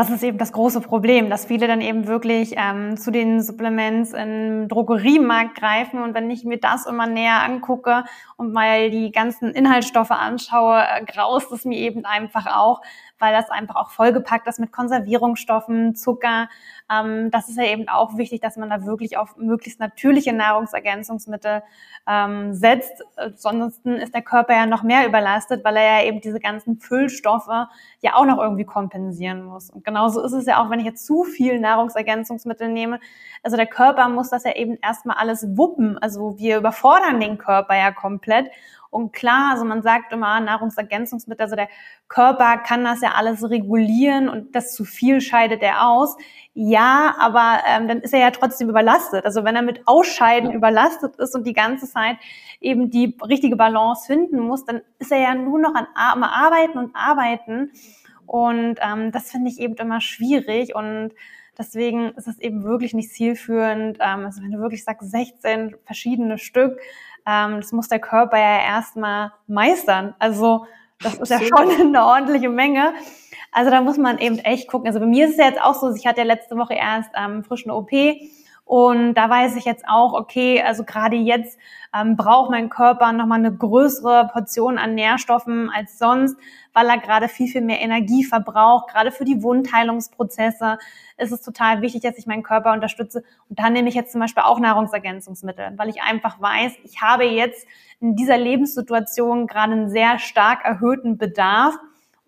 das 0.00 0.08
ist 0.08 0.22
eben 0.22 0.38
das 0.38 0.52
große 0.52 0.80
Problem, 0.80 1.28
dass 1.28 1.44
viele 1.44 1.66
dann 1.66 1.82
eben 1.82 2.06
wirklich 2.06 2.54
ähm, 2.56 2.96
zu 2.96 3.10
den 3.10 3.42
Supplements 3.42 4.14
im 4.14 4.66
Drogeriemarkt 4.66 5.56
greifen. 5.56 6.02
Und 6.02 6.14
wenn 6.14 6.30
ich 6.30 6.42
mir 6.42 6.58
das 6.58 6.86
immer 6.86 7.06
näher 7.06 7.42
angucke 7.42 8.04
und 8.38 8.50
mal 8.54 8.90
die 8.90 9.12
ganzen 9.12 9.50
Inhaltsstoffe 9.50 10.10
anschaue, 10.10 10.80
äh, 10.80 11.04
graust 11.04 11.52
es 11.52 11.66
mir 11.66 11.76
eben 11.76 12.06
einfach 12.06 12.46
auch, 12.46 12.80
weil 13.20 13.32
das 13.32 13.50
einfach 13.50 13.76
auch 13.76 13.90
vollgepackt 13.90 14.46
ist 14.48 14.58
mit 14.58 14.72
Konservierungsstoffen, 14.72 15.94
Zucker. 15.94 16.48
Ähm, 16.90 17.30
das 17.30 17.48
ist 17.48 17.56
ja 17.56 17.64
eben 17.64 17.88
auch 17.88 18.16
wichtig, 18.16 18.40
dass 18.40 18.56
man 18.56 18.70
da 18.70 18.84
wirklich 18.84 19.16
auf 19.16 19.36
möglichst 19.36 19.78
natürliche 19.78 20.32
Nahrungsergänzungsmittel 20.32 21.62
ähm, 22.06 22.54
setzt. 22.54 23.04
Ansonsten 23.16 23.96
ist 23.96 24.14
der 24.14 24.22
Körper 24.22 24.54
ja 24.54 24.66
noch 24.66 24.82
mehr 24.82 25.06
überlastet, 25.06 25.64
weil 25.64 25.76
er 25.76 26.00
ja 26.00 26.08
eben 26.08 26.20
diese 26.20 26.40
ganzen 26.40 26.80
Füllstoffe 26.80 27.68
ja 28.00 28.14
auch 28.14 28.24
noch 28.24 28.38
irgendwie 28.38 28.64
kompensieren 28.64 29.44
muss. 29.44 29.70
Und 29.70 29.84
genauso 29.84 30.22
ist 30.22 30.32
es 30.32 30.46
ja 30.46 30.62
auch, 30.62 30.70
wenn 30.70 30.80
ich 30.80 30.86
jetzt 30.86 31.06
zu 31.06 31.24
viel 31.24 31.60
Nahrungsergänzungsmittel 31.60 32.68
nehme. 32.68 32.98
Also 33.42 33.56
der 33.56 33.66
Körper 33.66 34.08
muss 34.08 34.30
das 34.30 34.44
ja 34.44 34.56
eben 34.56 34.78
erstmal 34.82 35.16
alles 35.16 35.46
wuppen. 35.56 35.98
Also 35.98 36.38
wir 36.38 36.58
überfordern 36.58 37.20
den 37.20 37.38
Körper 37.38 37.76
ja 37.76 37.92
komplett. 37.92 38.50
Und 38.90 39.12
klar, 39.12 39.52
also 39.52 39.64
man 39.64 39.82
sagt 39.82 40.12
immer 40.12 40.40
Nahrungsergänzungsmittel, 40.40 41.44
also 41.44 41.56
der 41.56 41.68
Körper 42.08 42.58
kann 42.58 42.84
das 42.84 43.00
ja 43.00 43.12
alles 43.12 43.48
regulieren 43.48 44.28
und 44.28 44.54
das 44.54 44.74
zu 44.74 44.84
viel 44.84 45.20
scheidet 45.20 45.62
er 45.62 45.86
aus. 45.86 46.16
Ja, 46.54 47.14
aber 47.20 47.60
ähm, 47.68 47.86
dann 47.86 48.00
ist 48.00 48.12
er 48.12 48.20
ja 48.20 48.30
trotzdem 48.32 48.68
überlastet. 48.68 49.24
Also 49.24 49.44
wenn 49.44 49.54
er 49.54 49.62
mit 49.62 49.86
Ausscheiden 49.86 50.52
überlastet 50.52 51.16
ist 51.16 51.36
und 51.36 51.46
die 51.46 51.52
ganze 51.52 51.86
Zeit 51.86 52.16
eben 52.60 52.90
die 52.90 53.16
richtige 53.26 53.56
Balance 53.56 54.06
finden 54.06 54.40
muss, 54.40 54.64
dann 54.64 54.82
ist 54.98 55.12
er 55.12 55.20
ja 55.20 55.34
nur 55.34 55.60
noch 55.60 55.74
an 55.74 55.86
am 55.94 56.24
Arbeiten 56.24 56.78
und 56.78 56.96
Arbeiten. 56.96 57.70
Und 58.26 58.76
ähm, 58.80 59.12
das 59.12 59.30
finde 59.30 59.50
ich 59.50 59.60
eben 59.60 59.74
immer 59.74 60.00
schwierig 60.00 60.74
und 60.74 61.12
Deswegen 61.60 62.12
ist 62.12 62.26
es 62.26 62.38
eben 62.38 62.64
wirklich 62.64 62.94
nicht 62.94 63.12
zielführend. 63.12 63.98
Ähm, 64.00 64.24
also 64.24 64.42
wenn 64.42 64.50
du 64.50 64.60
wirklich 64.60 64.82
sagst, 64.82 65.10
16 65.10 65.76
verschiedene 65.84 66.38
Stück, 66.38 66.80
ähm, 67.30 67.60
das 67.60 67.72
muss 67.72 67.88
der 67.88 68.00
Körper 68.00 68.38
ja 68.38 68.62
erstmal 68.62 69.32
meistern. 69.46 70.14
Also 70.18 70.66
das 71.00 71.14
ist 71.14 71.30
ja 71.30 71.40
schon 71.40 71.70
eine 71.80 72.04
ordentliche 72.04 72.48
Menge. 72.48 72.92
Also 73.52 73.70
da 73.70 73.80
muss 73.80 73.98
man 73.98 74.18
eben 74.18 74.38
echt 74.38 74.68
gucken. 74.68 74.86
Also 74.88 75.00
bei 75.00 75.06
mir 75.06 75.26
ist 75.26 75.32
es 75.32 75.38
ja 75.38 75.46
jetzt 75.46 75.60
auch 75.60 75.74
so, 75.74 75.94
ich 75.94 76.06
hatte 76.06 76.20
ja 76.20 76.26
letzte 76.26 76.56
Woche 76.56 76.74
erst 76.74 77.10
ähm, 77.16 77.44
frisch 77.44 77.64
eine 77.64 77.74
OP 77.74 77.90
und 78.70 79.14
da 79.14 79.28
weiß 79.28 79.56
ich 79.56 79.64
jetzt 79.64 79.84
auch, 79.88 80.12
okay, 80.12 80.62
also 80.62 80.84
gerade 80.84 81.16
jetzt 81.16 81.58
ähm, 81.92 82.14
braucht 82.14 82.52
mein 82.52 82.68
Körper 82.68 83.12
nochmal 83.12 83.40
eine 83.40 83.52
größere 83.52 84.30
Portion 84.32 84.78
an 84.78 84.94
Nährstoffen 84.94 85.68
als 85.74 85.98
sonst, 85.98 86.36
weil 86.72 86.86
er 86.86 86.98
gerade 86.98 87.26
viel, 87.26 87.48
viel 87.48 87.62
mehr 87.62 87.80
Energie 87.80 88.22
verbraucht. 88.22 88.92
Gerade 88.92 89.10
für 89.10 89.24
die 89.24 89.42
Wundheilungsprozesse 89.42 90.78
ist 91.16 91.32
es 91.32 91.42
total 91.42 91.82
wichtig, 91.82 92.02
dass 92.02 92.16
ich 92.16 92.28
meinen 92.28 92.44
Körper 92.44 92.72
unterstütze. 92.72 93.24
Und 93.48 93.58
da 93.58 93.70
nehme 93.70 93.88
ich 93.88 93.96
jetzt 93.96 94.12
zum 94.12 94.20
Beispiel 94.20 94.44
auch 94.44 94.60
Nahrungsergänzungsmittel, 94.60 95.72
weil 95.76 95.88
ich 95.88 96.02
einfach 96.02 96.40
weiß, 96.40 96.74
ich 96.84 97.02
habe 97.02 97.24
jetzt 97.24 97.66
in 97.98 98.14
dieser 98.14 98.38
Lebenssituation 98.38 99.48
gerade 99.48 99.72
einen 99.72 99.90
sehr 99.90 100.20
stark 100.20 100.64
erhöhten 100.64 101.18
Bedarf. 101.18 101.74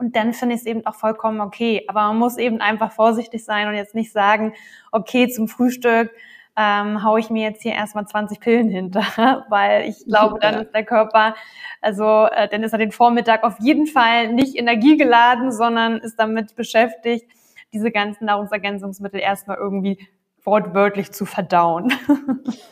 Und 0.03 0.17
dann 0.17 0.33
finde 0.33 0.57
ich 0.57 0.63
es 0.63 0.67
eben 0.67 0.85
auch 0.85 0.97
vollkommen 0.97 1.41
okay. 1.41 1.85
Aber 1.87 2.01
man 2.09 2.19
muss 2.19 2.37
eben 2.37 2.61
einfach 2.61 2.91
vorsichtig 2.91 3.45
sein 3.45 3.69
und 3.69 3.75
jetzt 3.75 3.95
nicht 3.95 4.11
sagen, 4.11 4.53
okay, 4.91 5.29
zum 5.29 5.47
Frühstück 5.47 6.11
ähm, 6.57 7.05
haue 7.05 7.21
ich 7.21 7.31
mir 7.31 7.45
jetzt 7.45 7.63
hier 7.63 7.75
erstmal 7.75 8.05
20 8.05 8.41
Pillen 8.41 8.69
hinter, 8.69 9.47
weil 9.49 9.89
ich 9.89 10.05
glaube, 10.07 10.41
dann 10.41 10.63
ist 10.63 10.75
der 10.75 10.85
Körper, 10.85 11.37
also 11.81 12.27
äh, 12.27 12.49
dann 12.49 12.65
ist 12.65 12.73
er 12.73 12.81
den 12.81 12.91
Vormittag 12.91 13.45
auf 13.45 13.61
jeden 13.61 13.87
Fall 13.87 14.33
nicht 14.33 14.59
energiegeladen, 14.59 15.53
sondern 15.53 15.99
ist 15.99 16.17
damit 16.19 16.57
beschäftigt, 16.57 17.25
diese 17.73 17.93
ganzen 17.93 18.25
Nahrungsergänzungsmittel 18.25 19.21
erstmal 19.21 19.59
irgendwie 19.59 20.09
wortwörtlich 20.43 21.13
zu 21.13 21.27
verdauen. 21.27 21.93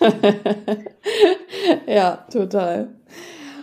ja, 1.87 2.16
total. 2.29 2.88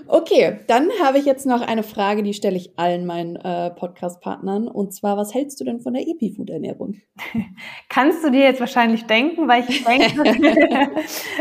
Okay, 0.10 0.60
dann 0.68 0.90
habe 1.04 1.18
ich 1.18 1.26
jetzt 1.26 1.46
noch 1.46 1.62
eine 1.62 1.84
Frage, 1.84 2.24
die 2.24 2.34
stelle 2.34 2.56
ich 2.56 2.80
allen 2.80 3.06
meinen 3.06 3.36
äh, 3.36 3.72
Podcast-Partnern. 3.72 4.70
Und 4.70 4.94
zwar, 4.94 5.18
was 5.18 5.34
hältst 5.34 5.60
du 5.60 5.66
denn 5.66 5.82
von 5.82 5.94
der 5.94 6.08
Epifood-Ernährung? 6.08 7.02
Kannst 7.90 8.24
du 8.24 8.32
dir 8.32 8.42
jetzt 8.42 8.62
wahrscheinlich 8.62 9.06
denken, 9.06 9.48
weil 9.48 9.66
ich 9.68 9.84
denke, 9.84 10.22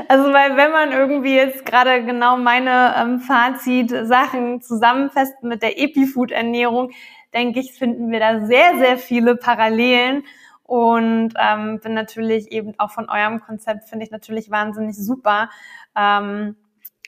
also 0.08 0.32
weil 0.32 0.56
wenn 0.56 0.72
man 0.72 0.90
irgendwie 0.90 1.36
jetzt 1.36 1.64
gerade 1.64 2.04
genau 2.04 2.36
meine 2.36 2.94
ähm, 2.98 3.20
Fazit-Sachen 3.20 4.60
zusammenfasst 4.62 5.42
mit 5.42 5.62
der 5.62 5.80
Epifood-Ernährung, 5.80 6.90
denke 7.34 7.60
ich, 7.60 7.72
finden 7.72 8.10
wir 8.10 8.18
da 8.18 8.46
sehr, 8.46 8.78
sehr 8.78 8.98
viele 8.98 9.36
Parallelen 9.36 10.24
und 10.64 11.34
ähm, 11.38 11.78
bin 11.80 11.94
natürlich 11.94 12.50
eben 12.50 12.74
auch 12.78 12.90
von 12.90 13.08
eurem 13.08 13.40
Konzept, 13.40 13.88
finde 13.88 14.04
ich 14.04 14.10
natürlich 14.10 14.50
wahnsinnig 14.50 14.96
super. 14.96 15.50
Ähm, 15.96 16.56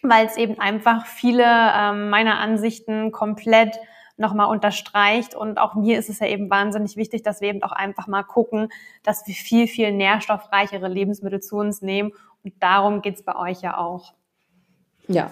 weil 0.03 0.27
es 0.27 0.37
eben 0.37 0.59
einfach 0.59 1.07
viele 1.07 1.45
ähm, 1.45 2.11
meiner 2.11 2.39
Ansichten 2.39 3.13
komplett 3.13 3.79
nochmal 4.19 4.49
unterstreicht. 4.49 5.35
Und 5.35 5.59
auch 5.59 5.75
mir 5.75 5.99
ist 5.99 6.11
es 6.11 6.19
ja 6.19 6.27
eben 6.27 6.51
wahnsinnig 6.51 6.97
wichtig, 6.97 7.23
dass 7.23 7.41
wir 7.41 7.49
eben 7.49 7.63
auch 7.63 7.73
einfach 7.73 8.07
mal 8.07 8.25
gucken, 8.25 8.69
dass 9.03 9.27
wir 9.27 9.35
viel, 9.35 9.67
viel 9.67 9.93
nährstoffreichere 9.93 10.89
Lebensmittel 10.89 11.41
zu 11.41 11.57
uns 11.57 11.83
nehmen. 11.83 12.13
Und 12.45 12.55
darum 12.61 13.01
geht's 13.01 13.23
bei 13.23 13.37
euch 13.37 13.63
ja 13.63 13.79
auch. 13.79 14.13
Ja, 15.07 15.31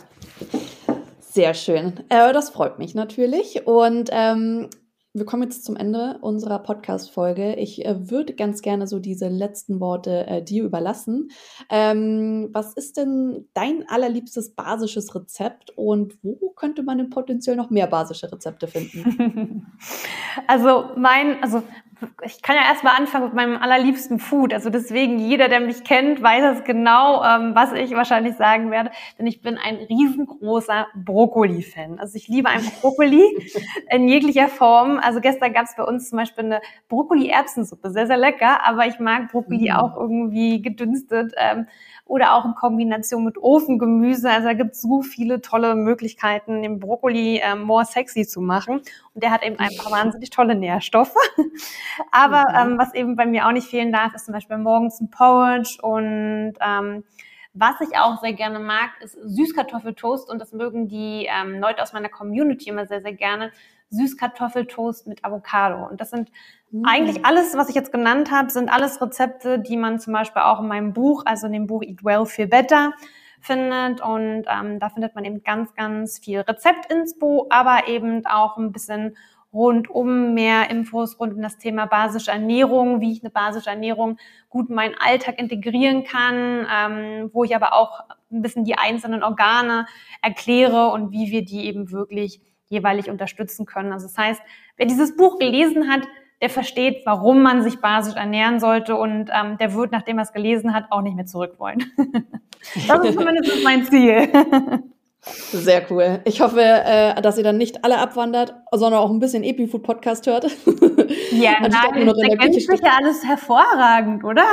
sehr 1.21 1.53
schön. 1.55 2.05
Äh, 2.09 2.33
das 2.33 2.51
freut 2.51 2.79
mich 2.79 2.95
natürlich. 2.95 3.67
Und 3.67 4.09
ähm, 4.13 4.71
wir 5.17 5.25
kommen 5.25 5.45
jetzt 5.45 5.65
zum 5.65 5.77
Ende 5.77 6.19
unserer 6.21 6.59
Podcast-Folge. 6.59 7.55
Ich 7.55 7.87
äh, 7.87 8.11
würde 8.11 8.35
ganz 8.35 8.61
gerne 8.61 8.87
so 8.87 8.99
diese 8.99 9.29
letzten 9.29 9.81
Worte 9.81 10.27
äh, 10.27 10.43
dir 10.43 10.63
überlassen. 10.63 11.31
Ähm, 11.71 12.51
was 12.53 12.75
ist 12.75 12.99
denn 12.99 13.49
dein 13.55 13.89
allerliebstes 13.89 14.55
basisches 14.55 15.15
Rezept 15.15 15.71
und 15.71 16.19
wo 16.23 16.51
könnte 16.51 16.83
man 16.83 16.99
denn 16.99 17.09
potenziell 17.09 17.57
noch 17.57 17.71
mehr 17.71 17.87
basische 17.87 18.31
Rezepte 18.31 18.69
finden? 18.69 19.73
also 20.47 20.91
mein, 20.97 21.43
also 21.43 21.63
ich 22.25 22.43
kann 22.43 22.57
ja 22.57 22.63
erstmal 22.63 22.97
anfangen 22.97 23.27
mit 23.27 23.35
meinem 23.35 23.57
allerliebsten 23.57 24.19
Food. 24.19 24.53
Also 24.53 24.71
deswegen, 24.71 25.19
jeder, 25.19 25.49
der 25.49 25.61
mich 25.61 25.85
kennt, 25.85 26.23
weiß 26.23 26.59
es 26.59 26.65
genau, 26.65 27.25
ähm, 27.25 27.55
was 27.55 27.73
ich 27.73 27.93
wahrscheinlich 27.93 28.37
sagen 28.37 28.71
werde. 28.71 28.91
Denn 29.19 29.27
ich 29.27 29.41
bin 29.41 29.59
ein 29.59 29.77
riesengroßer 29.77 30.87
Brokkoli-Fan. 30.95 31.99
Also 31.99 32.17
ich 32.17 32.29
liebe 32.29 32.49
ein 32.49 32.63
Brokkoli 32.81 33.23
in 33.91 34.09
jeglicher 34.09 34.49
Form. 34.49 34.99
Also 34.99 35.21
gestern 35.21 35.53
gab 35.53 35.65
es 35.65 35.77
bei 35.77 35.85
uns 35.85 36.11
zum 36.11 36.19
Beispiel 36.19 36.45
eine 36.45 36.61
Brokkoli-Erbsensuppe. 36.89 37.91
Sehr, 37.91 38.07
sehr 38.07 38.19
lecker. 38.19 38.65
Aber 38.67 38.87
ich 38.87 38.99
mag 38.99 39.31
Brokkoli 39.31 39.71
mhm. 39.71 39.77
auch 39.77 39.97
irgendwie 39.97 40.61
gedünstet. 40.61 41.33
Ähm, 41.37 41.67
oder 42.07 42.35
auch 42.35 42.45
in 42.45 42.55
Kombination 42.55 43.25
mit 43.25 43.37
Ofengemüse. 43.37 44.31
Also 44.31 44.47
da 44.47 44.55
gibt 44.55 44.75
es 44.75 44.81
so 44.81 45.03
viele 45.03 45.41
tolle 45.43 45.75
Möglichkeiten, 45.75 46.63
den 46.63 46.79
Brokkoli 46.79 47.39
äh, 47.39 47.57
more 47.57 47.85
sexy 47.85 48.25
zu 48.25 48.41
machen. 48.41 48.81
Und 49.13 49.23
der 49.23 49.33
hat 49.33 49.45
eben 49.45 49.59
einfach 49.59 49.91
wahnsinnig 49.91 50.31
tolle 50.31 50.55
Nährstoffe. 50.55 51.17
Aber 52.11 52.45
mhm. 52.51 52.73
ähm, 52.73 52.79
was 52.79 52.95
eben 52.95 53.17
bei 53.17 53.27
mir 53.27 53.47
auch 53.47 53.53
nicht 53.53 53.69
fehlen 53.69 53.93
darf, 53.93 54.15
ist 54.15 54.27
zum 54.27 54.35
Beispiel 54.35 54.59
morgens 54.59 55.01
ein 55.01 55.11
Porridge 55.11 55.79
und 55.83 56.55
ähm, 56.61 57.05
was 57.59 57.81
ich 57.81 57.97
auch 57.97 58.21
sehr 58.21 58.35
gerne 58.35 58.59
mag, 58.59 58.91
ist 59.01 59.17
Süßkartoffeltoast 59.25 60.29
und 60.29 60.41
das 60.41 60.53
mögen 60.53 60.89
die 60.89 61.27
ähm, 61.27 61.59
Leute 61.59 61.83
aus 61.83 61.95
meiner 61.95 62.11
Community 62.11 62.69
immer 62.69 62.87
sehr, 62.87 63.01
sehr 63.01 63.15
gerne. 63.15 63.51
Süßkartoffeltoast 63.91 65.07
mit 65.07 65.25
Avocado. 65.25 65.87
Und 65.87 66.01
das 66.01 66.11
sind 66.11 66.31
mhm. 66.71 66.85
eigentlich 66.87 67.25
alles, 67.25 67.57
was 67.57 67.69
ich 67.69 67.75
jetzt 67.75 67.93
genannt 67.93 68.31
habe, 68.31 68.51
sind 68.51 68.69
alles 68.69 69.01
Rezepte, 69.01 69.59
die 69.59 69.77
man 69.77 69.99
zum 70.01 70.13
Beispiel 70.13 70.43
auch 70.43 70.61
in 70.61 70.69
meinem 70.69 70.93
Buch, 70.93 71.23
also 71.25 71.47
in 71.47 71.53
dem 71.55 71.67
Buch 71.67 71.83
Eat 71.83 72.05
Well, 72.05 72.27
Feel 72.27 72.49
Better, 72.49 72.93
findet. 73.41 74.01
Und 74.01 74.45
ähm, 74.49 74.79
da 74.79 74.89
findet 74.91 75.15
man 75.15 75.25
eben 75.25 75.43
ganz, 75.43 75.75
ganz 75.75 76.19
viel 76.19 76.41
Rezeptinspo, 76.41 77.47
aber 77.51 77.89
eben 77.89 78.27
auch 78.27 78.57
ein 78.57 78.73
bisschen 78.73 79.17
rundum 79.57 80.35
mehr 80.35 80.71
Infos 80.71 81.19
rund 81.19 81.35
um 81.35 81.43
das 81.43 81.57
Thema 81.57 81.87
basische 81.87 82.31
Ernährung, 82.31 83.01
wie 83.01 83.13
ich 83.13 83.23
eine 83.23 83.31
basische 83.31 83.71
Ernährung 83.71 84.19
gut 84.51 84.69
in 84.69 84.75
meinen 84.75 84.95
Alltag 84.99 85.39
integrieren 85.39 86.05
kann, 86.05 86.67
ähm, 86.73 87.31
wo 87.33 87.43
ich 87.43 87.57
aber 87.57 87.73
auch 87.73 88.01
ein 88.31 88.43
bisschen 88.43 88.65
die 88.65 88.77
einzelnen 88.77 89.23
Organe 89.23 89.87
erkläre 90.21 90.89
und 90.89 91.11
wie 91.11 91.31
wir 91.31 91.45
die 91.45 91.65
eben 91.65 91.91
wirklich 91.91 92.41
jeweilig 92.69 93.09
unterstützen 93.09 93.65
können. 93.65 93.93
Also 93.93 94.07
das 94.07 94.19
heißt, 94.19 94.43
wer 94.77 94.87
dieses 94.87 95.17
Buch 95.17 95.39
gelesen 95.39 95.89
hat, 95.89 96.03
der 96.43 96.51
versteht, 96.51 97.07
warum 97.07 97.43
man 97.43 97.63
sich 97.63 97.81
basisch 97.81 98.17
ernähren 98.17 98.61
sollte 98.61 98.97
und 98.97 99.31
ähm, 99.33 99.57
der 99.59 99.73
wird, 99.73 99.93
nachdem 99.93 100.19
er 100.19 100.25
es 100.25 100.33
gelesen 100.33 100.75
hat, 100.75 100.85
auch 100.91 101.01
nicht 101.01 101.17
mehr 101.17 101.25
zurück 101.25 101.55
wollen. 101.59 101.91
das 102.89 103.05
ist 103.05 103.19
zumindest 103.19 103.65
mein 103.65 103.85
Ziel. 103.85 104.29
Sehr 105.53 105.85
cool. 105.91 106.21
Ich 106.25 106.41
hoffe, 106.41 106.61
äh, 106.61 107.21
dass 107.21 107.37
ihr 107.37 107.43
dann 107.43 107.59
nicht 107.59 107.85
alle 107.85 107.99
abwandert, 107.99 108.55
sondern 108.71 109.01
auch 109.01 109.11
ein 109.11 109.19
bisschen 109.19 109.43
Epifood 109.43 109.83
Podcast 109.83 110.27
hört. 110.27 110.47
Ja, 111.33 111.55
nein, 111.61 112.07
noch 112.07 112.17
in 112.17 112.29
der 112.29 112.39
Küche 112.39 112.61
steht. 112.61 112.83
ja 112.83 112.93
alles 113.03 113.25
hervorragend, 113.25 114.25
oder? 114.25 114.45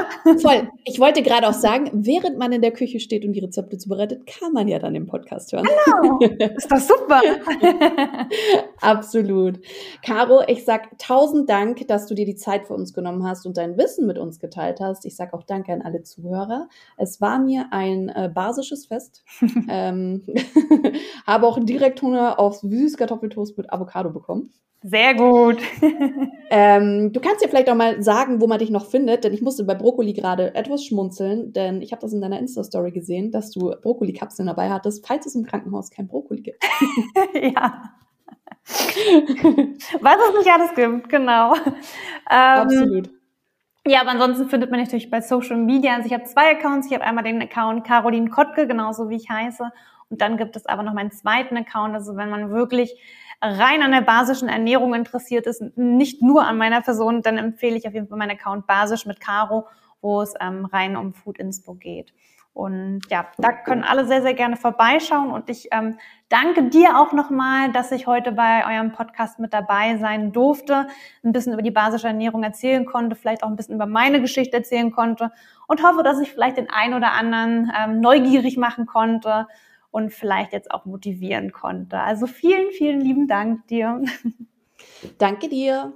Voll. 0.42 0.70
Ich 0.86 1.00
wollte 1.00 1.22
gerade 1.22 1.48
auch 1.48 1.54
sagen, 1.54 1.90
während 1.94 2.38
man 2.38 2.52
in 2.52 2.62
der 2.62 2.72
Küche 2.72 3.00
steht 3.00 3.24
und 3.26 3.34
die 3.34 3.40
Rezepte 3.40 3.78
zubereitet, 3.78 4.26
kann 4.26 4.52
man 4.54 4.68
ja 4.68 4.80
dann 4.80 4.94
den 4.94 5.06
Podcast 5.06 5.54
hören. 5.54 5.66
Genau. 5.86 6.20
Ist 6.58 6.72
doch 6.72 6.80
super. 6.80 7.22
Absolut. 8.82 9.60
Caro, 10.04 10.42
ich 10.48 10.66
sag 10.66 10.98
tausend 11.00 11.50
Dank, 11.50 11.88
dass 11.88 12.08
du 12.08 12.16
dir 12.16 12.26
die 12.26 12.36
Zeit 12.36 12.68
für 12.68 12.74
uns 12.74 12.94
genommen 12.94 13.26
hast 13.26 13.46
und 13.46 13.58
dein 13.58 13.78
Wissen 13.78 14.06
mit 14.06 14.18
uns 14.18 14.40
geteilt 14.40 14.80
hast. 14.82 15.06
Ich 15.06 15.16
sag 15.16 15.34
auch 15.34 15.44
Danke 15.44 15.74
an 15.74 15.82
alle 15.82 16.04
Zuhörer. 16.04 16.68
Es 16.98 17.22
war 17.22 17.40
mir 17.40 17.68
ein 17.72 18.10
äh, 18.10 18.30
basisches 18.34 18.88
Fest. 18.88 19.24
ähm, 19.70 20.24
habe 21.28 21.48
auch 21.48 21.60
direkt 21.64 22.02
Hunger 22.02 22.40
auf 22.40 22.58
Süßkartoffeltoast 22.58 23.58
mit 23.58 23.72
Avocado 23.72 24.10
bekommen. 24.10 24.52
Sehr 24.86 25.16
gut. 25.16 25.62
ähm, 26.50 27.14
du 27.14 27.22
kannst 27.22 27.42
dir 27.42 27.48
vielleicht 27.48 27.70
auch 27.70 27.76
mal 27.76 28.04
sagen, 28.04 28.42
wo 28.42 28.48
man 28.48 28.60
dich 28.60 28.70
noch 28.70 28.86
findet, 28.86 29.24
denn 29.24 29.34
ich 29.34 29.42
musste 29.42 29.64
bei 29.64 29.76
Brokkoli 29.76 30.12
gerade 30.12 30.54
etwas 30.56 30.84
schmunzeln, 30.84 31.54
denn 31.54 31.82
ich 31.82 31.94
habe 31.94 32.02
das 32.02 32.12
in 32.12 32.20
deiner 32.20 32.38
Insta-Story 32.40 32.92
gesehen, 32.92 33.32
dass 33.32 33.52
du 33.52 33.74
Brokkoli-Kapseln 33.82 34.48
dabei 34.48 34.70
hattest, 34.70 35.08
falls 35.08 35.26
es 35.26 35.36
im 35.36 35.46
Krankenhaus 35.46 35.90
kein 35.90 36.08
Brokkoli 36.08 36.42
gibt. 36.42 36.62
ja. 37.34 37.94
Was 38.66 40.18
es 40.30 40.38
nicht 40.38 40.52
alles 40.52 40.74
gibt, 40.76 41.08
genau. 41.08 41.56
Ähm, 41.56 41.72
Absolut. 42.30 43.10
Ja, 43.86 44.02
aber 44.02 44.12
ansonsten 44.12 44.48
findet 44.50 44.72
man 44.72 44.80
natürlich 44.80 45.10
bei 45.10 45.20
Social 45.20 45.58
Media. 45.58 45.96
Also 45.96 46.08
ich 46.08 46.14
habe 46.14 46.24
zwei 46.24 46.52
Accounts. 46.52 46.88
Ich 46.88 46.94
habe 46.94 47.04
einmal 47.04 47.26
den 47.26 47.42
Account 47.42 47.86
Caroline 47.86 48.30
Kottke, 48.30 48.66
genauso 48.66 49.10
wie 49.10 49.18
ich 49.18 49.30
heiße. 49.30 49.72
Und 50.14 50.22
dann 50.22 50.38
gibt 50.38 50.56
es 50.56 50.68
aber 50.68 50.84
noch 50.84 50.94
meinen 50.94 51.10
zweiten 51.10 51.58
Account. 51.58 51.96
Also 51.96 52.16
wenn 52.16 52.30
man 52.30 52.52
wirklich 52.52 52.96
rein 53.42 53.82
an 53.82 53.92
der 53.92 54.02
basischen 54.02 54.48
Ernährung 54.48 54.94
interessiert 54.94 55.48
ist, 55.48 55.76
nicht 55.76 56.22
nur 56.22 56.46
an 56.46 56.56
meiner 56.56 56.82
Person, 56.82 57.24
dann 57.24 57.40
empfehle 57.40 57.76
ich 57.76 57.88
auf 57.88 57.96
jeden 57.96 58.08
Fall 58.08 58.20
meinen 58.20 58.38
Account 58.38 58.68
Basisch 58.68 59.08
mit 59.08 59.20
Caro, 59.20 59.66
wo 60.02 60.22
es 60.22 60.36
ähm, 60.40 60.66
rein 60.66 60.96
um 60.98 61.16
Food 61.16 61.40
Inspo 61.40 61.74
geht. 61.74 62.14
Und 62.54 63.02
ja, 63.10 63.26
da 63.40 63.52
können 63.52 63.84
alle 63.84 64.06
sehr, 64.06 64.22
sehr 64.22 64.36
gerne 64.36 64.56
vorbeischauen. 64.56 65.32
Und 65.32 65.50
ich 65.50 65.70
ähm, 65.72 65.98
danke 66.30 66.66
dir 66.66 67.00
auch 67.00 67.12
nochmal, 67.12 67.72
dass 67.72 67.92
ich 67.92 68.06
heute 68.06 68.34
bei 68.34 68.72
eurem 68.72 68.92
Podcast 68.92 69.40
mit 69.40 69.52
dabei 69.52 69.98
sein 69.98 70.32
durfte, 70.32 70.86
ein 71.24 71.32
bisschen 71.32 71.54
über 71.54 71.64
die 71.64 71.72
basische 71.72 72.06
Ernährung 72.06 72.44
erzählen 72.44 72.86
konnte, 72.86 73.16
vielleicht 73.16 73.44
auch 73.44 73.48
ein 73.48 73.56
bisschen 73.56 73.74
über 73.74 73.88
meine 73.88 74.22
Geschichte 74.22 74.56
erzählen 74.56 74.92
konnte 74.92 75.32
und 75.68 75.82
hoffe, 75.82 76.04
dass 76.04 76.20
ich 76.20 76.32
vielleicht 76.32 76.58
den 76.58 76.70
einen 76.70 76.94
oder 76.94 77.14
anderen 77.14 77.72
ähm, 77.76 78.00
neugierig 78.00 78.58
machen 78.58 78.86
konnte 78.86 79.48
und 79.94 80.12
vielleicht 80.12 80.54
jetzt 80.54 80.72
auch 80.72 80.86
motivieren 80.86 81.52
konnte. 81.52 82.00
Also 82.00 82.26
vielen, 82.26 82.72
vielen 82.72 83.00
lieben 83.00 83.28
Dank 83.28 83.68
dir. 83.68 84.02
Danke 85.20 85.48
dir. 85.48 85.94